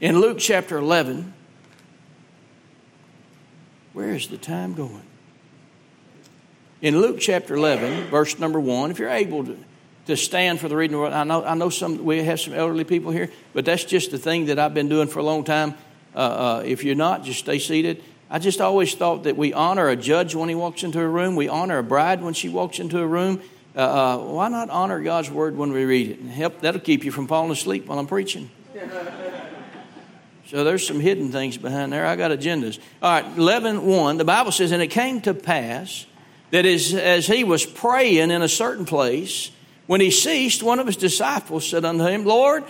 In 0.00 0.20
Luke 0.20 0.38
chapter 0.40 0.76
11, 0.76 1.32
where 3.92 4.10
is 4.10 4.26
the 4.26 4.36
time 4.36 4.74
going? 4.74 5.02
In 6.84 7.00
Luke 7.00 7.16
chapter 7.18 7.54
11, 7.54 8.10
verse 8.10 8.38
number 8.38 8.60
1, 8.60 8.90
if 8.90 8.98
you're 8.98 9.08
able 9.08 9.42
to, 9.42 9.56
to 10.04 10.18
stand 10.18 10.60
for 10.60 10.68
the 10.68 10.76
reading 10.76 10.94
of 10.96 10.98
the 10.98 11.04
word, 11.04 11.12
I 11.14 11.24
know, 11.24 11.42
I 11.42 11.54
know 11.54 11.70
some, 11.70 12.04
we 12.04 12.22
have 12.22 12.38
some 12.38 12.52
elderly 12.52 12.84
people 12.84 13.10
here, 13.10 13.30
but 13.54 13.64
that's 13.64 13.84
just 13.84 14.10
the 14.10 14.18
thing 14.18 14.44
that 14.46 14.58
I've 14.58 14.74
been 14.74 14.90
doing 14.90 15.08
for 15.08 15.18
a 15.18 15.22
long 15.22 15.44
time. 15.44 15.76
Uh, 16.14 16.18
uh, 16.18 16.62
if 16.66 16.84
you're 16.84 16.94
not, 16.94 17.24
just 17.24 17.38
stay 17.38 17.58
seated. 17.58 18.04
I 18.28 18.38
just 18.38 18.60
always 18.60 18.94
thought 18.94 19.22
that 19.22 19.34
we 19.34 19.54
honor 19.54 19.88
a 19.88 19.96
judge 19.96 20.34
when 20.34 20.50
he 20.50 20.54
walks 20.54 20.82
into 20.82 21.00
a 21.00 21.08
room, 21.08 21.36
we 21.36 21.48
honor 21.48 21.78
a 21.78 21.82
bride 21.82 22.20
when 22.20 22.34
she 22.34 22.50
walks 22.50 22.78
into 22.78 22.98
a 22.98 23.06
room. 23.06 23.40
Uh, 23.74 23.78
uh, 23.78 24.18
why 24.18 24.48
not 24.50 24.68
honor 24.68 25.00
God's 25.00 25.30
word 25.30 25.56
when 25.56 25.72
we 25.72 25.86
read 25.86 26.10
it? 26.10 26.18
And 26.18 26.30
help 26.30 26.60
that'll 26.60 26.82
keep 26.82 27.02
you 27.02 27.12
from 27.12 27.26
falling 27.26 27.50
asleep 27.50 27.86
while 27.86 27.98
I'm 27.98 28.06
preaching. 28.06 28.50
so 30.48 30.64
there's 30.64 30.86
some 30.86 31.00
hidden 31.00 31.32
things 31.32 31.56
behind 31.56 31.94
there. 31.94 32.04
I 32.04 32.14
got 32.16 32.30
agendas. 32.30 32.78
All 33.00 33.10
right, 33.10 33.38
11 33.38 33.86
1, 33.86 34.18
the 34.18 34.26
Bible 34.26 34.52
says, 34.52 34.70
And 34.70 34.82
it 34.82 34.88
came 34.88 35.22
to 35.22 35.32
pass 35.32 36.04
that 36.54 36.66
as, 36.66 36.94
as 36.94 37.26
he 37.26 37.42
was 37.42 37.66
praying 37.66 38.30
in 38.30 38.40
a 38.40 38.48
certain 38.48 38.84
place, 38.84 39.50
when 39.88 40.00
he 40.00 40.12
ceased, 40.12 40.62
one 40.62 40.78
of 40.78 40.86
his 40.86 40.96
disciples 40.96 41.68
said 41.68 41.84
unto 41.84 42.04
him, 42.04 42.24
Lord, 42.24 42.62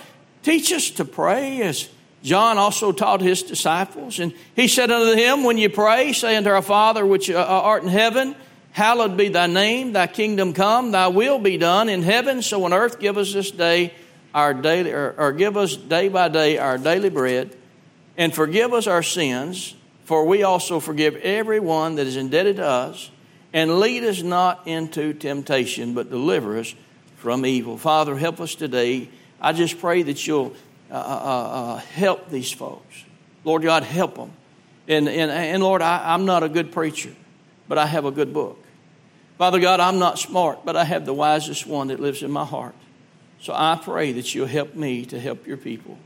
teach 0.42 0.73
us 0.73 0.88
to 0.92 1.05
pray 1.05 1.61
as 1.61 1.90
John 2.23 2.57
also 2.57 2.92
taught 2.92 3.20
his 3.20 3.42
disciples, 3.42 4.20
and 4.20 4.33
he 4.57 4.68
said 4.68 4.90
unto 4.90 5.14
them, 5.14 5.44
When 5.44 5.59
you 5.59 5.68
pray, 5.68 6.14
say 6.14 6.35
unto 6.35 6.49
our 6.49 6.62
Father 6.62 7.05
which 7.05 7.29
uh, 7.29 7.44
art 7.44 7.83
in 7.83 7.90
heaven, 7.90 8.35
Hallowed 8.73 9.18
be 9.18 9.29
thy 9.29 9.49
name, 9.49 9.92
thy 9.92 10.07
kingdom 10.07 10.55
come, 10.55 10.92
thy 10.92 11.09
will 11.09 11.38
be 11.38 11.59
done 11.59 11.90
in 11.90 12.03
heaven, 12.03 12.40
so 12.40 12.64
on 12.64 12.73
earth 12.73 12.99
give 12.99 13.18
us 13.18 13.35
this 13.35 13.51
day 13.51 13.92
our 14.33 14.55
daily, 14.55 14.92
or, 14.92 15.14
or 15.18 15.33
give 15.33 15.59
us 15.59 15.77
day 15.77 16.09
by 16.09 16.29
day 16.29 16.57
our 16.57 16.79
daily 16.79 17.11
bread, 17.11 17.55
and 18.16 18.35
forgive 18.35 18.73
us 18.73 18.87
our 18.87 19.03
sins, 19.03 19.75
for 20.05 20.25
we 20.25 20.42
also 20.42 20.81
forgive 20.81 21.16
everyone 21.16 21.97
that 21.97 22.07
is 22.07 22.16
indebted 22.16 22.57
to 22.57 22.66
us, 22.66 23.11
and 23.55 23.79
lead 23.79 24.03
us 24.03 24.21
not 24.21 24.67
into 24.67 25.14
temptation, 25.14 25.95
but 25.95 26.11
deliver 26.11 26.59
us 26.59 26.75
from 27.17 27.47
evil. 27.47 27.79
Father, 27.79 28.19
help 28.19 28.40
us 28.40 28.57
today. 28.57 29.09
I 29.40 29.53
just 29.53 29.79
pray 29.79 30.03
that 30.03 30.27
you'll 30.27 30.55
uh, 30.90 30.95
uh, 30.95 30.97
uh, 30.97 31.77
help 31.77 32.29
these 32.29 32.51
folks. 32.51 33.05
Lord 33.45 33.62
God, 33.62 33.85
help 33.85 34.17
them. 34.17 34.33
And, 34.88 35.09
and, 35.09 35.31
and 35.31 35.62
Lord, 35.62 35.83
I, 35.83 36.12
I'm 36.12 36.27
not 36.27 36.43
a 36.43 36.49
good 36.49 36.73
preacher, 36.73 37.14
but 37.69 37.79
I 37.79 37.87
have 37.87 38.05
a 38.05 38.11
good 38.11 38.35
book. 38.35 38.59
Father 39.38 39.61
God, 39.61 39.79
I'm 39.79 40.01
not 40.01 40.19
smart, 40.19 40.64
but 40.64 40.77
I 40.77 40.85
have 40.85 41.07
the 41.07 41.14
wisest 41.14 41.64
one 41.64 41.88
that 41.88 42.01
lives 42.01 42.25
in 42.25 42.33
my 42.33 42.45
heart. 42.45 42.75
So 43.40 43.53
I 43.55 43.79
pray 43.81 44.12
that 44.12 44.35
you'll 44.35 44.47
help 44.47 44.75
me 44.75 45.05
to 45.07 45.21
help 45.21 45.47
your 45.47 45.59
people. 45.59 45.97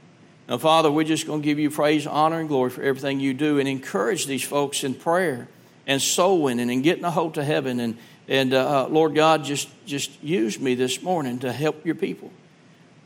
Now, 0.48 0.58
Father, 0.58 0.90
we're 0.90 1.04
just 1.04 1.26
going 1.26 1.40
to 1.40 1.44
give 1.44 1.58
you 1.58 1.70
praise, 1.70 2.06
honor, 2.06 2.40
and 2.40 2.48
glory 2.48 2.70
for 2.70 2.82
everything 2.82 3.20
you 3.20 3.32
do 3.32 3.58
and 3.58 3.66
encourage 3.68 4.26
these 4.26 4.42
folks 4.42 4.84
in 4.84 4.94
prayer 4.94 5.48
and 5.88 6.00
soul 6.00 6.42
winning 6.42 6.70
and 6.70 6.84
getting 6.84 7.04
a 7.04 7.10
hold 7.10 7.34
to 7.34 7.42
heaven. 7.42 7.80
And, 7.80 7.98
and 8.28 8.54
uh, 8.54 8.86
Lord 8.88 9.16
God, 9.16 9.42
just, 9.42 9.68
just 9.86 10.22
use 10.22 10.60
me 10.60 10.76
this 10.76 11.02
morning 11.02 11.40
to 11.40 11.50
help 11.50 11.84
your 11.84 11.96
people. 11.96 12.30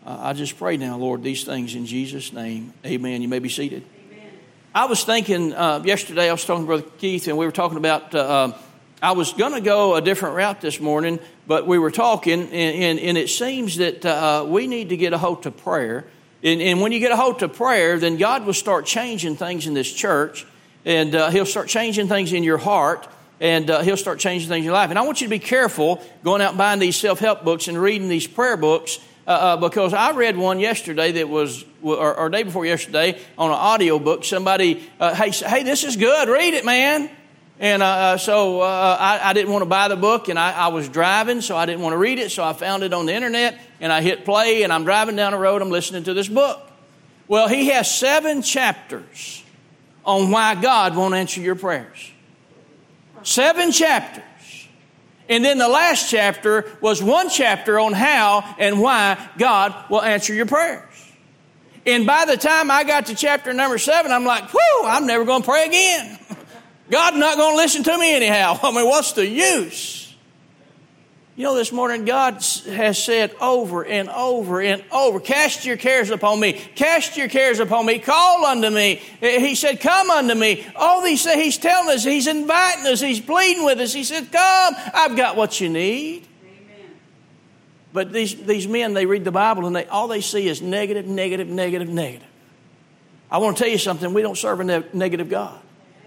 Uh, 0.04 0.18
I 0.20 0.32
just 0.34 0.58
pray 0.58 0.76
now, 0.76 0.98
Lord, 0.98 1.22
these 1.22 1.44
things 1.44 1.74
in 1.76 1.86
Jesus' 1.86 2.32
name. 2.32 2.74
Amen. 2.84 3.22
You 3.22 3.28
may 3.28 3.38
be 3.38 3.48
seated. 3.48 3.84
Amen. 4.10 4.32
I 4.74 4.86
was 4.86 5.04
thinking 5.04 5.54
uh, 5.54 5.80
yesterday, 5.84 6.28
I 6.28 6.32
was 6.32 6.44
talking 6.44 6.64
to 6.64 6.66
Brother 6.66 6.86
Keith, 6.98 7.28
and 7.28 7.38
we 7.38 7.46
were 7.46 7.52
talking 7.52 7.78
about. 7.78 8.14
Uh, 8.14 8.44
um, 8.44 8.54
I 9.00 9.12
was 9.12 9.32
going 9.32 9.52
to 9.52 9.60
go 9.60 9.96
a 9.96 10.00
different 10.00 10.36
route 10.36 10.60
this 10.60 10.78
morning, 10.78 11.18
but 11.48 11.66
we 11.66 11.76
were 11.76 11.90
talking, 11.90 12.40
and, 12.40 12.52
and, 12.52 12.98
and 13.00 13.18
it 13.18 13.30
seems 13.30 13.78
that 13.78 14.06
uh, 14.06 14.44
we 14.46 14.68
need 14.68 14.90
to 14.90 14.96
get 14.96 15.12
a 15.12 15.18
hold 15.18 15.42
to 15.42 15.50
prayer. 15.50 16.04
And, 16.44 16.62
and 16.62 16.80
when 16.80 16.92
you 16.92 17.00
get 17.00 17.10
a 17.10 17.16
hold 17.16 17.40
to 17.40 17.48
prayer, 17.48 17.98
then 17.98 18.16
God 18.16 18.46
will 18.46 18.54
start 18.54 18.86
changing 18.86 19.34
things 19.34 19.66
in 19.66 19.74
this 19.74 19.92
church, 19.92 20.46
and 20.84 21.14
uh, 21.14 21.30
He'll 21.30 21.46
start 21.46 21.68
changing 21.68 22.08
things 22.08 22.32
in 22.32 22.42
your 22.42 22.58
heart, 22.58 23.08
and 23.40 23.70
uh, 23.70 23.80
He'll 23.82 23.96
start 23.96 24.18
changing 24.18 24.48
things 24.48 24.58
in 24.60 24.64
your 24.64 24.74
life. 24.74 24.90
And 24.90 24.98
I 24.98 25.02
want 25.02 25.20
you 25.20 25.26
to 25.26 25.30
be 25.30 25.38
careful 25.38 26.02
going 26.24 26.42
out 26.42 26.50
and 26.50 26.58
buying 26.58 26.80
these 26.80 26.96
self 26.96 27.18
help 27.18 27.44
books 27.44 27.68
and 27.68 27.80
reading 27.80 28.08
these 28.08 28.26
prayer 28.26 28.56
books. 28.56 28.98
Uh, 29.24 29.30
uh, 29.30 29.56
because 29.56 29.94
I 29.94 30.10
read 30.16 30.36
one 30.36 30.58
yesterday 30.58 31.12
that 31.12 31.28
was, 31.28 31.64
or, 31.80 32.12
or 32.16 32.28
day 32.28 32.42
before 32.42 32.66
yesterday, 32.66 33.20
on 33.38 33.50
an 33.50 33.56
audio 33.56 34.00
book. 34.00 34.24
Somebody, 34.24 34.82
uh, 34.98 35.14
hey, 35.14 35.30
hey, 35.30 35.62
this 35.62 35.84
is 35.84 35.96
good. 35.96 36.28
Read 36.28 36.54
it, 36.54 36.64
man. 36.64 37.08
And 37.60 37.84
uh, 37.84 37.86
uh 37.86 38.16
so 38.16 38.62
uh, 38.62 38.96
I, 38.98 39.30
I, 39.30 39.32
didn't 39.32 39.52
want 39.52 39.62
to 39.62 39.68
buy 39.68 39.86
the 39.86 39.96
book, 39.96 40.28
and 40.28 40.36
I, 40.36 40.52
I, 40.52 40.68
was 40.68 40.88
driving, 40.88 41.40
so 41.40 41.56
I 41.56 41.66
didn't 41.66 41.82
want 41.82 41.92
to 41.92 41.98
read 41.98 42.18
it. 42.18 42.32
So 42.32 42.42
I 42.42 42.52
found 42.52 42.82
it 42.82 42.92
on 42.92 43.06
the 43.06 43.14
internet, 43.14 43.60
and 43.80 43.92
I 43.92 44.02
hit 44.02 44.24
play, 44.24 44.64
and 44.64 44.72
I'm 44.72 44.82
driving 44.82 45.14
down 45.14 45.30
the 45.30 45.38
road. 45.38 45.62
I'm 45.62 45.70
listening 45.70 46.02
to 46.04 46.14
this 46.14 46.28
book. 46.28 46.60
Well, 47.28 47.46
he 47.46 47.68
has 47.68 47.88
seven 47.88 48.42
chapters 48.42 49.41
on 50.04 50.30
why 50.30 50.54
God 50.54 50.96
won't 50.96 51.14
answer 51.14 51.40
your 51.40 51.54
prayers. 51.54 52.10
Seven 53.22 53.70
chapters. 53.72 54.24
And 55.28 55.44
then 55.44 55.58
the 55.58 55.68
last 55.68 56.10
chapter 56.10 56.70
was 56.80 57.02
one 57.02 57.30
chapter 57.30 57.78
on 57.78 57.92
how 57.92 58.54
and 58.58 58.80
why 58.80 59.18
God 59.38 59.74
will 59.88 60.02
answer 60.02 60.34
your 60.34 60.46
prayers. 60.46 60.82
And 61.86 62.06
by 62.06 62.24
the 62.26 62.36
time 62.36 62.70
I 62.70 62.84
got 62.84 63.06
to 63.06 63.14
chapter 63.14 63.52
number 63.52 63.78
seven, 63.78 64.12
I'm 64.12 64.24
like, 64.24 64.50
whew, 64.50 64.82
I'm 64.84 65.06
never 65.06 65.24
going 65.24 65.42
to 65.42 65.48
pray 65.48 65.66
again. 65.66 66.18
God's 66.90 67.16
not 67.16 67.36
going 67.36 67.52
to 67.52 67.56
listen 67.56 67.82
to 67.84 67.98
me 67.98 68.14
anyhow. 68.14 68.58
I 68.62 68.70
mean, 68.72 68.86
what's 68.86 69.12
the 69.12 69.26
use? 69.26 70.01
You 71.34 71.44
know, 71.44 71.54
this 71.54 71.72
morning 71.72 72.04
God 72.04 72.44
has 72.66 73.02
said 73.02 73.34
over 73.40 73.86
and 73.86 74.10
over 74.10 74.60
and 74.60 74.84
over, 74.92 75.18
cast 75.18 75.64
your 75.64 75.78
cares 75.78 76.10
upon 76.10 76.38
me, 76.38 76.52
cast 76.52 77.16
your 77.16 77.28
cares 77.28 77.58
upon 77.58 77.86
me, 77.86 78.00
call 78.00 78.44
unto 78.44 78.68
me. 78.68 79.00
Eh, 79.22 79.40
he 79.40 79.54
said, 79.54 79.80
come 79.80 80.10
unto 80.10 80.34
me. 80.34 80.66
All 80.76 81.02
these 81.02 81.24
things, 81.24 81.42
He's 81.42 81.56
telling 81.56 81.88
us, 81.88 82.04
He's 82.04 82.26
inviting 82.26 82.86
us, 82.86 83.00
He's 83.00 83.18
pleading 83.18 83.64
with 83.64 83.78
us. 83.78 83.94
He 83.94 84.04
said, 84.04 84.30
come, 84.30 84.74
I've 84.92 85.16
got 85.16 85.36
what 85.36 85.58
you 85.58 85.70
need. 85.70 86.28
Amen. 86.44 86.90
But 87.94 88.12
these, 88.12 88.34
these 88.34 88.68
men, 88.68 88.92
they 88.92 89.06
read 89.06 89.24
the 89.24 89.32
Bible 89.32 89.66
and 89.66 89.74
they, 89.74 89.86
all 89.86 90.08
they 90.08 90.20
see 90.20 90.46
is 90.46 90.60
negative, 90.60 91.06
negative, 91.06 91.48
negative, 91.48 91.88
negative. 91.88 92.28
I 93.30 93.38
want 93.38 93.56
to 93.56 93.62
tell 93.62 93.72
you 93.72 93.78
something, 93.78 94.12
we 94.12 94.20
don't 94.20 94.36
serve 94.36 94.60
a 94.60 94.64
ne- 94.64 94.84
negative 94.92 95.30
God. 95.30 95.58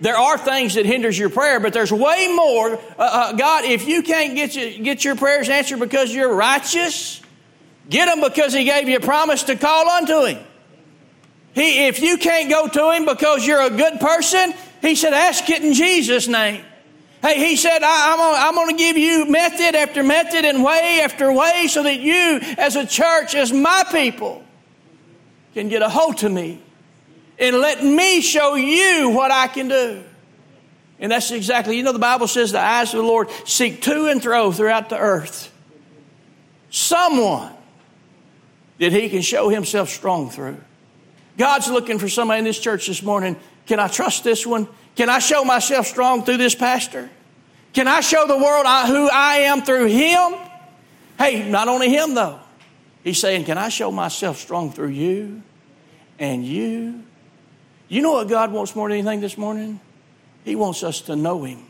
There 0.02 0.18
are 0.18 0.38
things 0.38 0.76
that 0.76 0.86
hinders 0.86 1.18
your 1.18 1.30
prayer, 1.30 1.60
but 1.60 1.74
there's 1.74 1.92
way 1.92 2.32
more. 2.36 2.74
Uh, 2.74 2.80
uh, 2.98 3.34
God, 3.34 3.64
if 3.64 3.88
you 3.88 4.04
can't 4.04 4.36
get, 4.36 4.56
you, 4.56 4.84
get 4.84 5.06
your 5.06 5.16
prayers 5.16 5.48
answered 5.48 5.80
because 5.80 6.14
you're 6.14 6.34
righteous, 6.34 7.22
get 7.90 8.08
them 8.08 8.22
because 8.22 8.54
He 8.54 8.66
gave 8.66 8.90
you 8.90 8.98
a 8.98 9.02
promise 9.02 9.44
to 9.44 9.56
call 9.56 9.90
unto 9.90 10.26
Him. 10.26 10.44
He, 11.54 11.88
if 11.88 12.02
you 12.02 12.18
can't 12.18 12.50
go 12.50 12.68
to 12.68 12.92
Him 12.92 13.06
because 13.06 13.48
you're 13.48 13.62
a 13.62 13.70
good 13.70 14.02
person, 14.02 14.54
He 14.82 14.96
said, 14.96 15.14
ask 15.14 15.50
it 15.50 15.64
in 15.64 15.74
Jesus' 15.74 16.28
name. 16.28 16.66
Hey, 17.22 17.40
He 17.48 17.56
said, 17.56 17.82
I, 17.82 18.48
am 18.50 18.56
going 18.56 18.76
to 18.76 18.78
give 18.78 18.98
you 18.98 19.32
method 19.32 19.76
after 19.76 20.04
method 20.04 20.44
and 20.44 20.62
way 20.62 21.00
after 21.04 21.32
way 21.32 21.68
so 21.70 21.84
that 21.84 22.02
you, 22.02 22.40
as 22.58 22.76
a 22.76 22.86
church, 22.86 23.34
as 23.34 23.54
my 23.54 23.86
people, 23.92 24.44
can 25.54 25.70
get 25.70 25.82
a 25.82 25.88
hold 25.88 26.18
to 26.18 26.28
me 26.28 26.62
and 27.40 27.58
let 27.58 27.84
me 27.84 28.22
show 28.22 28.56
you 28.56 29.10
what 29.10 29.32
I 29.32 29.48
can 29.48 29.68
do. 29.68 30.04
And 31.00 31.12
that's 31.12 31.32
exactly, 31.32 31.78
you 31.78 31.84
know, 31.84 31.92
the 31.92 32.00
Bible 32.00 32.28
says 32.28 32.52
the 32.52 32.60
eyes 32.60 32.94
of 32.94 33.02
the 33.02 33.08
Lord 33.08 33.30
seek 33.46 33.82
to 33.84 34.08
and 34.08 34.24
fro 34.24 34.52
throughout 34.52 34.90
the 34.90 34.98
earth. 34.98 35.52
Someone 36.70 37.52
that 38.80 38.92
He 38.92 39.10
can 39.10 39.22
show 39.22 39.50
Himself 39.50 39.90
strong 39.90 40.30
through. 40.30 40.58
God's 41.38 41.68
looking 41.70 42.00
for 42.00 42.08
somebody 42.08 42.40
in 42.40 42.46
this 42.46 42.60
church 42.60 42.88
this 42.88 43.04
morning. 43.04 43.36
Can 43.66 43.80
I 43.80 43.88
trust 43.88 44.24
this 44.24 44.46
one? 44.46 44.68
Can 44.96 45.10
I 45.10 45.20
show 45.20 45.44
myself 45.44 45.88
strong 45.88 46.24
through 46.24 46.38
this 46.38 46.56
pastor? 46.56 47.10
Can 47.74 47.90
I 47.90 48.00
show 48.00 48.26
the 48.26 48.38
world 48.38 48.66
who 48.88 49.10
I 49.10 49.40
am 49.40 49.62
through 49.64 49.88
him? 49.88 50.36
Hey, 51.18 51.50
not 51.50 51.68
only 51.68 51.90
him 51.90 52.14
though. 52.14 52.40
He's 53.04 53.20
saying, 53.20 53.46
Can 53.46 53.58
I 53.58 53.68
show 53.68 53.92
myself 53.92 54.38
strong 54.38 54.72
through 54.72 54.90
you 54.90 55.44
and 56.18 56.46
you 56.46 57.04
you 57.88 58.02
know 58.02 58.14
what 58.14 58.28
God 58.28 58.52
wants 58.52 58.76
more 58.76 58.90
than 58.90 58.98
anything 58.98 59.22
this 59.22 59.38
morning? 59.38 59.80
He 60.44 60.56
wants 60.56 60.84
us 60.84 61.02
to 61.02 61.16
know 61.16 61.44
Him. 61.44 61.64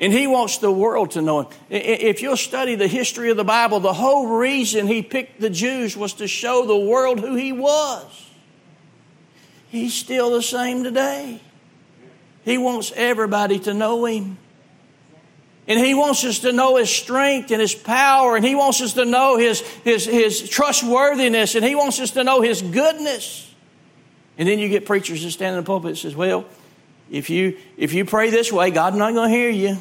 And 0.00 0.12
He 0.12 0.26
wants 0.26 0.58
the 0.58 0.70
world 0.70 1.12
to 1.12 1.22
know 1.22 1.42
Him. 1.42 1.48
If 1.70 2.22
you'll 2.22 2.36
study 2.36 2.74
the 2.74 2.88
history 2.88 3.30
of 3.30 3.36
the 3.36 3.44
Bible, 3.44 3.80
the 3.80 3.92
whole 3.92 4.36
reason 4.36 4.86
He 4.86 5.02
picked 5.02 5.40
the 5.40 5.50
Jews 5.50 5.96
was 5.96 6.14
to 6.14 6.28
show 6.28 6.66
the 6.66 6.76
world 6.76 7.20
who 7.20 7.34
He 7.34 7.52
was. 7.52 8.30
He's 9.68 9.94
still 9.94 10.30
the 10.30 10.42
same 10.42 10.84
today. 10.84 11.40
He 12.44 12.58
wants 12.58 12.92
everybody 12.94 13.58
to 13.60 13.74
know 13.74 14.04
Him. 14.04 14.38
And 15.68 15.80
He 15.80 15.94
wants 15.94 16.24
us 16.24 16.40
to 16.40 16.52
know 16.52 16.76
His 16.76 16.90
strength 16.90 17.50
and 17.50 17.60
His 17.60 17.74
power, 17.74 18.36
and 18.36 18.44
He 18.44 18.54
wants 18.54 18.80
us 18.80 18.92
to 18.94 19.04
know 19.04 19.36
His, 19.36 19.60
His, 19.60 20.04
His 20.04 20.48
trustworthiness, 20.48 21.54
and 21.54 21.64
He 21.64 21.74
wants 21.74 21.98
us 21.98 22.12
to 22.12 22.22
know 22.22 22.40
His 22.40 22.62
goodness. 22.62 23.45
And 24.38 24.48
then 24.48 24.58
you 24.58 24.68
get 24.68 24.86
preachers 24.86 25.22
that 25.22 25.30
stand 25.30 25.56
in 25.56 25.62
the 25.62 25.66
pulpit 25.66 25.90
and 25.90 25.98
says, 25.98 26.14
well, 26.14 26.44
if 27.10 27.30
you, 27.30 27.56
if 27.76 27.92
you 27.94 28.04
pray 28.04 28.30
this 28.30 28.52
way, 28.52 28.70
God's 28.70 28.96
not 28.96 29.14
going 29.14 29.30
to 29.30 29.36
hear 29.36 29.50
you. 29.50 29.78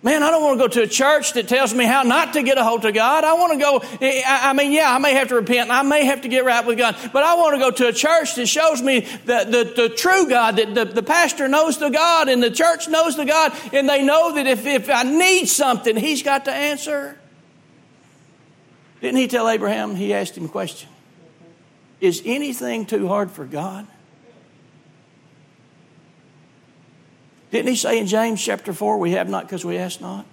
Man, 0.00 0.22
I 0.22 0.30
don't 0.30 0.44
want 0.44 0.60
to 0.60 0.68
go 0.68 0.68
to 0.68 0.82
a 0.82 0.86
church 0.86 1.32
that 1.32 1.48
tells 1.48 1.74
me 1.74 1.84
how 1.84 2.04
not 2.04 2.34
to 2.34 2.44
get 2.44 2.56
a 2.56 2.62
hold 2.62 2.84
of 2.84 2.94
God. 2.94 3.24
I 3.24 3.32
want 3.32 3.54
to 3.54 3.58
go, 3.58 3.78
eh, 4.00 4.22
I 4.24 4.52
mean, 4.52 4.70
yeah, 4.70 4.94
I 4.94 4.98
may 4.98 5.12
have 5.14 5.28
to 5.28 5.34
repent 5.34 5.70
I 5.70 5.82
may 5.82 6.04
have 6.04 6.20
to 6.20 6.28
get 6.28 6.44
right 6.44 6.64
with 6.64 6.78
God, 6.78 6.96
but 7.12 7.24
I 7.24 7.34
want 7.34 7.54
to 7.54 7.58
go 7.58 7.72
to 7.72 7.88
a 7.88 7.92
church 7.92 8.36
that 8.36 8.46
shows 8.46 8.80
me 8.80 9.00
the, 9.00 9.44
the, 9.74 9.88
the 9.88 9.88
true 9.88 10.28
God, 10.28 10.56
that 10.56 10.72
the, 10.72 10.84
the 10.84 11.02
pastor 11.02 11.48
knows 11.48 11.78
the 11.78 11.88
God 11.88 12.28
and 12.28 12.40
the 12.40 12.50
church 12.50 12.86
knows 12.86 13.16
the 13.16 13.24
God, 13.24 13.52
and 13.72 13.88
they 13.88 14.04
know 14.04 14.34
that 14.36 14.46
if, 14.46 14.66
if 14.66 14.88
I 14.88 15.02
need 15.02 15.46
something, 15.46 15.96
He's 15.96 16.22
got 16.22 16.44
to 16.44 16.52
answer. 16.52 17.18
Didn't 19.00 19.18
He 19.18 19.26
tell 19.26 19.48
Abraham? 19.48 19.96
He 19.96 20.14
asked 20.14 20.36
him 20.36 20.44
a 20.44 20.48
question. 20.48 20.88
Is 22.00 22.22
anything 22.24 22.86
too 22.86 23.08
hard 23.08 23.30
for 23.30 23.44
God? 23.44 23.86
Didn't 27.50 27.68
he 27.68 27.76
say 27.76 27.98
in 27.98 28.06
James 28.06 28.42
chapter 28.42 28.72
4, 28.72 28.98
we 28.98 29.12
have 29.12 29.28
not 29.28 29.44
because 29.44 29.64
we 29.64 29.78
ask 29.78 30.00
not? 30.00 30.26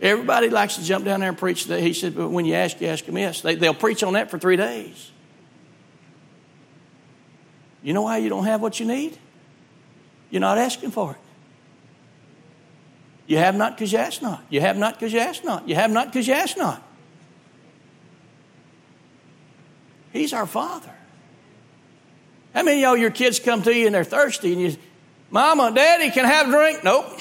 Everybody 0.00 0.50
likes 0.50 0.76
to 0.76 0.84
jump 0.84 1.04
down 1.04 1.20
there 1.20 1.30
and 1.30 1.38
preach 1.38 1.64
that. 1.66 1.80
He 1.80 1.94
said, 1.94 2.14
but 2.14 2.28
when 2.28 2.44
you 2.44 2.54
ask, 2.54 2.78
you 2.80 2.88
ask 2.88 3.08
amiss. 3.08 3.40
They, 3.40 3.54
they'll 3.54 3.72
preach 3.72 4.02
on 4.02 4.12
that 4.12 4.30
for 4.30 4.38
three 4.38 4.56
days. 4.56 5.10
You 7.82 7.94
know 7.94 8.02
why 8.02 8.18
you 8.18 8.28
don't 8.28 8.44
have 8.44 8.60
what 8.60 8.78
you 8.78 8.86
need? 8.86 9.16
You're 10.30 10.40
not 10.40 10.58
asking 10.58 10.90
for 10.90 11.12
it. 11.12 11.16
You 13.26 13.38
have 13.38 13.54
not 13.54 13.76
because 13.76 13.92
you 13.92 13.98
ask 13.98 14.20
not. 14.20 14.44
You 14.50 14.60
have 14.60 14.76
not 14.76 14.94
because 14.94 15.12
you 15.12 15.20
ask 15.20 15.42
not. 15.42 15.66
You 15.68 15.74
have 15.74 15.90
not 15.90 16.08
because 16.08 16.28
you 16.28 16.34
ask 16.34 16.56
not. 16.58 16.83
He's 20.14 20.32
our 20.32 20.46
Father. 20.46 20.92
How 22.54 22.62
many 22.62 22.78
of 22.78 22.82
y'all, 22.82 22.96
your 22.96 23.10
kids 23.10 23.40
come 23.40 23.62
to 23.62 23.74
you 23.74 23.86
and 23.86 23.94
they're 23.94 24.04
thirsty 24.04 24.52
and 24.52 24.62
you, 24.62 24.76
Mama, 25.28 25.72
Daddy, 25.74 26.10
can 26.10 26.24
I 26.24 26.28
have 26.28 26.48
a 26.48 26.50
drink? 26.52 26.84
Nope. 26.84 27.18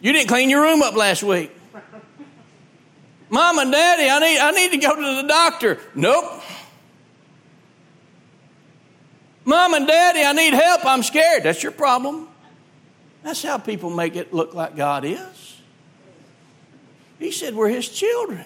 You 0.00 0.12
didn't 0.12 0.28
clean 0.28 0.50
your 0.50 0.62
room 0.62 0.82
up 0.82 0.96
last 0.96 1.22
week. 1.22 1.52
Mama, 3.30 3.70
Daddy, 3.70 4.10
I 4.10 4.18
need, 4.18 4.38
I 4.38 4.50
need 4.50 4.72
to 4.72 4.76
go 4.78 4.96
to 4.96 5.22
the 5.22 5.28
doctor. 5.28 5.78
Nope. 5.94 6.42
Mom 9.44 9.74
and 9.74 9.86
Daddy, 9.86 10.22
I 10.22 10.32
need 10.32 10.54
help. 10.54 10.84
I'm 10.84 11.02
scared. 11.02 11.44
That's 11.44 11.62
your 11.62 11.72
problem. 11.72 12.28
That's 13.22 13.42
how 13.42 13.58
people 13.58 13.90
make 13.90 14.16
it 14.16 14.32
look 14.32 14.54
like 14.54 14.76
God 14.76 15.04
is. 15.04 15.60
He 17.18 17.30
said 17.30 17.54
we're 17.54 17.68
His 17.68 17.88
children. 17.88 18.44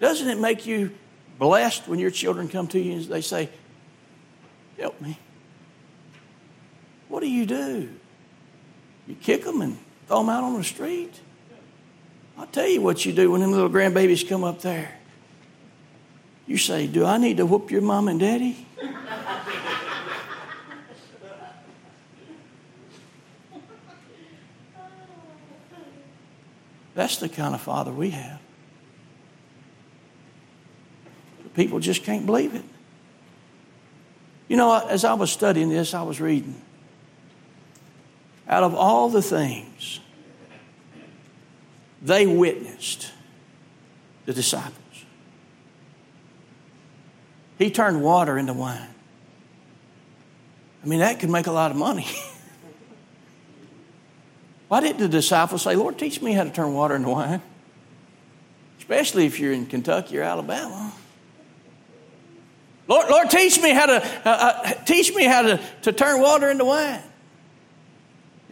Doesn't 0.00 0.28
it 0.28 0.38
make 0.38 0.66
you 0.66 0.92
blessed 1.38 1.88
when 1.88 1.98
your 1.98 2.10
children 2.10 2.48
come 2.48 2.68
to 2.68 2.78
you 2.78 2.92
and 2.92 3.04
they 3.04 3.20
say, 3.20 3.48
Help 4.78 5.00
me? 5.00 5.18
What 7.08 7.20
do 7.20 7.28
you 7.28 7.46
do? 7.46 7.88
You 9.06 9.14
kick 9.16 9.44
them 9.44 9.60
and 9.60 9.78
throw 10.06 10.18
them 10.18 10.28
out 10.28 10.44
on 10.44 10.54
the 10.54 10.64
street? 10.64 11.20
I'll 12.36 12.46
tell 12.46 12.68
you 12.68 12.80
what 12.80 13.04
you 13.04 13.12
do 13.12 13.32
when 13.32 13.40
them 13.40 13.50
little 13.50 13.70
grandbabies 13.70 14.28
come 14.28 14.44
up 14.44 14.60
there. 14.62 14.94
You 16.46 16.56
say, 16.56 16.86
Do 16.86 17.04
I 17.04 17.18
need 17.18 17.38
to 17.38 17.46
whoop 17.46 17.70
your 17.70 17.82
mom 17.82 18.06
and 18.08 18.20
daddy? 18.20 18.66
That's 26.94 27.18
the 27.18 27.28
kind 27.28 27.54
of 27.54 27.60
father 27.60 27.92
we 27.92 28.10
have. 28.10 28.37
People 31.58 31.80
just 31.80 32.04
can't 32.04 32.24
believe 32.24 32.54
it. 32.54 32.62
You 34.46 34.56
know, 34.56 34.86
as 34.88 35.04
I 35.04 35.14
was 35.14 35.32
studying 35.32 35.70
this, 35.70 35.92
I 35.92 36.02
was 36.02 36.20
reading. 36.20 36.54
Out 38.46 38.62
of 38.62 38.76
all 38.76 39.08
the 39.08 39.20
things 39.20 39.98
they 42.00 42.28
witnessed 42.28 43.10
the 44.24 44.32
disciples. 44.32 44.76
He 47.58 47.72
turned 47.72 48.04
water 48.04 48.38
into 48.38 48.52
wine. 48.52 48.94
I 50.84 50.86
mean, 50.86 51.00
that 51.00 51.18
could 51.18 51.28
make 51.28 51.48
a 51.48 51.52
lot 51.52 51.72
of 51.72 51.76
money. 51.76 52.06
Why 54.68 54.78
didn't 54.78 55.00
the 55.00 55.08
disciples 55.08 55.62
say, 55.62 55.74
Lord, 55.74 55.98
teach 55.98 56.22
me 56.22 56.34
how 56.34 56.44
to 56.44 56.50
turn 56.50 56.72
water 56.72 56.94
into 56.94 57.08
wine? 57.08 57.42
Especially 58.78 59.26
if 59.26 59.40
you're 59.40 59.52
in 59.52 59.66
Kentucky 59.66 60.18
or 60.18 60.22
Alabama. 60.22 60.92
Lord, 62.88 63.10
Lord 63.10 63.30
teach 63.30 63.60
me 63.60 63.70
how 63.70 63.86
to 63.86 63.96
uh, 63.96 64.08
uh, 64.24 64.72
teach 64.84 65.14
me 65.14 65.24
how 65.24 65.42
to, 65.42 65.60
to 65.82 65.92
turn 65.92 66.20
water 66.20 66.50
into 66.50 66.64
wine. 66.64 67.02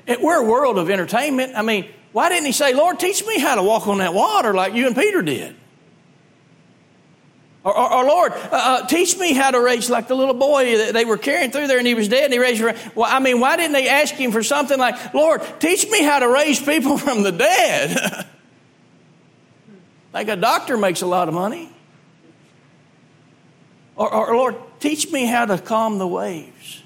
We're 0.06 0.40
a 0.40 0.44
world 0.44 0.78
of 0.78 0.90
entertainment. 0.90 1.54
I 1.56 1.62
mean, 1.62 1.88
why 2.12 2.28
didn't 2.28 2.46
he 2.46 2.52
say, 2.52 2.74
Lord, 2.74 3.00
teach 3.00 3.26
me 3.26 3.40
how 3.40 3.56
to 3.56 3.62
walk 3.62 3.88
on 3.88 3.98
that 3.98 4.14
water 4.14 4.54
like 4.54 4.74
you 4.74 4.86
and 4.86 4.94
Peter 4.94 5.22
did? 5.22 5.56
Or, 7.64 7.76
or, 7.76 7.92
or 7.94 8.04
Lord, 8.04 8.32
uh, 8.32 8.48
uh, 8.52 8.86
teach 8.86 9.18
me 9.18 9.32
how 9.32 9.50
to 9.50 9.60
raise 9.60 9.90
like 9.90 10.06
the 10.06 10.14
little 10.14 10.34
boy 10.34 10.76
that 10.76 10.94
they 10.94 11.04
were 11.04 11.18
carrying 11.18 11.50
through 11.50 11.66
there 11.66 11.78
and 11.78 11.86
he 11.86 11.94
was 11.94 12.06
dead 12.06 12.24
and 12.24 12.32
he 12.32 12.38
raised. 12.38 12.62
Well, 12.94 13.10
I 13.10 13.18
mean, 13.18 13.40
why 13.40 13.56
didn't 13.56 13.72
they 13.72 13.88
ask 13.88 14.14
him 14.14 14.30
for 14.30 14.44
something 14.44 14.78
like, 14.78 15.14
Lord, 15.14 15.42
teach 15.58 15.90
me 15.90 16.04
how 16.04 16.20
to 16.20 16.28
raise 16.28 16.62
people 16.62 16.96
from 16.98 17.24
the 17.24 17.32
dead? 17.32 18.26
like 20.12 20.28
a 20.28 20.36
doctor 20.36 20.76
makes 20.76 21.02
a 21.02 21.06
lot 21.06 21.26
of 21.26 21.34
money. 21.34 21.68
Or, 23.96 24.12
or 24.12 24.36
Lord, 24.36 24.56
teach 24.78 25.10
me 25.10 25.26
how 25.26 25.46
to 25.46 25.58
calm 25.58 25.98
the 25.98 26.06
waves 26.06 26.82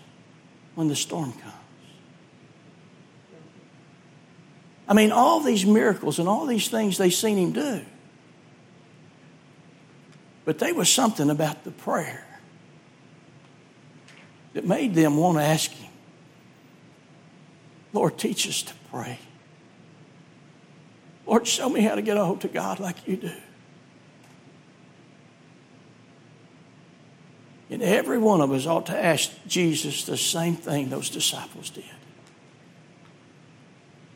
when 0.74 0.88
the 0.88 0.96
storm 0.96 1.32
comes. 1.32 1.54
I 4.88 4.94
mean, 4.94 5.12
all 5.12 5.40
these 5.40 5.66
miracles 5.66 6.18
and 6.18 6.28
all 6.28 6.46
these 6.46 6.68
things 6.68 6.98
they 6.98 7.10
seen 7.10 7.36
him 7.36 7.52
do. 7.52 7.84
But 10.44 10.58
there 10.58 10.74
was 10.74 10.88
something 10.88 11.30
about 11.30 11.64
the 11.64 11.70
prayer 11.70 12.26
that 14.52 14.66
made 14.66 14.94
them 14.94 15.16
want 15.16 15.38
to 15.38 15.44
ask 15.44 15.70
Him, 15.70 15.90
Lord, 17.92 18.18
teach 18.18 18.48
us 18.48 18.62
to 18.62 18.74
pray. 18.90 19.18
Lord, 21.26 21.46
show 21.46 21.68
me 21.68 21.82
how 21.82 21.94
to 21.94 22.02
get 22.02 22.16
a 22.16 22.24
hold 22.24 22.40
to 22.40 22.48
God 22.48 22.80
like 22.80 23.06
you 23.06 23.16
do. 23.16 23.32
And 27.70 27.82
every 27.82 28.18
one 28.18 28.40
of 28.40 28.50
us 28.50 28.66
ought 28.66 28.86
to 28.86 29.04
ask 29.04 29.30
Jesus 29.46 30.04
the 30.04 30.16
same 30.16 30.56
thing 30.56 30.90
those 30.90 31.08
disciples 31.08 31.70
did. 31.70 31.84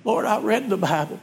Lord, 0.03 0.27
I 0.27 0.40
read 0.40 0.69
the 0.69 0.77
Bible. 0.77 1.21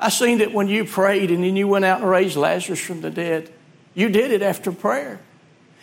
I 0.00 0.08
seen 0.08 0.38
that 0.38 0.52
when 0.52 0.66
you 0.66 0.84
prayed 0.84 1.30
and 1.30 1.44
then 1.44 1.54
you 1.54 1.68
went 1.68 1.84
out 1.84 2.00
and 2.00 2.10
raised 2.10 2.36
Lazarus 2.36 2.80
from 2.80 3.00
the 3.00 3.10
dead. 3.10 3.52
You 3.94 4.08
did 4.08 4.32
it 4.32 4.42
after 4.42 4.72
prayer. 4.72 5.20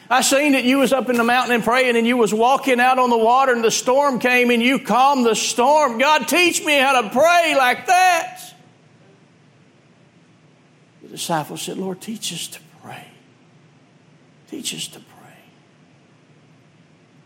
I 0.10 0.22
seen 0.22 0.52
that 0.54 0.66
you 0.66 0.80
was 0.80 0.92
up 0.92 1.10
in 1.10 1.16
the 1.16 1.24
mountain 1.24 1.56
and 1.56 1.64
praying 1.64 1.96
and 1.96 2.06
you 2.06 2.18
was 2.18 2.34
walking 2.34 2.82
out 2.82 3.00
on 3.00 3.10
the 3.10 3.18
water 3.18 3.54
and 3.54 3.64
the 3.64 3.72
storm 3.72 4.20
came 4.20 4.50
and 4.50 4.62
you 4.62 4.80
calmed 4.80 5.26
the 5.26 5.36
storm. 5.36 6.00
God, 6.00 6.28
teach 6.28 6.64
me 6.66 6.78
how 6.78 7.02
to 7.02 7.10
pray 7.12 7.56
like 7.58 7.86
that. 7.88 8.42
The 11.04 11.10
disciples 11.10 11.62
said, 11.62 11.78
Lord, 11.78 12.02
teach 12.02 12.34
us 12.34 12.48
to 12.48 12.60
pray. 12.82 13.08
Teach 14.50 14.76
us 14.76 14.88
to. 14.90 15.02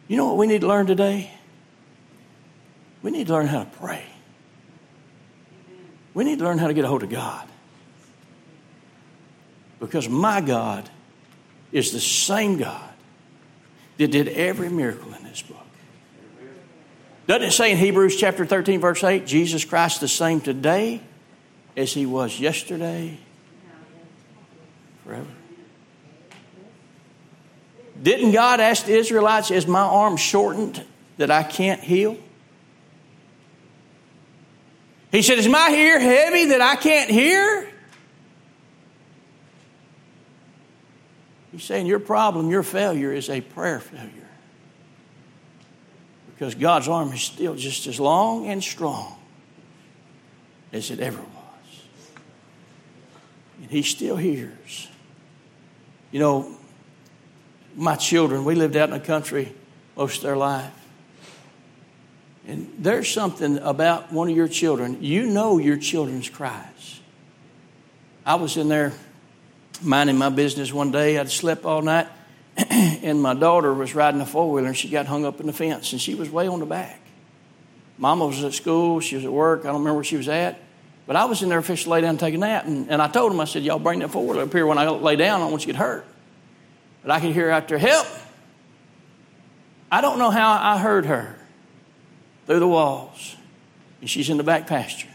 You 0.08 0.18
know 0.18 0.26
what 0.26 0.38
we 0.38 0.48
need 0.48 0.62
to 0.62 0.68
learn 0.68 0.86
today? 0.86 1.32
We 3.02 3.12
need 3.12 3.28
to 3.28 3.34
learn 3.34 3.48
how 3.48 3.63
to 3.63 3.70
pray. 3.70 4.06
We 6.13 6.24
need 6.24 6.39
to 6.39 6.46
learn 6.46 6.58
how 6.58 6.68
to 6.68 6.74
get 6.74 6.86
a 6.86 6.88
hold 6.88 7.04
of 7.04 7.10
God. 7.10 7.48
Because 9.80 10.08
my 10.08 10.42
God 10.42 10.89
is 11.72 11.92
the 11.92 12.00
same 12.00 12.58
God 12.58 12.89
that 13.98 14.12
did 14.12 14.28
every 14.30 14.70
miracle 14.70 15.13
in 15.13 15.24
this 15.24 15.42
book. 15.42 15.58
Doesn't 17.28 17.48
it 17.48 17.52
say 17.52 17.72
in 17.72 17.78
Hebrews 17.78 18.16
chapter 18.18 18.46
13, 18.46 18.80
verse 18.80 19.04
8, 19.04 19.26
Jesus 19.26 19.66
Christ 19.66 20.02
the 20.02 20.08
same 20.08 20.42
today 20.42 21.02
as 21.76 21.94
he 21.94 22.06
was 22.06 22.39
yesterday, 22.39 23.18
forever? 25.04 25.28
Didn't 28.01 28.32
God 28.32 28.60
ask 28.60 28.86
the 28.86 28.97
Israelites, 28.97 29.51
Is 29.51 29.67
my 29.67 29.82
arm 29.82 30.17
shortened 30.17 30.84
that 31.17 31.32
I 31.32 31.43
can't 31.43 31.82
heal? 31.82 32.17
He 35.12 35.21
said, 35.21 35.38
Is 35.38 35.47
my 35.47 35.69
ear 35.69 35.99
heavy 35.99 36.45
that 36.45 36.62
I 36.62 36.75
can't 36.75 37.10
hear? 37.10 37.69
He's 41.51 41.63
saying 41.63 41.86
your 41.86 41.99
problem, 41.99 42.49
your 42.49 42.63
failure 42.63 43.13
is 43.13 43.29
a 43.29 43.39
prayer 43.39 43.79
failure. 43.79 44.10
Because 46.34 46.56
God's 46.56 46.88
arm 46.88 47.13
is 47.13 47.21
still 47.21 47.56
just 47.56 47.86
as 47.86 47.99
long 47.99 48.47
and 48.47 48.63
strong 48.63 49.15
as 50.73 50.89
it 50.89 50.99
ever 50.99 51.21
was. 51.21 51.82
And 53.62 53.69
He 53.69 53.84
still 53.84 54.15
hears. 54.15 54.88
You 56.12 56.19
know, 56.19 56.58
my 57.75 57.95
children, 57.95 58.45
we 58.45 58.55
lived 58.55 58.75
out 58.75 58.89
in 58.89 58.93
the 58.93 58.99
country 58.99 59.53
most 59.95 60.17
of 60.17 60.23
their 60.23 60.38
life. 60.38 60.71
And 62.45 62.73
there's 62.77 63.09
something 63.09 63.57
about 63.59 64.12
one 64.12 64.29
of 64.29 64.36
your 64.36 64.47
children. 64.47 64.97
You 65.01 65.27
know 65.27 65.57
your 65.57 65.77
children's 65.77 66.29
cries. 66.29 66.99
I 68.25 68.36
was 68.36 68.57
in 68.57 68.67
there 68.67 68.93
minding 69.81 70.17
my 70.17 70.29
business 70.29 70.73
one 70.73 70.91
day. 70.91 71.17
I'd 71.17 71.31
slept 71.31 71.65
all 71.65 71.81
night, 71.81 72.07
and 72.69 73.21
my 73.21 73.33
daughter 73.33 73.73
was 73.73 73.95
riding 73.95 74.21
a 74.21 74.25
four 74.25 74.51
wheeler, 74.51 74.67
and 74.67 74.77
she 74.77 74.89
got 74.89 75.05
hung 75.05 75.25
up 75.25 75.39
in 75.39 75.47
the 75.47 75.53
fence, 75.53 75.91
and 75.91 76.01
she 76.01 76.15
was 76.15 76.29
way 76.29 76.47
on 76.47 76.59
the 76.59 76.65
back. 76.65 76.99
Mama 77.97 78.25
was 78.25 78.43
at 78.43 78.53
school, 78.53 78.99
she 78.99 79.15
was 79.15 79.25
at 79.25 79.31
work. 79.31 79.62
I 79.62 79.67
don't 79.67 79.75
remember 79.75 79.95
where 79.95 80.03
she 80.03 80.17
was 80.17 80.27
at, 80.27 80.59
but 81.05 81.15
I 81.15 81.25
was 81.25 81.43
in 81.43 81.49
there 81.49 81.62
fixing 81.62 81.86
to 81.86 81.89
lay 81.91 82.01
down 82.01 82.12
and 82.12 82.19
take 82.19 82.33
a 82.33 82.38
nap, 82.38 82.65
and, 82.65 82.89
and 82.89 83.01
I 83.01 83.07
told 83.07 83.31
them, 83.31 83.39
I 83.39 83.45
said, 83.45 83.63
"Y'all 83.63 83.79
bring 83.79 83.99
that 83.99 84.12
four 84.12 84.25
wheeler 84.25 84.43
up 84.43 84.51
here 84.51 84.65
when 84.65 84.77
I 84.77 84.88
lay 84.89 85.15
down. 85.15 85.41
I 85.41 85.43
don't 85.43 85.51
want 85.51 85.65
you 85.65 85.73
to 85.73 85.77
get 85.77 85.79
hurt." 85.79 86.05
But 87.04 87.12
I 87.12 87.20
could 87.20 87.34
hear 87.34 87.50
out 87.50 87.68
there, 87.68 87.78
"Help!" 87.78 88.08
I 89.92 90.02
don't 90.02 90.18
know 90.18 90.32
how 90.32 90.54
I 90.54 90.80
heard 90.80 91.06
her 91.06 91.36
through 92.48 92.60
the 92.60 92.68
walls, 92.68 93.36
and 94.02 94.10
she's 94.10 94.30
in 94.30 94.38
the 94.38 94.44
back 94.44 94.66
pasture. 94.66 95.10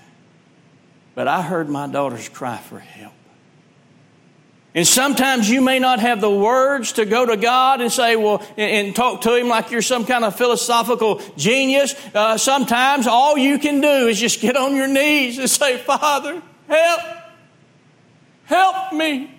But 1.15 1.27
I 1.27 1.43
heard 1.43 1.69
my 1.69 1.89
daughter's 1.89 2.29
cry 2.29 2.59
for 2.59 2.79
help. 2.79 3.13
And 4.75 4.87
sometimes 4.87 5.51
you 5.51 5.61
may 5.61 5.79
not 5.79 5.99
have 5.99 6.21
the 6.21 6.31
words 6.31 6.93
to 6.93 7.05
go 7.05 7.27
to 7.27 7.37
God 7.37 7.81
and 7.81 7.91
say, 7.91 8.15
well, 8.15 8.47
and, 8.57 8.95
talk 8.95 9.23
to 9.23 9.35
Him 9.35 9.49
like 9.49 9.71
you're 9.71 9.83
some 9.83 10.05
kind 10.05 10.25
of 10.25 10.37
philosophical 10.37 11.21
genius. 11.37 11.97
Uh, 12.15 12.37
sometimes 12.39 13.07
all 13.07 13.37
you 13.37 13.59
can 13.59 13.81
do 13.81 14.07
is 14.07 14.21
just 14.21 14.41
get 14.41 14.57
on 14.57 14.77
your 14.77 14.87
knees 14.87 15.39
and 15.39 15.51
say, 15.51 15.79
Father, 15.79 16.41
help. 16.69 17.01
Help 18.45 18.93
me. 18.93 19.38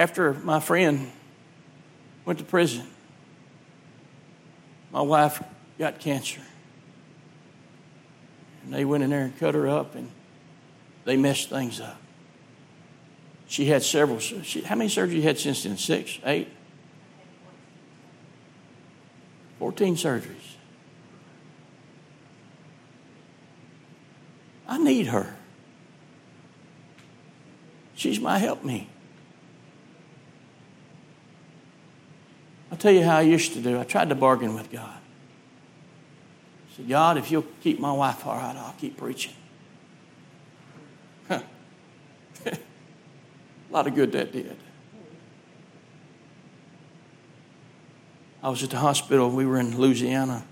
After 0.00 0.32
my 0.32 0.60
friend 0.60 1.12
went 2.24 2.38
to 2.38 2.44
prison, 2.46 2.86
my 4.90 5.02
wife 5.02 5.42
got 5.78 6.00
cancer. 6.00 6.40
And 8.64 8.72
they 8.72 8.86
went 8.86 9.04
in 9.04 9.10
there 9.10 9.20
and 9.20 9.38
cut 9.38 9.54
her 9.54 9.68
up 9.68 9.96
and 9.96 10.10
they 11.04 11.18
messed 11.18 11.50
things 11.50 11.82
up. 11.82 12.00
She 13.46 13.66
had 13.66 13.82
several. 13.82 14.20
She, 14.20 14.62
how 14.62 14.74
many 14.74 14.88
surgeries 14.88 15.16
you 15.16 15.22
had 15.22 15.38
since 15.38 15.64
then? 15.64 15.76
Six, 15.76 16.18
eight, 16.24 16.48
fourteen 19.58 19.96
surgeries. 19.96 20.54
I 24.66 24.78
need 24.78 25.08
her. 25.08 25.36
She's 27.96 28.18
my 28.18 28.38
help 28.38 28.64
me. 28.64 28.88
Tell 32.80 32.92
you 32.92 33.04
how 33.04 33.18
I 33.18 33.22
used 33.22 33.52
to 33.52 33.60
do. 33.60 33.78
I 33.78 33.84
tried 33.84 34.08
to 34.08 34.14
bargain 34.14 34.54
with 34.54 34.72
God. 34.72 34.96
I 36.70 36.76
said, 36.76 36.88
God, 36.88 37.18
if 37.18 37.30
you'll 37.30 37.46
keep 37.62 37.78
my 37.78 37.92
wife 37.92 38.26
all 38.26 38.36
right, 38.36 38.56
I'll 38.56 38.74
keep 38.78 38.96
preaching. 38.96 39.34
a 41.30 41.42
lot 43.70 43.86
of 43.86 43.94
good 43.94 44.12
that 44.12 44.32
did. 44.32 44.56
I 48.42 48.48
was 48.48 48.62
at 48.62 48.70
the 48.70 48.78
hospital. 48.78 49.30
We 49.30 49.44
were 49.44 49.58
in 49.58 49.78
Louisiana 49.78 50.42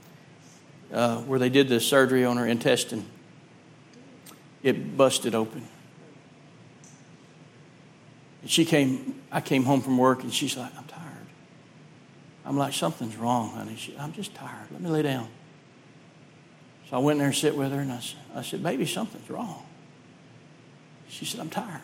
uh, 0.92 1.22
where 1.22 1.38
they 1.38 1.48
did 1.48 1.68
the 1.68 1.80
surgery 1.80 2.24
on 2.24 2.36
her 2.36 2.46
intestine. 2.46 3.06
It 4.62 4.96
busted 4.96 5.34
open. 5.34 5.66
And 8.42 8.50
she 8.50 8.66
came, 8.66 9.22
I 9.32 9.40
came 9.40 9.64
home 9.64 9.80
from 9.80 9.96
work 9.96 10.22
and 10.22 10.32
she's 10.32 10.56
like, 10.56 10.70
I'm. 10.76 10.88
I'm 12.49 12.57
like, 12.57 12.72
something's 12.72 13.16
wrong, 13.16 13.51
honey. 13.51 13.76
She, 13.76 13.94
I'm 13.99 14.12
just 14.14 14.34
tired. 14.34 14.68
Let 14.72 14.80
me 14.80 14.88
lay 14.88 15.03
down. 15.03 15.28
So 16.88 16.96
I 16.96 16.99
went 16.99 17.18
there 17.18 17.26
and 17.28 17.36
sit 17.36 17.55
with 17.55 17.70
her 17.72 17.80
and 17.80 17.92
I, 17.92 18.01
I 18.34 18.42
said, 18.42 18.62
baby, 18.62 18.86
something's 18.86 19.28
wrong. 19.28 19.66
She 21.09 21.26
said, 21.26 21.40
I'm 21.40 21.51
tired. 21.51 21.82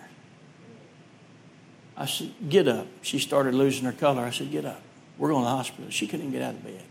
I 1.96 2.06
said, 2.06 2.32
Get 2.48 2.66
up. 2.66 2.86
She 3.02 3.18
started 3.18 3.54
losing 3.54 3.84
her 3.84 3.92
color. 3.92 4.22
I 4.22 4.30
said, 4.30 4.50
Get 4.50 4.64
up. 4.64 4.80
We're 5.18 5.28
going 5.28 5.44
to 5.44 5.50
the 5.50 5.56
hospital. 5.56 5.90
She 5.90 6.06
couldn't 6.06 6.26
even 6.26 6.32
get 6.32 6.42
out 6.42 6.54
of 6.54 6.64
bed. 6.64 6.82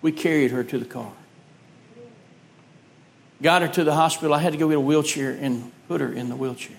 We 0.00 0.10
carried 0.10 0.50
her 0.50 0.64
to 0.64 0.78
the 0.78 0.84
car. 0.84 1.12
Got 3.40 3.62
her 3.62 3.68
to 3.68 3.84
the 3.84 3.94
hospital. 3.94 4.34
I 4.34 4.38
had 4.38 4.52
to 4.52 4.58
go 4.58 4.68
get 4.68 4.78
a 4.78 4.80
wheelchair 4.80 5.30
and 5.30 5.70
put 5.88 6.00
her 6.00 6.12
in 6.12 6.28
the 6.28 6.36
wheelchair. 6.36 6.76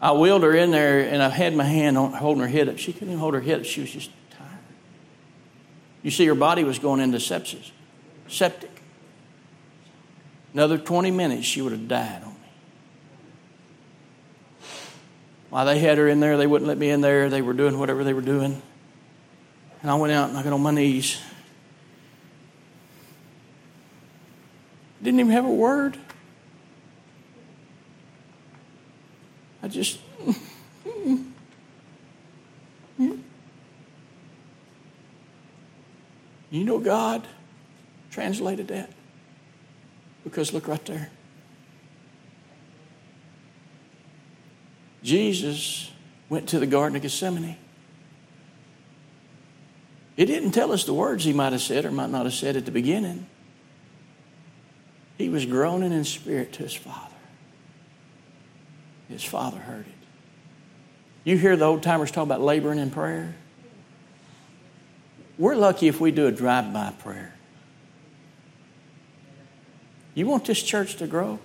I 0.00 0.12
wheeled 0.12 0.42
her 0.42 0.54
in 0.54 0.70
there 0.70 1.00
and 1.00 1.22
I 1.22 1.30
had 1.30 1.54
my 1.54 1.64
hand 1.64 1.96
on, 1.96 2.12
holding 2.12 2.42
her 2.42 2.48
head 2.48 2.68
up. 2.68 2.78
She 2.78 2.92
couldn't 2.92 3.08
even 3.08 3.20
hold 3.20 3.34
her 3.34 3.40
head 3.40 3.60
up. 3.60 3.64
She 3.64 3.80
was 3.80 3.90
just. 3.90 4.10
You 6.04 6.10
see, 6.10 6.26
her 6.26 6.34
body 6.34 6.64
was 6.64 6.78
going 6.78 7.00
into 7.00 7.16
sepsis, 7.16 7.70
septic. 8.28 8.70
Another 10.52 10.76
20 10.76 11.10
minutes, 11.10 11.46
she 11.46 11.62
would 11.62 11.72
have 11.72 11.88
died 11.88 12.22
on 12.22 12.34
me. 12.34 12.38
While 15.48 15.64
they 15.64 15.78
had 15.78 15.96
her 15.96 16.06
in 16.06 16.20
there, 16.20 16.36
they 16.36 16.46
wouldn't 16.46 16.68
let 16.68 16.76
me 16.76 16.90
in 16.90 17.00
there. 17.00 17.30
They 17.30 17.40
were 17.40 17.54
doing 17.54 17.78
whatever 17.78 18.04
they 18.04 18.12
were 18.12 18.20
doing. 18.20 18.60
And 19.80 19.90
I 19.90 19.94
went 19.94 20.12
out 20.12 20.28
and 20.28 20.36
I 20.36 20.42
got 20.42 20.52
on 20.52 20.62
my 20.62 20.72
knees. 20.72 21.20
Didn't 25.02 25.20
even 25.20 25.32
have 25.32 25.46
a 25.46 25.50
word. 25.50 25.96
I 29.62 29.68
just. 29.68 30.00
You 36.54 36.62
know, 36.62 36.78
God 36.78 37.26
translated 38.12 38.68
that. 38.68 38.88
Because 40.22 40.52
look 40.52 40.68
right 40.68 40.84
there. 40.84 41.10
Jesus 45.02 45.90
went 46.28 46.48
to 46.50 46.60
the 46.60 46.66
Garden 46.66 46.94
of 46.94 47.02
Gethsemane. 47.02 47.56
It 50.16 50.26
didn't 50.26 50.52
tell 50.52 50.70
us 50.70 50.84
the 50.84 50.94
words 50.94 51.24
he 51.24 51.32
might 51.32 51.50
have 51.50 51.60
said 51.60 51.84
or 51.84 51.90
might 51.90 52.10
not 52.10 52.24
have 52.24 52.34
said 52.34 52.54
at 52.54 52.66
the 52.66 52.70
beginning. 52.70 53.26
He 55.18 55.28
was 55.28 55.44
groaning 55.46 55.92
in 55.92 56.04
spirit 56.04 56.52
to 56.52 56.62
his 56.62 56.74
Father. 56.74 57.16
His 59.08 59.24
Father 59.24 59.58
heard 59.58 59.88
it. 59.88 59.94
You 61.24 61.36
hear 61.36 61.56
the 61.56 61.64
old 61.64 61.82
timers 61.82 62.12
talk 62.12 62.22
about 62.22 62.42
laboring 62.42 62.78
in 62.78 62.92
prayer? 62.92 63.34
We're 65.38 65.56
lucky 65.56 65.88
if 65.88 66.00
we 66.00 66.10
do 66.10 66.26
a 66.26 66.32
drive 66.32 66.72
by 66.72 66.92
prayer. 66.98 67.34
You 70.14 70.26
want 70.26 70.44
this 70.44 70.62
church 70.62 70.96
to 70.96 71.06
grow? 71.06 71.40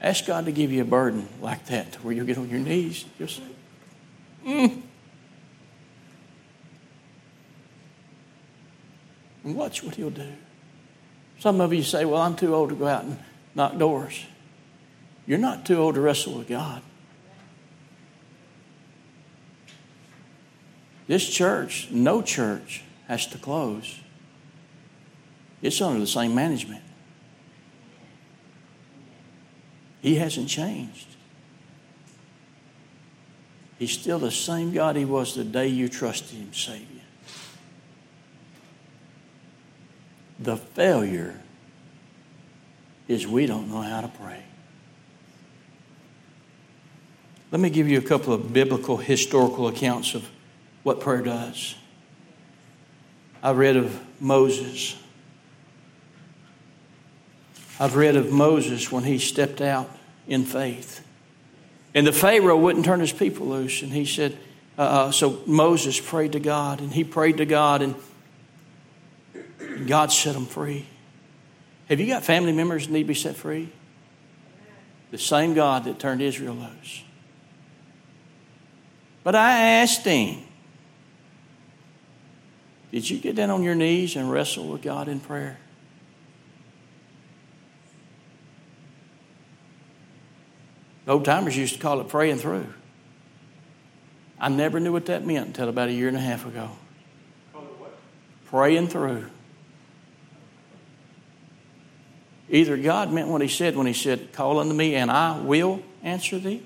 Ask 0.00 0.26
God 0.26 0.44
to 0.44 0.52
give 0.52 0.70
you 0.70 0.82
a 0.82 0.84
burden 0.84 1.28
like 1.40 1.66
that 1.66 1.96
where 2.04 2.14
you'll 2.14 2.26
get 2.26 2.38
on 2.38 2.48
your 2.48 2.60
knees. 2.60 3.04
Say, 3.18 3.42
mm. 4.46 4.82
And 9.42 9.56
watch 9.56 9.82
what 9.82 9.94
He'll 9.94 10.10
do. 10.10 10.32
Some 11.38 11.60
of 11.60 11.72
you 11.72 11.82
say, 11.82 12.04
Well, 12.04 12.20
I'm 12.20 12.36
too 12.36 12.54
old 12.54 12.70
to 12.70 12.74
go 12.74 12.86
out 12.86 13.04
and 13.04 13.18
knock 13.54 13.78
doors. 13.78 14.24
You're 15.26 15.38
not 15.38 15.66
too 15.66 15.76
old 15.76 15.96
to 15.96 16.00
wrestle 16.00 16.38
with 16.38 16.48
God. 16.48 16.82
This 21.06 21.28
church, 21.28 21.88
no 21.90 22.22
church, 22.22 22.82
has 23.06 23.26
to 23.28 23.38
close. 23.38 24.00
It's 25.62 25.80
under 25.80 26.00
the 26.00 26.06
same 26.06 26.34
management. 26.34 26.82
He 30.02 30.16
hasn't 30.16 30.48
changed. 30.48 31.06
He's 33.78 33.92
still 33.92 34.18
the 34.18 34.30
same 34.30 34.72
God 34.72 34.96
he 34.96 35.04
was 35.04 35.34
the 35.34 35.44
day 35.44 35.68
you 35.68 35.88
trusted 35.88 36.38
him, 36.38 36.52
Savior. 36.52 37.02
The 40.38 40.56
failure 40.56 41.40
is 43.08 43.26
we 43.26 43.46
don't 43.46 43.70
know 43.70 43.82
how 43.82 44.00
to 44.00 44.08
pray. 44.08 44.42
Let 47.50 47.60
me 47.60 47.70
give 47.70 47.88
you 47.88 47.98
a 47.98 48.02
couple 48.02 48.32
of 48.32 48.52
biblical 48.52 48.96
historical 48.96 49.68
accounts 49.68 50.14
of 50.14 50.28
what 50.86 51.00
prayer 51.00 51.20
does. 51.20 51.74
I've 53.42 53.56
read 53.58 53.76
of 53.76 54.00
Moses. 54.20 54.96
I've 57.80 57.96
read 57.96 58.14
of 58.14 58.30
Moses 58.30 58.92
when 58.92 59.02
he 59.02 59.18
stepped 59.18 59.60
out 59.60 59.90
in 60.28 60.44
faith. 60.44 61.04
And 61.92 62.06
the 62.06 62.12
Pharaoh 62.12 62.56
wouldn't 62.56 62.84
turn 62.84 63.00
his 63.00 63.12
people 63.12 63.48
loose. 63.48 63.82
And 63.82 63.90
he 63.90 64.04
said, 64.04 64.38
uh, 64.78 65.10
so 65.10 65.42
Moses 65.44 65.98
prayed 65.98 66.30
to 66.32 66.40
God, 66.40 66.80
and 66.80 66.92
he 66.92 67.02
prayed 67.02 67.38
to 67.38 67.46
God, 67.46 67.82
and 67.82 67.96
God 69.88 70.12
set 70.12 70.36
him 70.36 70.46
free. 70.46 70.86
Have 71.88 71.98
you 71.98 72.06
got 72.06 72.22
family 72.22 72.52
members 72.52 72.86
that 72.86 72.92
need 72.92 73.02
to 73.02 73.08
be 73.08 73.14
set 73.14 73.34
free? 73.34 73.72
The 75.10 75.18
same 75.18 75.52
God 75.54 75.82
that 75.86 75.98
turned 75.98 76.22
Israel 76.22 76.54
loose. 76.54 77.02
But 79.24 79.34
I 79.34 79.80
asked 79.80 80.04
him, 80.04 80.45
Did 82.92 83.10
you 83.10 83.18
get 83.18 83.36
down 83.36 83.50
on 83.50 83.62
your 83.62 83.74
knees 83.74 84.16
and 84.16 84.30
wrestle 84.30 84.68
with 84.68 84.82
God 84.82 85.08
in 85.08 85.20
prayer? 85.20 85.58
Old 91.08 91.24
timers 91.24 91.56
used 91.56 91.74
to 91.74 91.80
call 91.80 92.00
it 92.00 92.08
praying 92.08 92.38
through. 92.38 92.66
I 94.38 94.48
never 94.48 94.80
knew 94.80 94.92
what 94.92 95.06
that 95.06 95.24
meant 95.24 95.46
until 95.46 95.68
about 95.68 95.88
a 95.88 95.92
year 95.92 96.08
and 96.08 96.16
a 96.16 96.20
half 96.20 96.46
ago. 96.46 96.70
Called 97.52 97.66
it 97.66 97.80
what? 97.80 97.98
Praying 98.46 98.88
through. 98.88 99.30
Either 102.48 102.76
God 102.76 103.12
meant 103.12 103.28
what 103.28 103.40
He 103.40 103.48
said 103.48 103.76
when 103.76 103.86
He 103.86 103.92
said, 103.92 104.32
Call 104.32 104.58
unto 104.58 104.74
me 104.74 104.94
and 104.94 105.10
I 105.10 105.40
will 105.40 105.82
answer 106.02 106.38
thee. 106.38 106.62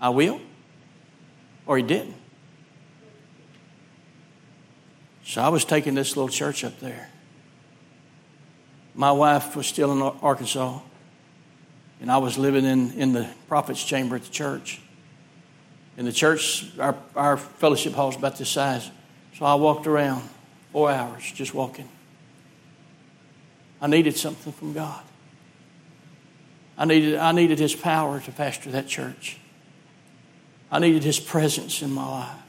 I 0.00 0.08
will. 0.10 0.40
Or 1.66 1.76
He 1.76 1.82
didn't. 1.82 2.16
So 5.24 5.42
I 5.42 5.48
was 5.48 5.64
taking 5.64 5.94
this 5.94 6.16
little 6.16 6.28
church 6.28 6.64
up 6.64 6.78
there. 6.80 7.08
My 8.94 9.10
wife 9.12 9.56
was 9.56 9.66
still 9.66 9.92
in 9.92 10.02
Arkansas. 10.22 10.80
And 12.00 12.10
I 12.10 12.18
was 12.18 12.36
living 12.36 12.64
in, 12.64 12.92
in 12.92 13.12
the 13.12 13.28
prophet's 13.48 13.82
chamber 13.82 14.16
at 14.16 14.24
the 14.24 14.30
church. 14.30 14.80
In 15.96 16.04
the 16.04 16.12
church, 16.12 16.66
our, 16.78 16.94
our 17.16 17.36
fellowship 17.36 17.94
hall 17.94 18.10
is 18.10 18.16
about 18.16 18.36
this 18.36 18.50
size. 18.50 18.90
So 19.38 19.46
I 19.46 19.54
walked 19.54 19.86
around 19.86 20.28
four 20.72 20.90
hours 20.90 21.30
just 21.32 21.54
walking. 21.54 21.88
I 23.80 23.86
needed 23.86 24.16
something 24.16 24.52
from 24.52 24.72
God. 24.72 25.02
I 26.76 26.84
needed, 26.84 27.16
I 27.16 27.32
needed 27.32 27.58
His 27.58 27.74
power 27.74 28.20
to 28.20 28.32
pastor 28.32 28.70
that 28.72 28.88
church. 28.88 29.38
I 30.70 30.80
needed 30.80 31.04
His 31.04 31.20
presence 31.20 31.80
in 31.80 31.92
my 31.92 32.06
life. 32.06 32.43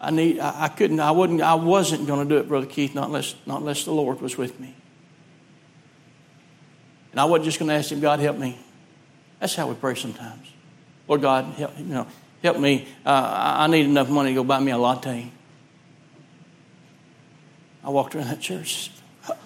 I 0.00 0.10
need, 0.10 0.38
I, 0.38 0.64
I 0.64 0.68
couldn't, 0.68 1.00
I 1.00 1.10
wouldn't, 1.10 1.42
I 1.42 1.54
wasn't 1.54 2.06
going 2.06 2.26
to 2.26 2.34
do 2.34 2.40
it, 2.40 2.48
Brother 2.48 2.66
Keith, 2.66 2.94
not 2.94 3.06
unless, 3.06 3.34
not 3.44 3.60
unless 3.60 3.84
the 3.84 3.92
Lord 3.92 4.20
was 4.20 4.38
with 4.38 4.58
me. 4.58 4.74
And 7.10 7.20
I 7.20 7.24
wasn't 7.24 7.44
just 7.46 7.58
going 7.58 7.68
to 7.68 7.74
ask 7.74 7.92
him, 7.92 8.00
God, 8.00 8.20
help 8.20 8.38
me. 8.38 8.58
That's 9.40 9.54
how 9.54 9.68
we 9.68 9.74
pray 9.74 9.94
sometimes. 9.94 10.46
Lord 11.06 11.20
God, 11.20 11.44
help, 11.54 11.78
you 11.78 11.84
know, 11.84 12.06
help 12.42 12.58
me. 12.58 12.86
Uh, 13.04 13.56
I 13.58 13.66
need 13.66 13.84
enough 13.84 14.08
money 14.08 14.30
to 14.30 14.34
go 14.36 14.44
buy 14.44 14.60
me 14.60 14.70
a 14.70 14.78
latte. 14.78 15.30
I 17.82 17.90
walked 17.90 18.14
around 18.14 18.28
that 18.28 18.40
church. 18.40 18.90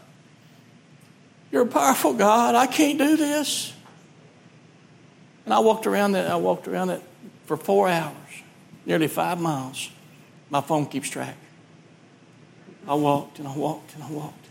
You're 1.51 1.63
a 1.63 1.67
powerful 1.67 2.13
God. 2.13 2.55
I 2.55 2.67
can't 2.67 2.99
do 2.99 3.17
this. 3.17 3.73
And 5.45 5.55
I 5.55 5.61
walked 5.61 5.87
around 5.87 6.13
that. 6.13 6.31
I 6.31 6.37
walked 6.37 6.69
around 6.69 6.89
that 6.89 7.03
for 7.47 7.57
four 7.57 7.89
hours, 7.89 8.15
nearly 8.87 9.09
five 9.09 9.41
miles. 9.41 9.91
My 10.51 10.61
phone 10.61 10.87
keeps 10.87 11.09
track. 11.09 11.37
I 12.87 12.95
walked 12.95 13.39
and 13.39 13.49
I 13.49 13.57
walked 13.57 13.95
and 13.95 14.05
I 14.05 14.11
walked. 14.11 14.47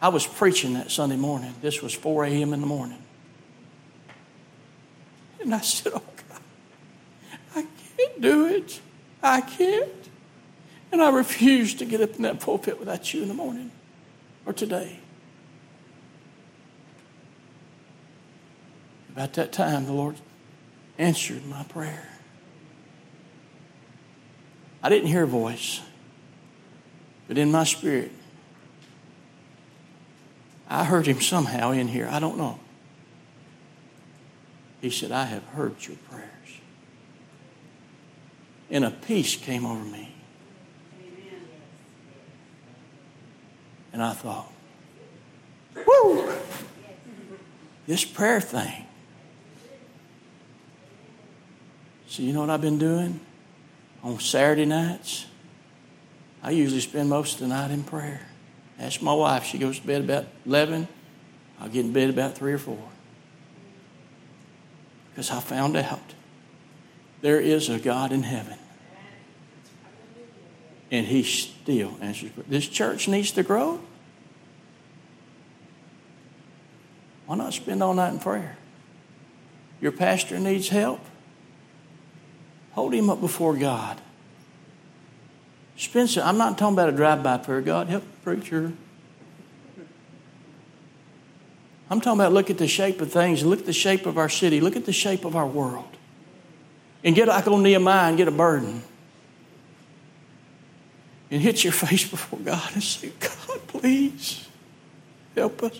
I 0.00 0.08
was 0.08 0.26
preaching 0.26 0.74
that 0.74 0.90
Sunday 0.90 1.16
morning. 1.16 1.54
This 1.60 1.82
was 1.82 1.92
4 1.92 2.24
a.m. 2.24 2.52
in 2.54 2.60
the 2.60 2.66
morning. 2.66 3.02
And 5.40 5.54
I 5.54 5.60
said, 5.60 5.92
Oh 5.94 6.02
God, 6.28 6.40
I 7.54 7.66
can't 7.96 8.20
do 8.20 8.46
it. 8.46 8.80
I 9.22 9.42
can't. 9.42 9.90
And 10.92 11.02
I 11.02 11.10
refuse 11.10 11.74
to 11.74 11.84
get 11.84 12.00
up 12.00 12.16
in 12.16 12.22
that 12.22 12.40
pulpit 12.40 12.78
without 12.78 13.12
you 13.12 13.22
in 13.22 13.28
the 13.28 13.34
morning 13.34 13.70
or 14.46 14.52
today. 14.52 14.98
About 19.10 19.34
that 19.34 19.52
time, 19.52 19.86
the 19.86 19.92
Lord 19.92 20.16
answered 20.98 21.46
my 21.46 21.62
prayer. 21.64 22.09
I 24.82 24.88
didn't 24.88 25.08
hear 25.08 25.24
a 25.24 25.26
voice, 25.26 25.80
but 27.28 27.36
in 27.36 27.50
my 27.50 27.64
spirit, 27.64 28.12
I 30.68 30.84
heard 30.84 31.06
him 31.06 31.20
somehow 31.20 31.72
in 31.72 31.88
here. 31.88 32.08
I 32.10 32.20
don't 32.20 32.38
know. 32.38 32.60
He 34.80 34.88
said, 34.88 35.12
I 35.12 35.24
have 35.24 35.44
heard 35.48 35.74
your 35.86 35.96
prayers. 36.08 36.26
And 38.70 38.84
a 38.84 38.90
peace 38.90 39.36
came 39.36 39.66
over 39.66 39.84
me. 39.84 40.14
And 43.92 44.02
I 44.02 44.12
thought, 44.12 44.50
whoo, 45.74 46.32
this 47.86 48.04
prayer 48.04 48.40
thing. 48.40 48.86
So, 52.06 52.22
you 52.22 52.32
know 52.32 52.40
what 52.40 52.50
I've 52.50 52.60
been 52.60 52.78
doing? 52.78 53.20
On 54.02 54.18
Saturday 54.18 54.64
nights, 54.64 55.26
I 56.42 56.52
usually 56.52 56.80
spend 56.80 57.10
most 57.10 57.34
of 57.34 57.40
the 57.40 57.48
night 57.48 57.70
in 57.70 57.84
prayer. 57.84 58.26
Ask 58.78 59.02
my 59.02 59.12
wife. 59.12 59.44
She 59.44 59.58
goes 59.58 59.78
to 59.78 59.86
bed 59.86 60.02
about 60.02 60.26
11. 60.46 60.88
I'll 61.60 61.68
get 61.68 61.84
in 61.84 61.92
bed 61.92 62.08
about 62.08 62.34
3 62.34 62.52
or 62.54 62.58
4. 62.58 62.78
Because 65.10 65.30
I 65.30 65.40
found 65.40 65.76
out 65.76 66.14
there 67.20 67.38
is 67.38 67.68
a 67.68 67.78
God 67.78 68.12
in 68.12 68.22
heaven. 68.22 68.56
And 70.90 71.06
He 71.06 71.22
still 71.22 71.98
answers. 72.00 72.30
This 72.48 72.66
church 72.66 73.06
needs 73.06 73.32
to 73.32 73.42
grow. 73.42 73.80
Why 77.26 77.36
not 77.36 77.52
spend 77.52 77.82
all 77.82 77.94
night 77.94 78.14
in 78.14 78.18
prayer? 78.18 78.56
Your 79.80 79.92
pastor 79.92 80.38
needs 80.38 80.70
help. 80.70 81.00
Hold 82.80 82.94
him 82.94 83.10
up 83.10 83.20
before 83.20 83.54
God. 83.58 84.00
Spend 85.76 86.08
some, 86.08 86.26
I'm 86.26 86.38
not 86.38 86.56
talking 86.56 86.72
about 86.72 86.88
a 86.88 86.92
drive-by 86.92 87.36
prayer. 87.36 87.60
God, 87.60 87.88
help 87.88 88.04
preacher. 88.24 88.72
I'm 91.90 92.00
talking 92.00 92.18
about 92.18 92.32
look 92.32 92.48
at 92.48 92.56
the 92.56 92.66
shape 92.66 93.02
of 93.02 93.12
things. 93.12 93.44
Look 93.44 93.58
at 93.58 93.66
the 93.66 93.74
shape 93.74 94.06
of 94.06 94.16
our 94.16 94.30
city. 94.30 94.62
Look 94.62 94.76
at 94.76 94.86
the 94.86 94.94
shape 94.94 95.26
of 95.26 95.36
our 95.36 95.46
world. 95.46 95.94
And 97.04 97.14
get 97.14 97.28
like 97.28 97.46
on 97.46 97.62
Nehemiah 97.62 98.08
and 98.08 98.16
get 98.16 98.28
a 98.28 98.30
burden. 98.30 98.82
And 101.30 101.42
hit 101.42 101.62
your 101.62 101.72
face 101.74 102.08
before 102.08 102.38
God 102.38 102.70
and 102.72 102.82
say, 102.82 103.12
God, 103.20 103.60
please 103.68 104.48
help 105.36 105.62
us. 105.64 105.78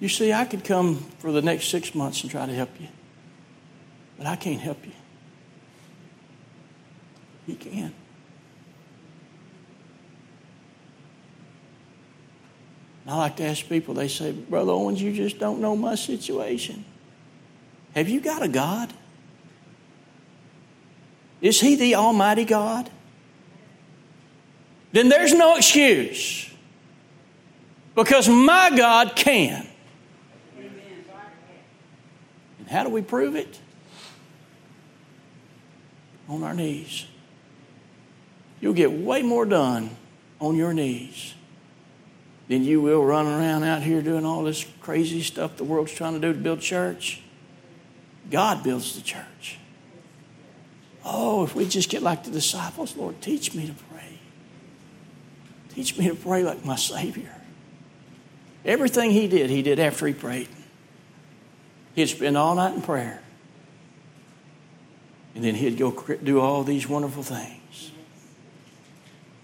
You 0.00 0.10
see, 0.10 0.34
I 0.34 0.44
could 0.44 0.64
come 0.64 0.96
for 1.18 1.32
the 1.32 1.40
next 1.40 1.68
six 1.68 1.94
months 1.94 2.20
and 2.20 2.30
try 2.30 2.44
to 2.44 2.52
help 2.52 2.78
you, 2.78 2.88
but 4.18 4.26
I 4.26 4.36
can't 4.36 4.60
help 4.60 4.84
you. 4.84 4.92
He 7.48 7.54
can. 7.54 7.94
I 13.06 13.16
like 13.16 13.36
to 13.36 13.44
ask 13.44 13.66
people, 13.66 13.94
they 13.94 14.06
say, 14.06 14.32
Brother 14.32 14.72
Owens, 14.72 15.00
you 15.00 15.14
just 15.14 15.38
don't 15.38 15.58
know 15.62 15.74
my 15.74 15.94
situation. 15.94 16.84
Have 17.94 18.10
you 18.10 18.20
got 18.20 18.42
a 18.42 18.48
God? 18.48 18.92
Is 21.40 21.58
He 21.58 21.74
the 21.74 21.94
Almighty 21.94 22.44
God? 22.44 22.90
Then 24.92 25.08
there's 25.08 25.32
no 25.32 25.56
excuse. 25.56 26.50
Because 27.94 28.28
my 28.28 28.70
God 28.76 29.16
can. 29.16 29.66
And 32.58 32.68
how 32.68 32.84
do 32.84 32.90
we 32.90 33.00
prove 33.00 33.36
it? 33.36 33.58
On 36.28 36.42
our 36.42 36.52
knees. 36.52 37.06
You'll 38.60 38.74
get 38.74 38.92
way 38.92 39.22
more 39.22 39.44
done 39.44 39.90
on 40.40 40.56
your 40.56 40.72
knees 40.72 41.34
than 42.48 42.64
you 42.64 42.80
will 42.80 43.04
running 43.04 43.32
around 43.32 43.64
out 43.64 43.82
here 43.82 44.02
doing 44.02 44.24
all 44.24 44.42
this 44.42 44.66
crazy 44.80 45.22
stuff 45.22 45.56
the 45.56 45.64
world's 45.64 45.92
trying 45.92 46.14
to 46.14 46.20
do 46.20 46.32
to 46.32 46.38
build 46.38 46.60
church. 46.60 47.22
God 48.30 48.62
builds 48.62 48.96
the 48.96 49.02
church. 49.02 49.58
Oh, 51.04 51.44
if 51.44 51.54
we 51.54 51.66
just 51.66 51.88
get 51.88 52.02
like 52.02 52.24
the 52.24 52.30
disciples, 52.30 52.96
Lord, 52.96 53.20
teach 53.20 53.54
me 53.54 53.66
to 53.66 53.74
pray. 53.90 54.18
Teach 55.70 55.96
me 55.96 56.08
to 56.08 56.14
pray 56.14 56.42
like 56.42 56.64
my 56.64 56.76
Savior. 56.76 57.34
Everything 58.64 59.10
he 59.10 59.28
did, 59.28 59.48
he 59.48 59.62
did 59.62 59.78
after 59.78 60.06
he 60.06 60.12
prayed. 60.12 60.48
He'd 61.94 62.08
spend 62.08 62.36
all 62.36 62.54
night 62.54 62.74
in 62.74 62.82
prayer. 62.82 63.22
And 65.34 65.44
then 65.44 65.54
he'd 65.54 65.78
go 65.78 65.90
do 66.22 66.40
all 66.40 66.64
these 66.64 66.88
wonderful 66.88 67.22
things. 67.22 67.57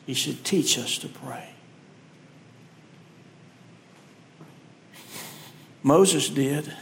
He 0.07 0.15
said, 0.15 0.45
Teach 0.45 0.79
us 0.79 0.99
to 0.99 1.09
pray. 1.09 1.51
Moses 5.83 6.29
did. 6.29 6.73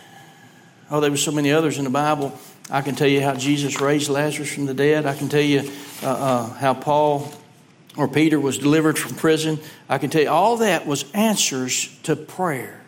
Oh, 0.90 1.00
there 1.00 1.10
were 1.10 1.16
so 1.16 1.32
many 1.32 1.52
others 1.52 1.78
in 1.78 1.84
the 1.84 1.90
Bible. 1.90 2.38
I 2.70 2.82
can 2.82 2.94
tell 2.94 3.08
you 3.08 3.20
how 3.20 3.34
Jesus 3.34 3.80
raised 3.80 4.08
Lazarus 4.08 4.54
from 4.54 4.66
the 4.66 4.74
dead. 4.74 5.06
I 5.06 5.14
can 5.14 5.28
tell 5.28 5.40
you 5.40 5.70
uh, 6.02 6.06
uh, 6.06 6.52
how 6.54 6.74
Paul 6.74 7.32
or 7.96 8.08
Peter 8.08 8.38
was 8.38 8.58
delivered 8.58 8.98
from 8.98 9.16
prison. 9.16 9.58
I 9.88 9.98
can 9.98 10.10
tell 10.10 10.22
you 10.22 10.30
all 10.30 10.58
that 10.58 10.86
was 10.86 11.10
answers 11.12 11.88
to 12.04 12.14
prayer. 12.14 12.80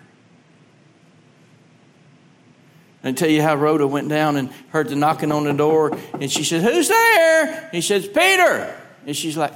I 3.02 3.08
can 3.08 3.14
tell 3.16 3.28
you 3.28 3.42
how 3.42 3.56
Rhoda 3.56 3.86
went 3.86 4.08
down 4.08 4.36
and 4.36 4.50
heard 4.70 4.88
the 4.88 4.96
knocking 4.96 5.30
on 5.30 5.44
the 5.44 5.52
door, 5.52 5.98
and 6.18 6.30
she 6.30 6.44
said, 6.44 6.62
Who's 6.62 6.88
there? 6.88 7.68
He 7.70 7.80
says, 7.80 8.06
Peter. 8.06 8.74
And 9.06 9.14
she's 9.14 9.36
like, 9.36 9.52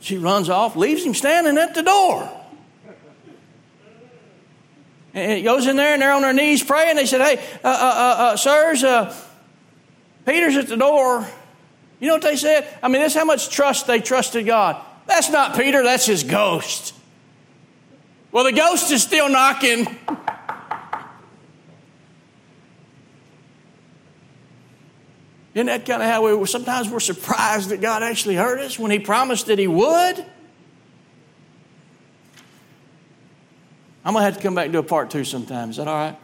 She 0.00 0.16
runs 0.18 0.48
off, 0.48 0.76
leaves 0.76 1.04
him 1.04 1.14
standing 1.14 1.58
at 1.58 1.74
the 1.74 1.82
door. 1.82 2.30
And 5.14 5.32
he 5.32 5.42
goes 5.42 5.66
in 5.66 5.76
there 5.76 5.94
and 5.94 6.02
they're 6.02 6.12
on 6.12 6.22
their 6.22 6.32
knees 6.32 6.62
praying. 6.62 6.96
They 6.96 7.06
said, 7.06 7.20
Hey, 7.20 7.42
uh, 7.64 7.68
uh, 7.68 7.70
uh, 7.70 8.22
uh 8.22 8.36
sirs, 8.36 8.84
uh, 8.84 9.14
Peter's 10.24 10.56
at 10.56 10.68
the 10.68 10.76
door. 10.76 11.26
You 12.00 12.08
know 12.08 12.14
what 12.14 12.22
they 12.22 12.36
said? 12.36 12.68
I 12.82 12.88
mean, 12.88 13.02
that's 13.02 13.14
how 13.14 13.24
much 13.24 13.48
trust 13.50 13.86
they 13.86 14.00
trusted 14.00 14.46
God. 14.46 14.84
That's 15.06 15.30
not 15.30 15.56
Peter, 15.56 15.82
that's 15.82 16.06
his 16.06 16.22
ghost. 16.22 16.94
Well, 18.30 18.44
the 18.44 18.52
ghost 18.52 18.92
is 18.92 19.02
still 19.02 19.28
knocking. 19.28 19.86
Isn't 25.58 25.66
that 25.66 25.84
kind 25.86 26.00
of 26.00 26.08
how 26.08 26.36
we 26.36 26.46
sometimes 26.46 26.88
we're 26.88 27.00
surprised 27.00 27.70
that 27.70 27.80
God 27.80 28.04
actually 28.04 28.36
heard 28.36 28.60
us 28.60 28.78
when 28.78 28.92
He 28.92 29.00
promised 29.00 29.46
that 29.46 29.58
He 29.58 29.66
would? 29.66 30.24
I'm 34.04 34.12
gonna 34.12 34.24
have 34.24 34.36
to 34.36 34.40
come 34.40 34.54
back 34.54 34.66
and 34.66 34.72
do 34.72 34.78
a 34.78 34.84
part 34.84 35.10
two 35.10 35.24
sometime. 35.24 35.70
Is 35.70 35.78
that 35.78 35.88
all 35.88 35.96
right? 35.96 36.16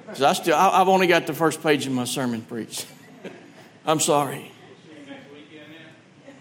Because 0.00 0.22
I 0.22 0.32
still, 0.32 0.56
I, 0.56 0.78
have 0.78 0.88
only 0.88 1.06
got 1.06 1.28
the 1.28 1.32
first 1.32 1.62
page 1.62 1.86
of 1.86 1.92
my 1.92 2.02
sermon 2.02 2.42
preached. 2.42 2.88
I'm 3.86 4.00
sorry. 4.00 4.50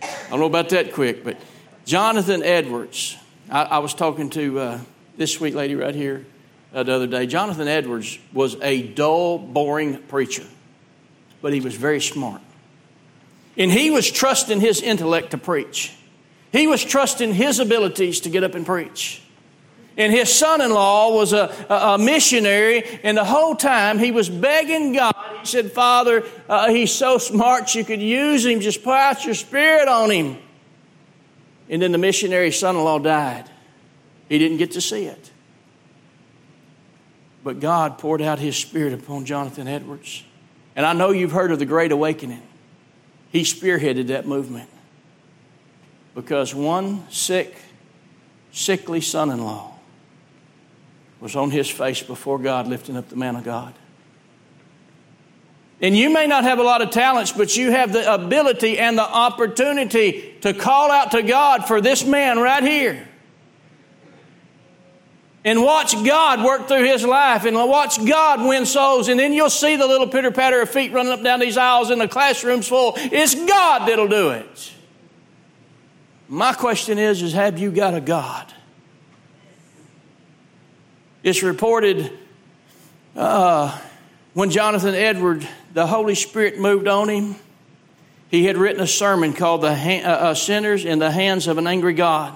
I 0.02 0.30
don't 0.32 0.40
know 0.40 0.48
about 0.48 0.70
that 0.70 0.94
quick, 0.94 1.24
but 1.24 1.38
Jonathan 1.86 2.42
Edwards. 2.42 3.18
I, 3.52 3.66
I 3.66 3.78
was 3.78 3.94
talking 3.94 4.32
to 4.32 4.60
uh, 4.60 4.80
this 5.16 5.32
sweet 5.32 5.54
lady 5.54 5.76
right 5.76 5.94
here 5.94 6.26
uh, 6.74 6.82
the 6.82 6.92
other 6.92 7.06
day. 7.06 7.28
Jonathan 7.28 7.68
Edwards 7.68 8.18
was 8.34 8.56
a 8.64 8.82
dull, 8.82 9.38
boring 9.38 10.02
preacher, 10.08 10.48
but 11.42 11.54
he 11.54 11.62
was 11.62 11.76
very 11.76 12.02
smart. 12.02 12.42
And 13.58 13.72
he 13.72 13.92
was 13.92 14.10
trusting 14.10 14.60
his 14.62 14.82
intellect 14.82 15.32
to 15.32 15.38
preach. 15.38 15.94
He 16.52 16.68
was 16.68 16.84
trusting 16.84 17.34
his 17.34 17.60
abilities 17.60 18.22
to 18.22 18.30
get 18.30 18.44
up 18.44 18.56
and 18.56 18.66
preach. 18.66 19.22
And 19.98 20.12
his 20.14 20.34
son 20.34 20.62
in 20.62 20.72
law 20.72 21.14
was 21.14 21.34
a, 21.34 21.54
a, 21.70 21.98
missionary, 21.98 22.84
and 23.04 23.18
the 23.18 23.26
whole 23.26 23.56
time 23.56 24.00
he 24.00 24.12
was 24.12 24.30
begging 24.30 24.94
God. 24.94 25.14
He 25.42 25.46
said, 25.46 25.72
Father, 25.72 26.24
uh, 26.48 26.70
he's 26.70 26.94
so 26.94 27.18
smart 27.18 27.76
you 27.76 27.84
could 27.84 28.02
use 28.02 28.46
him, 28.46 28.62
just 28.62 28.84
pour 28.84 28.96
out 28.96 29.26
your 29.26 29.36
spirit 29.36 29.90
on 29.90 30.10
him. 30.10 30.38
And 31.70 31.82
then 31.82 31.92
the 31.92 31.98
missionary 31.98 32.52
son 32.52 32.76
in 32.76 32.84
law 32.84 33.00
died. 33.00 33.50
He 34.30 34.38
didn't 34.38 34.58
get 34.58 34.72
to 34.72 34.82
see 34.82 35.06
it. 35.06 35.30
But 37.44 37.60
God 37.60 37.98
poured 37.98 38.22
out 38.22 38.40
his 38.40 38.56
spirit 38.56 38.94
upon 38.94 39.26
Jonathan 39.26 39.68
Edwards. 39.68 40.24
And 40.76 40.86
I 40.86 40.94
know 40.94 41.12
you've 41.12 41.32
heard 41.32 41.52
of 41.52 41.60
the 41.60 41.66
Great 41.66 41.92
Awakening. 41.92 42.42
He 43.32 43.42
spearheaded 43.42 44.08
that 44.08 44.28
movement 44.28 44.70
because 46.16 46.54
one 46.54 47.10
sick, 47.10 47.56
sickly 48.52 49.02
son 49.02 49.30
in 49.32 49.44
law 49.44 49.76
was 51.20 51.36
on 51.36 51.52
his 51.52 51.70
face 51.70 52.02
before 52.02 52.40
God, 52.40 52.68
lifting 52.68 52.98
up 52.98 53.10
the 53.10 53.16
man 53.16 53.36
of 53.36 53.44
God. 53.44 53.74
And 55.82 55.98
you 55.98 56.12
may 56.12 56.28
not 56.28 56.44
have 56.44 56.60
a 56.60 56.64
lot 56.64 56.82
of 56.82 56.92
talents, 56.92 57.32
but 57.32 57.56
you 57.58 57.72
have 57.72 57.92
the 57.92 58.14
ability 58.14 58.78
and 58.78 58.98
the 58.98 59.08
opportunity 59.08 60.36
to 60.42 60.54
call 60.54 60.92
out 60.92 61.12
to 61.12 61.24
God 61.24 61.68
for 61.68 61.82
this 61.82 62.06
man 62.06 62.38
right 62.38 62.64
here. 62.64 63.08
And 65.44 65.64
watch 65.64 65.94
God 66.06 66.44
work 66.44 66.68
through 66.68 66.86
his 66.86 67.04
life 67.04 67.46
and 67.46 67.56
watch 67.56 68.04
God 68.06 68.48
win 68.48 68.66
souls. 68.66 69.08
And 69.08 69.20
then 69.20 69.34
you'll 69.34 69.50
see 69.50 69.76
the 69.76 69.88
little 69.88 70.08
pitter 70.08 70.32
patter 70.32 70.62
of 70.62 70.70
feet 70.70 70.92
running 70.94 71.12
up 71.12 71.24
down 71.24 71.40
these 71.40 71.58
aisles 71.58 71.90
in 71.90 72.00
the 72.00 72.08
classrooms 72.08 72.68
full. 72.68 72.94
It's 72.96 73.34
God 73.34 73.88
that'll 73.88 74.08
do 74.08 74.30
it. 74.30 74.74
My 76.28 76.54
question 76.54 76.98
is, 76.98 77.22
is 77.22 77.34
have 77.34 77.58
you 77.58 77.72
got 77.72 77.96
a 77.96 78.02
God? 78.02 78.54
It's 81.24 81.44
reported 81.44 82.12
Uh, 83.14 83.78
when 84.34 84.50
Jonathan 84.50 84.96
Edward, 84.96 85.46
the 85.74 85.86
Holy 85.86 86.16
Spirit 86.16 86.58
moved 86.58 86.88
on 86.88 87.10
him, 87.10 87.36
he 88.30 88.46
had 88.46 88.56
written 88.56 88.82
a 88.82 88.88
sermon 88.88 89.34
called 89.34 89.64
"The 89.64 89.74
uh, 89.74 90.10
uh, 90.10 90.34
Sinners 90.34 90.86
in 90.86 91.00
the 91.00 91.12
Hands 91.12 91.46
of 91.48 91.58
an 91.58 91.68
Angry 91.68 91.94
God." 91.94 92.34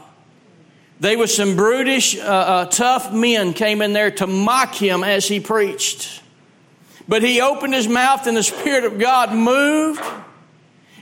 They 1.00 1.16
were 1.16 1.28
some 1.28 1.56
brutish, 1.56 2.18
uh, 2.18 2.22
uh, 2.22 2.66
tough 2.66 3.12
men 3.12 3.54
came 3.54 3.82
in 3.82 3.94
there 3.94 4.12
to 4.12 4.28
mock 4.28 4.74
him 4.74 5.04
as 5.04 5.28
he 5.28 5.40
preached. 5.40 6.22
But 7.08 7.22
he 7.22 7.42
opened 7.42 7.74
his 7.74 7.88
mouth 7.88 8.26
and 8.28 8.38
the 8.38 8.44
Spirit 8.44 8.86
of 8.86 8.98
God 8.98 9.34
moved. 9.34 10.02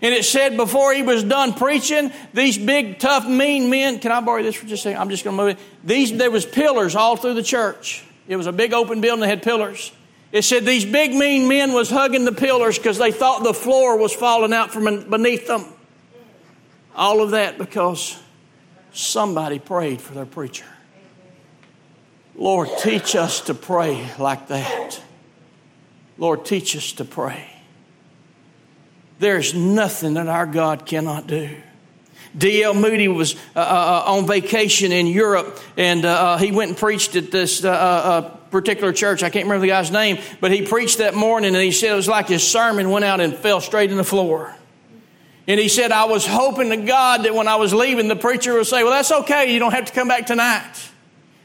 And 0.01 0.13
it 0.13 0.25
said 0.25 0.57
before 0.57 0.93
he 0.93 1.01
was 1.01 1.23
done 1.23 1.53
preaching, 1.53 2.11
these 2.33 2.57
big, 2.57 2.99
tough, 2.99 3.25
mean 3.25 3.69
men, 3.69 3.99
can 3.99 4.11
I 4.11 4.19
borrow 4.19 4.43
this 4.43 4.55
for 4.55 4.65
just 4.65 4.81
a 4.81 4.89
second? 4.89 4.99
I'm 4.99 5.09
just 5.09 5.23
going 5.23 5.37
to 5.37 5.43
move 5.43 5.51
it. 5.51 5.59
These, 5.83 6.17
there 6.17 6.31
was 6.31 6.45
pillars 6.45 6.95
all 6.95 7.15
through 7.15 7.35
the 7.35 7.43
church. 7.43 8.03
It 8.27 8.35
was 8.35 8.47
a 8.47 8.51
big 8.51 8.73
open 8.73 8.99
building 8.99 9.21
that 9.21 9.27
had 9.27 9.43
pillars. 9.43 9.93
It 10.33 10.41
said 10.41 10.65
these 10.65 10.83
big, 10.83 11.13
mean 11.13 11.47
men 11.47 11.71
was 11.71 11.89
hugging 11.89 12.25
the 12.25 12.33
pillars 12.33 12.77
because 12.77 12.97
they 12.97 13.11
thought 13.11 13.43
the 13.43 13.53
floor 13.53 13.97
was 13.97 14.13
falling 14.13 14.51
out 14.51 14.71
from 14.71 15.09
beneath 15.09 15.47
them. 15.47 15.65
All 16.95 17.21
of 17.21 17.31
that 17.31 17.57
because 17.57 18.19
somebody 18.93 19.59
prayed 19.59 20.01
for 20.01 20.13
their 20.13 20.25
preacher. 20.25 20.65
Lord, 22.35 22.69
teach 22.79 23.15
us 23.15 23.41
to 23.41 23.53
pray 23.53 24.09
like 24.17 24.47
that. 24.47 25.01
Lord, 26.17 26.45
teach 26.45 26.75
us 26.75 26.93
to 26.93 27.05
pray. 27.05 27.49
There's 29.19 29.53
nothing 29.53 30.15
that 30.15 30.27
our 30.27 30.45
God 30.45 30.85
cannot 30.85 31.27
do. 31.27 31.49
D.L. 32.35 32.73
Moody 32.73 33.07
was 33.07 33.35
uh, 33.55 33.59
uh, 33.59 33.61
uh, 33.61 34.11
on 34.13 34.25
vacation 34.25 34.91
in 34.91 35.05
Europe, 35.05 35.59
and 35.77 36.03
uh, 36.03 36.09
uh 36.09 36.37
he 36.37 36.51
went 36.51 36.69
and 36.69 36.77
preached 36.77 37.15
at 37.15 37.29
this 37.29 37.63
uh, 37.63 38.21
particular 38.49 38.91
church. 38.91 39.21
I 39.21 39.29
can't 39.29 39.45
remember 39.45 39.61
the 39.61 39.71
guy's 39.71 39.91
name, 39.91 40.17
but 40.39 40.51
he 40.51 40.65
preached 40.65 40.97
that 40.97 41.13
morning, 41.13 41.53
and 41.53 41.63
he 41.63 41.71
said 41.71 41.91
it 41.91 41.95
was 41.95 42.07
like 42.07 42.27
his 42.27 42.45
sermon 42.45 42.89
went 42.89 43.05
out 43.05 43.21
and 43.21 43.35
fell 43.35 43.61
straight 43.61 43.91
in 43.91 43.97
the 43.97 44.03
floor. 44.03 44.55
And 45.47 45.59
he 45.59 45.67
said, 45.67 45.91
I 45.91 46.05
was 46.05 46.25
hoping 46.25 46.69
to 46.69 46.77
God 46.77 47.23
that 47.23 47.35
when 47.35 47.47
I 47.47 47.57
was 47.57 47.73
leaving, 47.73 48.07
the 48.07 48.15
preacher 48.15 48.53
would 48.53 48.67
say, 48.67 48.83
Well, 48.83 48.91
that's 48.91 49.11
okay. 49.11 49.53
You 49.53 49.59
don't 49.59 49.73
have 49.73 49.85
to 49.85 49.93
come 49.93 50.07
back 50.07 50.25
tonight. 50.25 50.89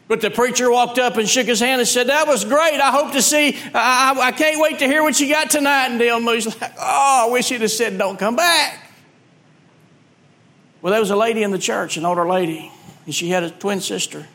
But 0.06 0.22
the 0.22 0.30
preacher 0.30 0.70
walked 0.70 0.98
up 0.98 1.18
and 1.18 1.28
shook 1.28 1.46
his 1.46 1.60
hand 1.60 1.80
and 1.80 1.88
said, 1.88 2.06
That 2.06 2.26
was 2.26 2.44
great. 2.44 2.80
I 2.80 2.90
hope 2.90 3.12
to 3.12 3.22
see, 3.22 3.58
I, 3.74 4.16
I, 4.18 4.32
can't 4.32 4.60
wait 4.60 4.78
to 4.78 4.86
hear 4.86 5.02
what 5.02 5.18
you 5.20 5.28
got 5.28 5.50
tonight. 5.50 5.88
And 5.88 5.98
D.L. 5.98 6.20
Moody's 6.20 6.46
like, 6.60 6.72
Oh, 6.78 7.26
I 7.28 7.32
wish 7.32 7.48
he'd 7.48 7.60
have 7.60 7.70
said, 7.70 7.98
Don't 7.98 8.18
come 8.18 8.36
back. 8.36 8.90
Well, 10.80 10.92
there 10.92 11.00
was 11.00 11.10
a 11.10 11.16
lady 11.16 11.42
in 11.42 11.50
the 11.50 11.58
church, 11.58 11.96
an 11.96 12.04
older 12.04 12.26
lady, 12.26 12.70
and 13.04 13.14
she 13.14 13.28
had 13.28 13.42
a 13.42 13.50
twin 13.50 13.80
sister. 13.80 14.26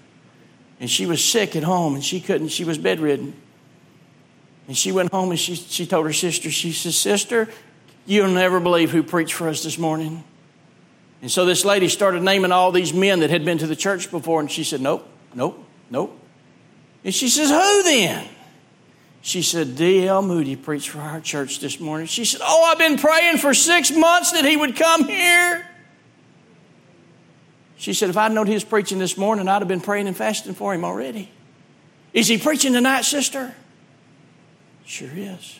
And 0.80 0.89
she 0.89 1.05
was 1.05 1.24
sick 1.24 1.55
at 1.55 1.64
home 1.64 1.95
and 1.95 2.03
she 2.03 2.20
couldn't, 2.20 2.49
she 2.49 2.66
was 2.66 2.78
bedridden. 2.78 3.34
And 4.68 4.78
she 4.78 4.91
went 4.91 5.11
home 5.11 5.32
and 5.32 5.39
she, 5.39 5.55
she 5.55 5.86
told 5.86 6.05
her 6.05 6.14
sister, 6.14 6.51
She 6.51 6.72
said, 6.72 6.93
Sister, 6.93 7.49
You'll 8.06 8.30
never 8.30 8.60
believe 8.60 8.91
who 8.91 9.04
preached 9.04 9.34
for 9.34 9.47
us 9.47 9.64
this 9.64 9.78
morning. 9.78 10.24
And 11.22 11.32
so 11.32 11.45
this 11.45 11.64
lady 11.64 11.88
started 11.88 12.22
naming 12.22 12.51
all 12.51 12.72
these 12.72 12.93
men 12.93 13.22
that 13.22 13.30
had 13.30 13.45
been 13.45 13.58
to 13.60 13.68
the 13.68 13.78
church 13.78 14.12
before, 14.12 14.41
and 14.41 14.51
she 14.51 14.64
said, 14.64 14.82
Nope, 14.82 15.08
nope, 15.34 15.64
nope. 15.89 16.20
And 17.06 17.14
she 17.14 17.30
says, 17.30 17.49
Who 17.49 17.84
then? 17.84 18.28
She 19.22 19.41
said, 19.41 19.78
D.L. 19.78 20.22
Moody 20.22 20.58
preached 20.58 20.89
for 20.89 20.99
our 20.99 21.22
church 21.22 21.60
this 21.62 21.80
morning. 21.80 22.08
She 22.08 22.26
said, 22.26 22.41
Oh, 22.43 22.70
I've 22.70 22.78
been 22.78 22.97
praying 22.97 23.38
for 23.38 23.54
six 23.54 23.89
months 23.89 24.34
that 24.34 24.43
he 24.43 24.58
would 24.58 24.76
come 24.76 25.08
here. 25.08 25.66
She 27.78 27.93
said, 27.93 28.10
If 28.10 28.18
I'd 28.18 28.34
known 28.34 28.49
was 28.49 28.66
preaching 28.66 28.99
this 28.99 29.18
morning, 29.18 29.47
I'd 29.47 29.60
have 29.60 29.68
been 29.70 29.80
praying 29.80 30.08
and 30.08 30.18
fasting 30.18 30.56
for 30.56 30.74
him 30.74 30.84
already. 30.84 31.32
Is 32.12 32.28
he 32.28 32.38
preaching 32.38 32.74
tonight, 32.74 33.04
sister? 33.04 33.56
Sure 34.86 35.10
is. 35.14 35.60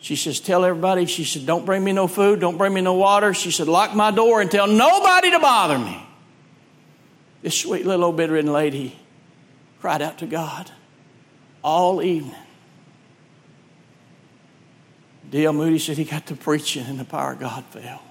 She 0.00 0.16
says, 0.16 0.40
Tell 0.40 0.64
everybody. 0.64 1.06
She 1.06 1.24
said, 1.24 1.46
Don't 1.46 1.66
bring 1.66 1.84
me 1.84 1.92
no 1.92 2.06
food. 2.06 2.40
Don't 2.40 2.56
bring 2.56 2.72
me 2.72 2.80
no 2.80 2.94
water. 2.94 3.34
She 3.34 3.50
said, 3.50 3.68
Lock 3.68 3.94
my 3.94 4.10
door 4.10 4.40
and 4.40 4.50
tell 4.50 4.66
nobody 4.66 5.30
to 5.30 5.38
bother 5.38 5.78
me. 5.78 6.02
This 7.42 7.58
sweet 7.58 7.86
little 7.86 8.06
old 8.06 8.16
bedridden 8.16 8.52
lady 8.52 8.98
cried 9.80 10.02
out 10.02 10.18
to 10.18 10.26
God 10.26 10.70
all 11.62 12.02
evening. 12.02 12.34
D.L. 15.30 15.52
Moody 15.52 15.78
said 15.78 15.96
he 15.96 16.04
got 16.04 16.26
to 16.26 16.34
preaching 16.34 16.84
and 16.86 16.98
the 16.98 17.04
power 17.04 17.32
of 17.32 17.38
God 17.38 17.64
fell. 17.66 18.02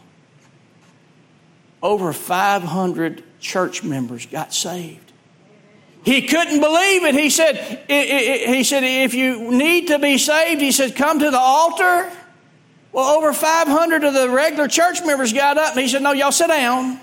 Over 1.84 2.14
500 2.14 3.24
church 3.40 3.84
members 3.84 4.26
got 4.26 4.54
saved. 4.54 5.09
He 6.04 6.22
couldn't 6.28 6.60
believe 6.62 7.04
it. 7.04 7.16
He 7.16 7.30
said, 7.30 7.84
he 7.88 8.64
said, 8.64 8.84
if 8.84 9.14
you 9.14 9.52
need 9.52 9.88
to 9.88 10.00
be 10.00 10.18
saved, 10.18 10.62
he 10.62 10.72
said, 10.72 10.96
come 10.96 11.20
to 11.20 11.30
the 11.30 11.40
altar. 11.40 12.12
Well, 12.92 13.18
over 13.18 13.34
500 13.34 14.04
of 14.04 14.14
the 14.14 14.30
regular 14.30 14.68
church 14.68 15.04
members 15.06 15.34
got 15.34 15.58
up 15.58 15.74
and 15.74 15.82
he 15.82 15.88
said, 15.88 16.02
no, 16.02 16.12
y'all 16.12 16.32
sit 16.32 16.48
down. 16.48 17.00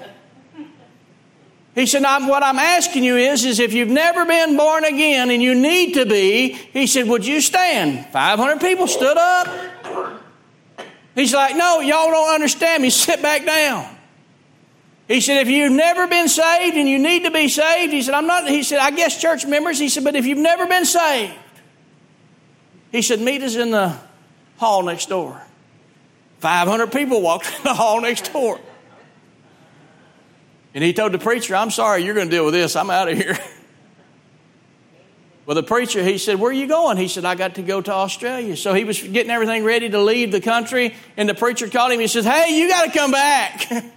He 1.75 1.85
said, 1.85 2.03
what 2.03 2.43
I'm 2.43 2.59
asking 2.59 3.05
you 3.05 3.17
is, 3.17 3.45
is 3.45 3.61
if 3.61 3.75
you've 3.75 3.91
never 3.91 4.25
been 4.25 4.57
born 4.57 4.85
again 4.85 5.31
and 5.31 5.43
you 5.43 5.55
need 5.55 5.93
to 5.95 6.07
be, 6.07 6.55
he 6.55 6.87
said, 6.87 7.07
would 7.07 7.27
you 7.27 7.43
stand? 7.43 8.07
500 8.13 8.61
people 8.61 8.87
stood 8.87 9.19
up. 9.19 9.47
He's 11.15 11.35
like, 11.35 11.55
no, 11.55 11.81
y'all 11.81 12.11
don't 12.11 12.35
understand 12.35 12.83
me. 12.83 12.91
Sit 12.91 13.21
back 13.21 13.45
down. 13.45 13.96
He 15.09 15.21
said, 15.21 15.43
if 15.43 15.49
you've 15.49 15.73
never 15.73 16.09
been 16.09 16.29
saved 16.29 16.77
and 16.77 16.89
you 16.89 16.99
need 16.99 17.25
to 17.25 17.31
be 17.31 17.49
saved, 17.49 17.93
he 17.93 18.03
said, 18.03 18.15
I'm 18.15 18.27
not, 18.27 18.49
he 18.49 18.63
said, 18.65 18.79
I 18.79 18.91
guess 18.91 19.21
church 19.21 19.47
members, 19.47 19.79
he 19.79 19.89
said, 19.89 20.03
but 20.03 20.17
if 20.17 20.27
you've 20.27 20.39
never 20.39 20.67
been 20.67 20.85
saved, 20.85 21.33
he 22.91 23.03
said, 23.03 23.21
meet 23.21 23.43
us 23.43 23.55
in 23.55 23.71
the 23.71 23.97
hall 24.57 24.83
next 24.83 25.09
door. 25.09 25.41
500 26.41 26.91
people 26.91 27.23
walked 27.23 27.47
in 27.57 27.63
the 27.63 27.75
hall 27.75 28.01
next 28.01 28.33
door. 28.33 28.61
And 30.75 30.83
he 30.83 30.93
told 30.93 31.13
the 31.13 31.19
preacher, 31.19 31.55
I'm 31.55 31.71
sorry, 31.71 32.05
you're 32.05 32.15
going 32.15 32.29
to 32.29 32.35
deal 32.35 32.45
with 32.45 32.55
this. 32.55 32.75
I'm 32.77 32.91
out 32.91 33.09
of 33.09 33.17
here. 33.17 33.39
Well, 35.47 35.55
the 35.55 35.63
preacher, 35.63 36.03
he 36.03 36.19
said, 36.19 36.41
Where 36.41 36.51
are 36.51 36.53
you 36.53 36.67
going? 36.67 36.97
He 36.97 37.07
said, 37.07 37.25
I 37.25 37.37
got 37.37 37.55
to 37.55 37.63
go 37.63 37.81
to 37.81 37.93
Australia. 37.93 38.57
So 38.57 38.75
he 38.75 38.83
was 38.83 39.01
getting 39.01 39.31
everything 39.31 39.63
ready 39.63 39.89
to 39.89 40.03
leave 40.03 40.33
the 40.33 40.41
country, 40.41 40.97
and 41.17 41.29
the 41.29 41.35
preacher 41.35 41.69
called 41.69 41.93
him. 41.93 42.01
He 42.01 42.09
says, 42.09 42.25
Hey, 42.25 42.59
you 42.59 42.69
got 42.69 42.87
to 42.87 42.99
come 42.99 43.13
back. 43.13 43.71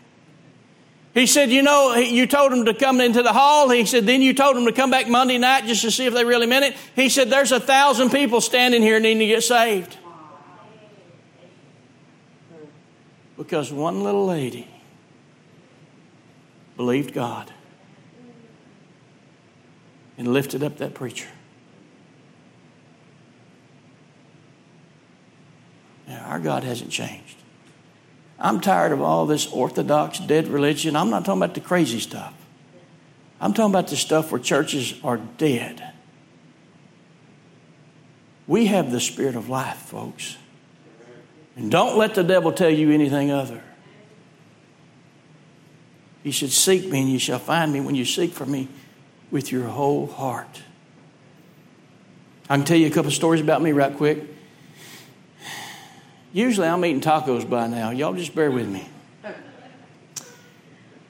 He 1.14 1.26
said, 1.26 1.50
You 1.50 1.64
know, 1.64 1.96
you 1.96 2.28
told 2.28 2.52
them 2.52 2.66
to 2.66 2.74
come 2.74 3.02
into 3.02 3.24
the 3.24 3.34
hall. 3.34 3.70
He 3.70 3.86
said, 3.86 4.06
Then 4.06 4.22
you 4.22 4.34
told 4.34 4.56
them 4.56 4.66
to 4.66 4.72
come 4.72 4.92
back 4.92 5.08
Monday 5.08 5.38
night 5.38 5.66
just 5.66 5.82
to 5.82 5.92
see 5.92 6.06
if 6.06 6.14
they 6.14 6.24
really 6.24 6.46
meant 6.46 6.66
it. 6.66 6.76
He 6.96 7.10
said, 7.10 7.30
There's 7.30 7.52
a 7.52 7.60
thousand 7.60 8.12
people 8.12 8.42
standing 8.42 8.82
here 8.82 9.00
needing 9.00 9.20
to 9.20 9.28
get 9.28 9.44
saved. 9.44 9.98
Because 13.38 13.72
one 13.72 14.04
little 14.04 14.26
lady 14.26 14.68
believed 16.76 17.14
God 17.14 17.52
and 20.18 20.28
lifted 20.28 20.62
up 20.64 20.78
that 20.78 20.94
preacher. 20.94 21.28
Now, 26.08 26.26
our 26.26 26.40
God 26.40 26.64
hasn't 26.64 26.92
changed. 26.92 27.29
I'm 28.40 28.62
tired 28.62 28.94
of 28.94 29.02
all 29.02 29.26
this 29.26 29.48
orthodox, 29.48 30.20
dead 30.20 30.48
religion. 30.48 30.96
I'm 30.96 31.10
not 31.10 31.26
talking 31.26 31.42
about 31.42 31.56
the 31.56 31.62
crazy 31.62 32.00
stuff. 32.00 32.34
I'm 33.42 33.54
talking 33.54 33.72
about 33.72 33.88
the 33.88 33.98
stuff 33.98 34.32
where 34.32 34.40
churches 34.40 34.94
are 35.04 35.18
dead. 35.18 35.94
We 38.48 38.68
have 38.68 38.92
the 38.92 39.00
spirit 39.00 39.36
of 39.36 39.50
life, 39.50 39.78
folks. 39.78 40.38
And 41.56 41.70
don't 41.70 41.98
let 41.98 42.16
the 42.16 42.24
devil 42.24 42.52
tell 42.52 42.70
you 42.70 42.92
anything 42.92 43.32
other. 43.32 43.62
He 46.24 46.32
said, 46.32 46.50
Seek 46.50 46.90
me 46.90 47.02
and 47.02 47.12
you 47.12 47.20
shall 47.20 47.40
find 47.40 47.72
me 47.72 47.82
when 47.82 47.96
you 47.96 48.06
seek 48.06 48.32
for 48.32 48.46
me 48.46 48.70
with 49.32 49.52
your 49.52 49.66
whole 49.66 50.08
heart. 50.08 50.62
I 52.50 52.56
can 52.56 52.66
tell 52.66 52.78
you 52.78 52.88
a 52.88 52.92
couple 52.92 53.12
stories 53.12 53.42
about 53.42 53.62
me 53.62 53.72
right 53.72 53.96
quick. 53.96 54.24
Usually 56.32 56.68
I'm 56.68 56.86
eating 56.86 57.02
tacos 57.02 57.50
by 57.50 57.68
now. 57.68 57.90
Y'all 57.90 58.14
just 58.14 58.36
bear 58.36 58.52
with 58.52 58.68
me. 58.68 58.88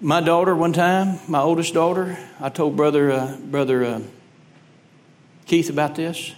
My 0.02 0.22
daughter, 0.22 0.56
one 0.56 0.72
time, 0.72 1.20
my 1.28 1.42
oldest 1.42 1.74
daughter, 1.74 2.18
I 2.40 2.48
told 2.48 2.78
brother 2.78 3.12
uh, 3.12 3.36
brother 3.38 3.84
uh, 3.84 4.02
Keith 5.46 5.70
about 5.70 5.96
this. 5.96 6.34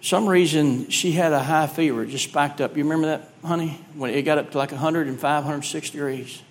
Some 0.00 0.28
reason 0.28 0.88
she 0.90 1.12
had 1.12 1.32
a 1.32 1.42
high 1.42 1.66
fever, 1.66 2.06
just 2.06 2.24
spiked 2.24 2.60
up. 2.60 2.76
You 2.76 2.84
remember 2.84 3.08
that, 3.08 3.32
honey? 3.44 3.80
When 3.94 4.10
it 4.10 4.22
got 4.22 4.38
up 4.38 4.52
to 4.52 4.58
like 4.58 4.70
105, 4.70 5.18
106 5.20 5.90
degrees. 5.90 6.42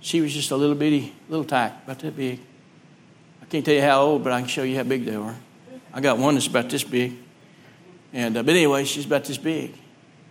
She 0.00 0.20
was 0.20 0.32
just 0.32 0.50
a 0.52 0.56
little 0.56 0.74
bitty, 0.74 1.12
little 1.28 1.44
tyke, 1.44 1.72
about 1.84 1.98
that 1.98 2.16
big. 2.16 2.40
I 3.42 3.44
can't 3.46 3.64
tell 3.64 3.74
you 3.74 3.82
how 3.82 4.00
old, 4.00 4.24
but 4.24 4.32
I 4.32 4.40
can 4.40 4.48
show 4.48 4.62
you 4.62 4.76
how 4.76 4.84
big 4.84 5.04
they 5.04 5.16
were. 5.16 5.34
I 5.92 6.00
got 6.00 6.16
one 6.16 6.34
that's 6.34 6.46
about 6.46 6.70
this 6.70 6.82
big. 6.82 7.18
And, 8.12 8.36
uh, 8.36 8.42
but 8.42 8.50
anyway, 8.54 8.84
she's 8.84 9.06
about 9.06 9.24
this 9.24 9.38
big. 9.38 9.74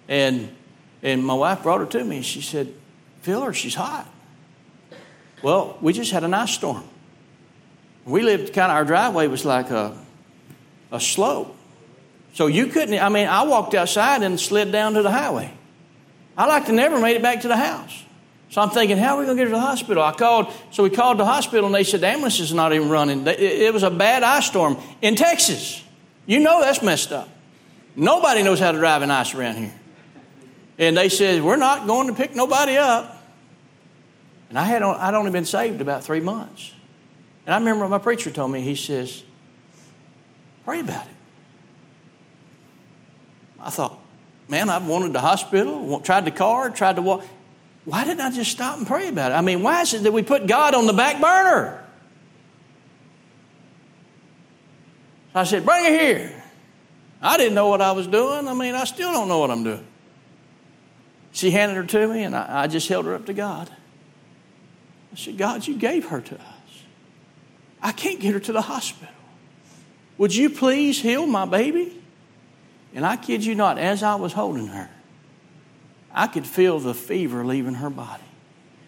And, 0.08 0.56
and 1.02 1.26
my 1.26 1.34
wife 1.34 1.64
brought 1.64 1.80
her 1.80 1.86
to 1.86 2.04
me. 2.04 2.18
And 2.18 2.26
she 2.26 2.42
said, 2.42 2.74
Feel 3.22 3.42
her, 3.42 3.54
she's 3.54 3.76
hot. 3.76 4.08
Well, 5.44 5.78
we 5.82 5.94
just 5.94 6.12
had 6.12 6.24
an 6.24 6.34
ice 6.34 6.52
storm. 6.52 6.84
We 8.06 8.22
lived 8.22 8.54
kind 8.54 8.72
of, 8.72 8.78
our 8.78 8.86
driveway 8.86 9.28
was 9.28 9.46
like 9.46 9.70
a, 9.70 9.96
a 10.92 11.00
slope. 11.00 11.56
So 12.34 12.48
you 12.48 12.68
couldn't, 12.68 12.98
I 13.00 13.10
mean, 13.10 13.28
I 13.28 13.44
walked 13.44 13.76
outside 13.76 14.24
and 14.24 14.40
slid 14.40 14.72
down 14.72 14.94
to 14.94 15.02
the 15.02 15.12
highway. 15.12 15.54
I 16.38 16.48
like 16.48 16.66
to 16.68 16.72
never 16.72 17.00
made 17.00 17.16
it 17.16 17.22
back 17.22 17.42
to 17.42 17.48
the 17.48 17.58
house. 17.58 18.04
So 18.50 18.62
I'm 18.62 18.70
thinking, 18.70 18.98
how 18.98 19.16
are 19.16 19.20
we 19.20 19.26
going 19.26 19.38
to 19.38 19.44
get 19.44 19.48
her 19.50 19.54
to 19.54 19.60
the 19.60 19.66
hospital? 19.66 20.04
I 20.04 20.14
called, 20.14 20.52
so 20.72 20.84
we 20.84 20.90
called 20.90 21.18
the 21.18 21.26
hospital 21.26 21.66
and 21.66 21.76
they 21.76 21.84
said 21.84 22.02
the 22.02 22.08
ambulance 22.08 22.40
is 22.40 22.54
not 22.54 22.74
even 22.74 22.90
running. 22.90 23.26
It 23.28 23.74
was 23.74 23.84
a 23.84 23.92
bad 23.92 24.24
ice 24.24 24.48
storm 24.48 24.78
in 25.02 25.16
Texas. 25.16 25.84
You 26.26 26.40
know 26.40 26.62
that's 26.62 26.82
messed 26.82 27.12
up. 27.12 27.30
Nobody 27.96 28.44
knows 28.44 28.60
how 28.60 28.72
to 28.72 28.78
drive 28.78 29.02
an 29.02 29.12
ice 29.12 29.34
around 29.34 29.58
here. 29.58 29.74
And 30.78 30.98
they 30.98 31.10
said, 31.10 31.44
we're 31.44 31.58
not 31.58 31.88
going 31.88 32.08
to 32.08 32.14
pick 32.14 32.36
nobody 32.36 32.78
up. 32.78 33.22
And 34.50 34.58
I 34.58 34.64
had 34.64 34.82
I'd 34.82 35.14
only 35.14 35.32
been 35.32 35.46
saved 35.46 35.82
about 35.82 36.04
three 36.04 36.20
months. 36.20 36.74
And 37.46 37.54
I 37.54 37.58
remember 37.58 37.88
my 37.88 37.98
preacher 37.98 38.32
told 38.32 38.52
me, 38.52 38.62
he 38.62 38.76
says, 38.76 39.24
pray 40.66 40.80
about 40.80 41.06
it. 41.06 41.14
I 43.60 43.70
thought, 43.70 44.00
man, 44.48 44.70
I've 44.70 44.88
wanted 44.88 45.14
the 45.14 45.20
hospital, 45.20 46.00
tried 46.00 46.26
the 46.26 46.32
car, 46.32 46.70
tried 46.70 46.96
to 46.96 47.02
walk. 47.02 47.24
Why 47.86 48.04
didn't 48.04 48.22
I 48.22 48.32
just 48.32 48.52
stop 48.52 48.78
and 48.78 48.88
pray 48.88 49.08
about 49.08 49.32
it? 49.32 49.36
I 49.36 49.42
mean, 49.42 49.64
why 49.64 49.82
is 49.82 49.94
it 49.94 50.04
that 50.04 50.12
we 50.12 50.24
put 50.24 50.48
God 50.48 50.76
on 50.76 50.88
the 50.88 50.94
back 50.94 51.22
burner? 51.22 51.84
So 55.34 55.40
I 55.40 55.44
said, 55.44 55.66
bring 55.66 55.86
it 55.86 55.92
here. 55.92 56.41
I 57.22 57.38
didn't 57.38 57.54
know 57.54 57.68
what 57.68 57.82
I 57.82 57.92
was 57.92 58.08
doing. 58.08 58.48
I 58.48 58.54
mean, 58.54 58.74
I 58.74 58.86
still 58.86 59.12
don't 59.12 59.28
know 59.28 59.40
what 59.40 59.52
I'm 59.52 59.64
doing. 59.64 59.86
She 61.32 61.52
handed 61.52 61.76
her 61.76 61.84
to 61.84 62.08
me, 62.08 62.24
and 62.24 62.36
I, 62.36 62.64
I 62.64 62.68
just 62.68 62.88
held 62.88 63.06
her 63.06 63.16
up 63.16 63.26
to 63.28 63.34
God. 63.34 63.70
I 65.14 65.16
said, 65.16 65.38
God, 65.38 65.68
you 65.68 65.76
gave 65.76 66.08
her 66.08 66.22
to 66.22 66.36
us. 66.36 66.84
I 67.82 67.92
can't 67.92 68.20
get 68.20 68.34
her 68.34 68.40
to 68.40 68.52
the 68.52 68.62
hospital. 68.62 69.14
Would 70.18 70.36
you 70.36 70.50
please 70.50 71.02
heal 71.02 71.26
my 71.26 71.46
baby? 71.46 71.98
And 72.94 73.06
I 73.06 73.16
kid 73.16 73.46
you 73.46 73.56
not, 73.56 73.78
as 73.78 74.04
I 74.04 74.16
was 74.16 74.34
holding 74.34 74.68
her, 74.68 74.90
I 76.14 76.28
could 76.28 76.46
feel 76.46 76.80
the 76.80 76.94
fever 76.94 77.46
leaving 77.46 77.76
her 77.76 77.90
body. 77.90 78.24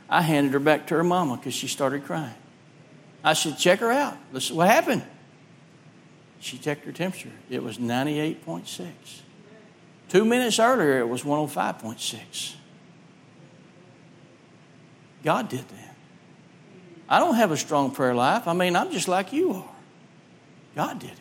I 0.10 0.22
handed 0.22 0.54
her 0.54 0.60
back 0.60 0.88
to 0.88 0.96
her 0.96 1.04
mama 1.04 1.38
because 1.38 1.54
she 1.54 1.68
started 1.68 2.04
crying. 2.06 2.36
I 3.24 3.34
said, 3.34 3.58
check 3.58 3.80
her 3.80 3.92
out. 3.92 4.18
Listen, 4.34 4.58
what 4.58 4.68
happened? 4.68 5.04
She 6.44 6.58
checked 6.58 6.84
her 6.84 6.92
temperature. 6.92 7.32
It 7.50 7.64
was 7.64 7.78
98.6. 7.78 8.90
Two 10.10 10.26
minutes 10.26 10.60
earlier, 10.60 11.00
it 11.00 11.08
was 11.08 11.24
105.6. 11.24 12.56
God 15.24 15.48
did 15.48 15.66
that. 15.70 15.96
I 17.08 17.20
don't 17.20 17.36
have 17.36 17.52
a 17.52 17.58
strong 17.58 17.92
prayer 17.92 18.14
life. 18.14 18.46
I 18.46 18.54
mean, 18.54 18.76
I'm 18.76 18.92
just 18.92 19.08
like 19.08 19.32
you 19.32 19.54
are. 19.54 19.70
God 20.76 21.00
did 21.00 21.12
it. 21.12 21.18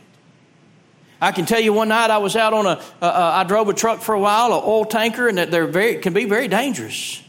I 1.20 1.30
can 1.30 1.46
tell 1.46 1.60
you 1.60 1.72
one 1.72 1.88
night 1.88 2.10
I 2.10 2.18
was 2.18 2.34
out 2.34 2.52
on 2.52 2.66
a. 2.66 2.70
Uh, 2.70 2.82
uh, 3.00 3.30
I 3.34 3.44
drove 3.44 3.68
a 3.68 3.74
truck 3.74 4.00
for 4.00 4.16
a 4.16 4.20
while, 4.20 4.46
an 4.46 4.62
oil 4.64 4.84
tanker, 4.84 5.28
and 5.28 5.38
that 5.38 5.52
they're 5.52 5.68
very, 5.68 5.98
can 5.98 6.14
be 6.14 6.24
very 6.24 6.48
dangerous. 6.48 7.22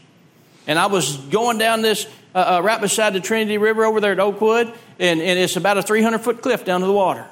And 0.66 0.80
I 0.80 0.86
was 0.86 1.16
going 1.16 1.58
down 1.58 1.82
this 1.82 2.08
uh, 2.34 2.56
uh, 2.56 2.62
right 2.64 2.80
beside 2.80 3.12
the 3.12 3.20
Trinity 3.20 3.56
River 3.56 3.84
over 3.84 4.00
there 4.00 4.10
at 4.10 4.18
Oakwood, 4.18 4.66
and, 4.98 5.20
and 5.20 5.38
it's 5.38 5.54
about 5.54 5.78
a 5.78 5.82
300 5.82 6.18
foot 6.18 6.42
cliff 6.42 6.64
down 6.64 6.80
to 6.80 6.86
the 6.86 6.92
water. 6.92 7.28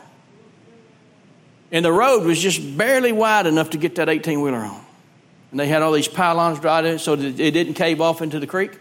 And 1.73 1.85
the 1.85 1.93
road 1.93 2.25
was 2.25 2.39
just 2.39 2.77
barely 2.77 3.13
wide 3.13 3.47
enough 3.47 3.71
to 3.71 3.79
get 3.79 3.97
that 3.97 4.09
18 4.09 4.43
wheeler 4.43 4.59
on. 4.59 4.85
And 5.51 5.59
they 5.59 5.67
had 5.67 5.83
all 5.83 5.93
these 5.93 6.09
pylons 6.09 6.61
right 6.61 6.85
in 6.85 6.99
so 6.99 7.17
that 7.17 7.41
it 7.41 7.51
didn't 7.51 7.75
cave 7.75 8.01
off 8.01 8.23
into 8.23 8.39
the 8.39 8.47
creek. 8.47 8.79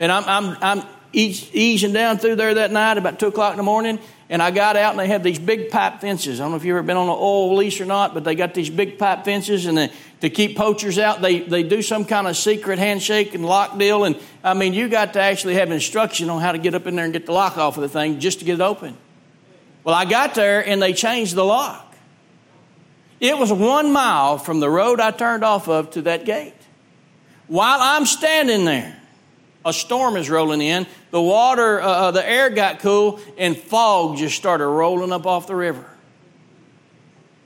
And 0.00 0.10
I'm, 0.10 0.24
I'm, 0.26 0.56
I'm 0.60 0.86
easing 1.12 1.92
down 1.92 2.18
through 2.18 2.36
there 2.36 2.54
that 2.54 2.70
night 2.70 2.98
about 2.98 3.18
2 3.18 3.28
o'clock 3.28 3.52
in 3.52 3.56
the 3.56 3.62
morning, 3.62 3.98
and 4.28 4.42
I 4.42 4.50
got 4.50 4.76
out 4.76 4.90
and 4.90 5.00
they 5.00 5.06
had 5.06 5.24
these 5.24 5.38
big 5.38 5.70
pipe 5.70 6.00
fences. 6.00 6.40
I 6.40 6.44
don't 6.44 6.52
know 6.52 6.56
if 6.56 6.64
you've 6.64 6.76
ever 6.76 6.86
been 6.86 6.98
on 6.98 7.08
an 7.08 7.16
oil 7.18 7.56
lease 7.56 7.80
or 7.80 7.86
not, 7.86 8.12
but 8.12 8.24
they 8.24 8.34
got 8.34 8.52
these 8.54 8.68
big 8.68 8.98
pipe 8.98 9.24
fences, 9.24 9.66
and 9.66 9.78
they, 9.78 9.92
to 10.20 10.30
keep 10.30 10.56
poachers 10.56 10.98
out, 10.98 11.22
they, 11.22 11.40
they 11.40 11.62
do 11.62 11.80
some 11.80 12.04
kind 12.04 12.26
of 12.26 12.36
secret 12.36 12.78
handshake 12.78 13.34
and 13.34 13.44
lock 13.44 13.78
deal. 13.78 14.04
And 14.04 14.16
I 14.44 14.54
mean, 14.54 14.74
you 14.74 14.88
got 14.88 15.14
to 15.14 15.20
actually 15.20 15.54
have 15.54 15.70
instruction 15.70 16.28
on 16.28 16.40
how 16.40 16.52
to 16.52 16.58
get 16.58 16.74
up 16.74 16.86
in 16.86 16.96
there 16.96 17.04
and 17.04 17.12
get 17.12 17.26
the 17.26 17.32
lock 17.32 17.56
off 17.56 17.76
of 17.76 17.82
the 17.82 17.88
thing 17.88 18.20
just 18.20 18.40
to 18.40 18.44
get 18.44 18.54
it 18.54 18.60
open. 18.60 18.96
Well, 19.84 19.94
I 19.94 20.04
got 20.04 20.34
there 20.34 20.66
and 20.66 20.82
they 20.82 20.92
changed 20.92 21.34
the 21.34 21.44
lock. 21.44 21.87
It 23.20 23.36
was 23.36 23.52
one 23.52 23.92
mile 23.92 24.38
from 24.38 24.60
the 24.60 24.70
road 24.70 25.00
I 25.00 25.10
turned 25.10 25.44
off 25.44 25.68
of 25.68 25.90
to 25.92 26.02
that 26.02 26.24
gate. 26.24 26.54
While 27.48 27.78
I'm 27.80 28.06
standing 28.06 28.64
there, 28.64 28.96
a 29.64 29.72
storm 29.72 30.16
is 30.16 30.30
rolling 30.30 30.60
in. 30.60 30.86
The 31.10 31.20
water, 31.20 31.80
uh, 31.80 31.86
uh, 31.86 32.10
the 32.12 32.28
air 32.28 32.50
got 32.50 32.78
cool, 32.80 33.20
and 33.36 33.56
fog 33.56 34.18
just 34.18 34.36
started 34.36 34.66
rolling 34.66 35.12
up 35.12 35.26
off 35.26 35.46
the 35.46 35.56
river. 35.56 35.84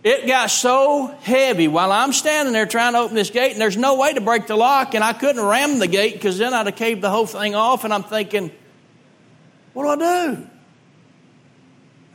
It 0.02 0.26
got 0.26 0.50
so 0.50 1.06
heavy 1.22 1.68
while 1.68 1.92
I'm 1.92 2.12
standing 2.12 2.52
there 2.52 2.66
trying 2.66 2.94
to 2.94 2.98
open 2.98 3.14
this 3.14 3.30
gate, 3.30 3.52
and 3.52 3.60
there's 3.60 3.76
no 3.76 3.94
way 3.96 4.12
to 4.12 4.20
break 4.20 4.48
the 4.48 4.56
lock, 4.56 4.94
and 4.94 5.04
I 5.04 5.12
couldn't 5.12 5.42
ram 5.42 5.78
the 5.78 5.86
gate 5.86 6.14
because 6.14 6.38
then 6.38 6.52
I'd 6.52 6.66
have 6.66 6.74
caved 6.76 7.02
the 7.02 7.10
whole 7.10 7.26
thing 7.26 7.54
off. 7.54 7.84
And 7.84 7.94
I'm 7.94 8.02
thinking, 8.02 8.50
what 9.72 9.84
do 9.84 10.04
I 10.04 10.34
do? 10.34 10.46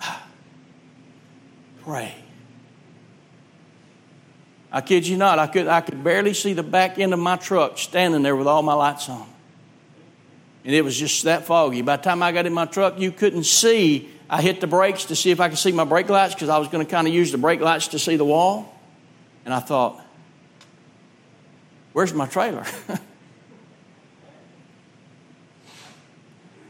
Pray. 1.83 2.13
I 4.77 4.81
kid 4.81 5.07
you 5.07 5.17
not, 5.17 5.39
I 5.39 5.47
could, 5.47 5.67
I 5.67 5.81
could 5.81 6.03
barely 6.03 6.33
see 6.33 6.53
the 6.53 6.63
back 6.63 6.99
end 6.99 7.13
of 7.13 7.19
my 7.19 7.35
truck 7.35 7.77
standing 7.77 8.21
there 8.21 8.35
with 8.35 8.47
all 8.47 8.61
my 8.61 8.73
lights 8.73 9.09
on 9.09 9.27
and 10.67 10.75
it 10.75 10.83
was 10.83 10.99
just 10.99 11.23
that 11.23 11.45
foggy. 11.45 11.81
By 11.81 11.95
the 11.95 12.03
time 12.03 12.21
I 12.21 12.33
got 12.33 12.45
in 12.45 12.51
my 12.51 12.65
truck, 12.65 12.99
you 12.99 13.09
couldn't 13.09 13.45
see. 13.45 14.09
I 14.29 14.41
hit 14.41 14.59
the 14.59 14.67
brakes 14.67 15.05
to 15.05 15.15
see 15.15 15.31
if 15.31 15.39
I 15.39 15.47
could 15.47 15.57
see 15.57 15.71
my 15.71 15.85
brake 15.85 16.09
lights 16.09 16.33
because 16.33 16.49
I 16.49 16.57
was 16.57 16.67
going 16.67 16.85
to 16.85 16.91
kind 16.91 17.07
of 17.07 17.13
use 17.13 17.31
the 17.31 17.37
brake 17.37 17.61
lights 17.61 17.87
to 17.89 17.99
see 17.99 18.17
the 18.17 18.25
wall. 18.25 18.77
And 19.45 19.53
I 19.53 19.61
thought, 19.61 20.03
where's 21.93 22.13
my 22.13 22.25
trailer? 22.25 22.65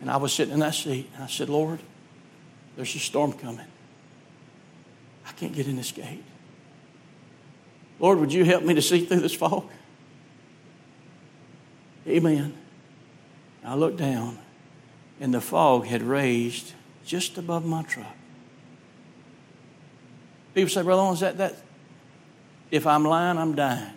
and 0.01 0.11
I 0.11 0.17
was 0.17 0.31
sitting 0.31 0.53
in 0.53 0.59
that 0.59 0.75
seat, 0.75 1.09
and 1.15 1.23
I 1.23 1.27
said, 1.27 1.49
Lord, 1.49 1.79
there's 2.75 2.93
a 2.93 2.99
storm 2.99 3.33
coming. 3.33 3.65
I 5.25 5.31
can't 5.31 5.55
get 5.55 5.65
in 5.65 5.75
this 5.75 5.91
gate. 5.91 6.23
Lord, 7.99 8.19
would 8.19 8.31
you 8.31 8.45
help 8.45 8.63
me 8.63 8.73
to 8.75 8.81
see 8.81 9.05
through 9.05 9.21
this 9.21 9.33
fog? 9.33 9.69
Amen. 12.07 12.53
I 13.65 13.75
looked 13.75 13.97
down, 13.97 14.37
and 15.19 15.33
the 15.33 15.41
fog 15.41 15.85
had 15.85 16.01
raised 16.01 16.73
just 17.05 17.37
above 17.37 17.65
my 17.65 17.83
truck. 17.83 18.15
People 20.53 20.69
say, 20.69 20.81
Brother 20.81 21.01
Owens, 21.01 21.19
that, 21.19 21.37
that, 21.37 21.55
if 22.71 22.87
I'm 22.87 23.03
lying, 23.03 23.37
I'm 23.37 23.55
dying. 23.55 23.93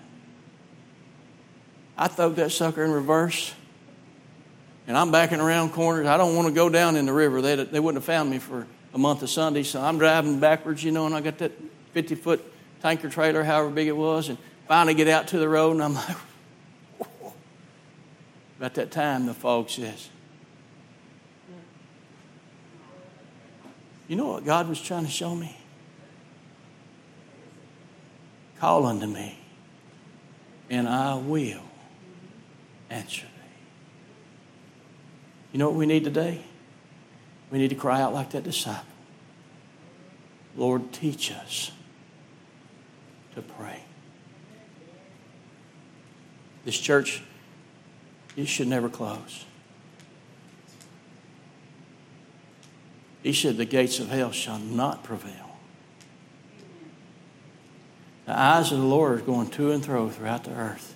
I 1.97 2.09
throw 2.09 2.31
that 2.31 2.51
sucker 2.51 2.83
in 2.85 2.91
reverse, 2.91 3.55
and 4.87 4.97
I'm 4.97 5.13
backing 5.13 5.41
around 5.41 5.73
corners. 5.73 6.07
I 6.07 6.17
don't 6.17 6.35
want 6.35 6.49
to 6.49 6.55
go 6.55 6.69
down 6.69 6.97
in 6.97 7.07
the 7.07 7.13
river. 7.13 7.41
They, 7.43 7.57
they 7.57 7.81
wouldn't 7.81 8.03
have 8.03 8.07
found 8.07 8.31
me 8.31 8.39
for 8.39 8.67
a 8.93 8.99
month 8.99 9.23
of 9.23 9.31
Sunday, 9.31 9.63
so 9.63 9.81
I'm 9.81 9.99
driving 9.99 10.41
backwards, 10.41 10.83
you 10.83 10.91
know, 10.91 11.07
and 11.07 11.15
I 11.15 11.21
got 11.21 11.39
that 11.39 11.53
50 11.93 12.15
foot 12.17 12.50
tanker 12.81 13.09
trailer, 13.09 13.45
however 13.45 13.71
big 13.71 13.89
it 13.89 13.97
was, 13.97 14.29
and 14.29 14.39
finally 14.67 14.95
get 14.95 15.09
out 15.09 15.29
to 15.29 15.39
the 15.39 15.49
road, 15.49 15.73
and 15.73 15.83
I'm 15.83 15.95
like, 15.95 16.17
about 18.59 18.75
that 18.75 18.91
time, 18.91 19.27
the 19.27 19.35
fog 19.35 19.71
says, 19.71 20.09
You 24.09 24.17
know 24.17 24.27
what 24.27 24.45
God 24.45 24.69
was 24.69 24.81
trying 24.81 25.05
to 25.05 25.11
show 25.11 25.37
me? 25.37 25.57
Call 28.59 28.85
unto 28.85 29.07
me, 29.07 29.39
and 30.69 30.89
I 30.89 31.15
will 31.15 31.63
answer 32.91 33.23
thee. 33.23 33.57
You 35.53 35.61
know 35.61 35.69
what 35.69 35.79
we 35.79 35.87
need 35.87 36.03
today? 36.03 36.43
We 37.53 37.59
need 37.59 37.71
to 37.71 37.77
cry 37.77 38.03
out 38.03 38.13
like 38.13 38.31
that 38.31 38.43
disciple. 38.43 38.85
Lord, 40.57 40.93
teach 40.93 41.31
us 41.31 41.71
to 43.35 43.43
pray. 43.43 43.81
This 46.65 46.79
church 46.79 47.23
it 48.37 48.47
should 48.47 48.69
never 48.69 48.89
close. 48.89 49.45
He 53.23 53.33
said, 53.33 53.57
The 53.57 53.65
gates 53.65 53.99
of 53.99 54.09
hell 54.09 54.33
shall 54.33 54.59
not 54.59 55.05
prevail. 55.05 55.59
The 58.27 58.39
eyes 58.39 58.71
of 58.71 58.79
the 58.79 58.85
Lord 58.85 59.21
are 59.21 59.23
going 59.23 59.49
to 59.51 59.73
and 59.73 59.85
fro 59.85 60.09
throughout 60.09 60.45
the 60.45 60.53
earth, 60.53 60.95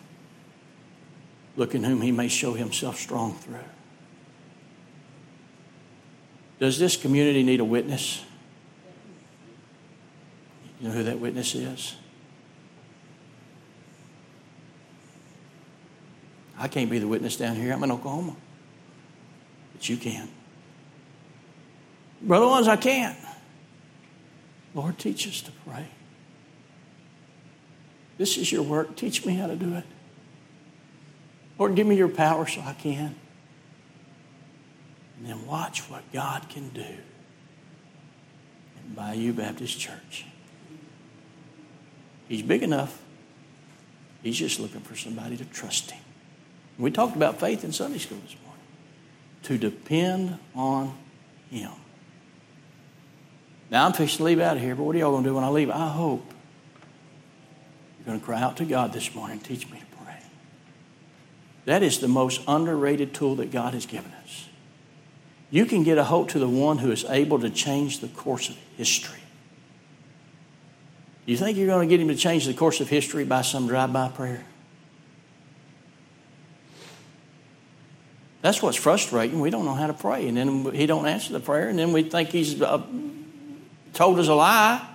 looking 1.56 1.82
whom 1.82 2.00
he 2.00 2.12
may 2.12 2.28
show 2.28 2.54
himself 2.54 2.98
strong 2.98 3.34
through. 3.34 3.58
Does 6.60 6.78
this 6.78 6.96
community 6.96 7.42
need 7.42 7.60
a 7.60 7.64
witness? 7.64 8.24
You 10.80 10.88
know 10.88 10.94
who 10.94 11.02
that 11.02 11.18
witness 11.18 11.54
is? 11.54 11.96
I 16.64 16.68
can't 16.68 16.88
be 16.88 16.98
the 16.98 17.06
witness 17.06 17.36
down 17.36 17.56
here. 17.56 17.74
I'm 17.74 17.84
in 17.84 17.92
Oklahoma. 17.92 18.34
But 19.74 19.86
you 19.86 19.98
can. 19.98 20.30
Brother 22.22 22.46
Owens, 22.46 22.68
I 22.68 22.76
can't. 22.76 23.18
Lord, 24.74 24.98
teach 24.98 25.28
us 25.28 25.42
to 25.42 25.50
pray. 25.66 25.88
This 28.16 28.38
is 28.38 28.50
your 28.50 28.62
work. 28.62 28.96
Teach 28.96 29.26
me 29.26 29.34
how 29.34 29.46
to 29.46 29.56
do 29.56 29.74
it. 29.74 29.84
Lord, 31.58 31.74
give 31.74 31.86
me 31.86 31.96
your 31.96 32.08
power 32.08 32.46
so 32.46 32.62
I 32.62 32.72
can. 32.72 33.14
And 35.18 35.26
then 35.26 35.46
watch 35.46 35.80
what 35.90 36.10
God 36.14 36.48
can 36.48 36.70
do 36.70 36.80
in 36.80 38.94
Bayou 38.94 39.34
Baptist 39.34 39.78
Church. 39.78 40.24
He's 42.26 42.40
big 42.40 42.62
enough. 42.62 43.02
He's 44.22 44.38
just 44.38 44.60
looking 44.60 44.80
for 44.80 44.96
somebody 44.96 45.36
to 45.36 45.44
trust 45.44 45.90
him. 45.90 46.03
We 46.78 46.90
talked 46.90 47.16
about 47.16 47.38
faith 47.38 47.64
in 47.64 47.72
Sunday 47.72 47.98
school 47.98 48.18
this 48.18 48.36
morning. 48.44 48.62
To 49.44 49.58
depend 49.58 50.38
on 50.54 50.96
him. 51.50 51.70
Now 53.70 53.86
I'm 53.86 53.92
fixing 53.92 54.18
to 54.18 54.24
leave 54.24 54.40
out 54.40 54.56
of 54.56 54.62
here, 54.62 54.74
but 54.74 54.82
what 54.84 54.96
are 54.96 54.98
y'all 54.98 55.12
going 55.12 55.24
to 55.24 55.30
do 55.30 55.34
when 55.34 55.44
I 55.44 55.48
leave? 55.48 55.70
I 55.70 55.88
hope 55.88 56.24
you're 57.98 58.06
going 58.06 58.20
to 58.20 58.24
cry 58.24 58.40
out 58.40 58.56
to 58.58 58.64
God 58.64 58.92
this 58.92 59.14
morning. 59.14 59.40
Teach 59.40 59.68
me 59.70 59.78
to 59.78 60.04
pray. 60.04 60.18
That 61.64 61.82
is 61.82 61.98
the 61.98 62.08
most 62.08 62.40
underrated 62.46 63.14
tool 63.14 63.36
that 63.36 63.50
God 63.50 63.74
has 63.74 63.86
given 63.86 64.12
us. 64.22 64.48
You 65.50 65.66
can 65.66 65.84
get 65.84 65.98
a 65.98 66.04
hold 66.04 66.30
to 66.30 66.38
the 66.38 66.48
one 66.48 66.78
who 66.78 66.90
is 66.90 67.04
able 67.04 67.38
to 67.40 67.50
change 67.50 68.00
the 68.00 68.08
course 68.08 68.48
of 68.48 68.56
history. 68.76 69.20
You 71.26 71.36
think 71.36 71.56
you're 71.56 71.66
going 71.66 71.88
to 71.88 71.92
get 71.92 72.00
him 72.00 72.08
to 72.08 72.16
change 72.16 72.46
the 72.46 72.54
course 72.54 72.80
of 72.80 72.88
history 72.88 73.24
by 73.24 73.42
some 73.42 73.66
drive 73.66 73.92
by 73.92 74.08
prayer? 74.08 74.44
That's 78.44 78.60
what's 78.60 78.76
frustrating. 78.76 79.40
We 79.40 79.48
don't 79.48 79.64
know 79.64 79.72
how 79.72 79.86
to 79.86 79.94
pray, 79.94 80.28
and 80.28 80.36
then 80.36 80.70
he 80.74 80.84
don't 80.84 81.06
answer 81.06 81.32
the 81.32 81.40
prayer, 81.40 81.70
and 81.70 81.78
then 81.78 81.94
we 81.94 82.02
think 82.02 82.28
he's 82.28 82.60
uh, 82.60 82.82
told 83.94 84.18
us 84.18 84.28
a 84.28 84.34
lie. 84.34 84.86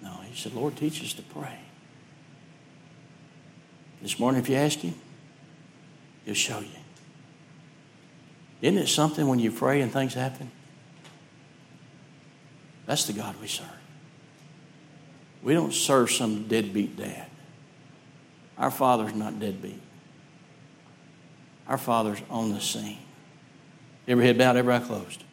No, 0.00 0.12
he 0.30 0.40
said, 0.40 0.54
Lord, 0.54 0.76
teach 0.76 1.02
us 1.02 1.12
to 1.14 1.22
pray. 1.22 1.58
This 4.00 4.16
morning, 4.20 4.40
if 4.40 4.48
you 4.48 4.54
ask 4.54 4.78
him, 4.78 4.94
he'll 6.24 6.34
show 6.34 6.60
you. 6.60 6.68
Isn't 8.60 8.78
it 8.78 8.86
something 8.86 9.26
when 9.26 9.40
you 9.40 9.50
pray 9.50 9.80
and 9.80 9.92
things 9.92 10.14
happen? 10.14 10.52
That's 12.86 13.06
the 13.08 13.12
God 13.12 13.34
we 13.40 13.48
serve. 13.48 13.66
We 15.42 15.52
don't 15.52 15.74
serve 15.74 16.12
some 16.12 16.46
deadbeat 16.46 16.96
dad. 16.96 17.26
Our 18.56 18.70
Father's 18.70 19.16
not 19.16 19.40
deadbeat. 19.40 19.81
Our 21.72 21.78
Father's 21.78 22.20
on 22.28 22.52
the 22.52 22.60
scene. 22.60 22.98
Every 24.06 24.26
head 24.26 24.36
bowed, 24.36 24.58
every 24.58 24.74
eye 24.74 24.80
closed. 24.80 25.24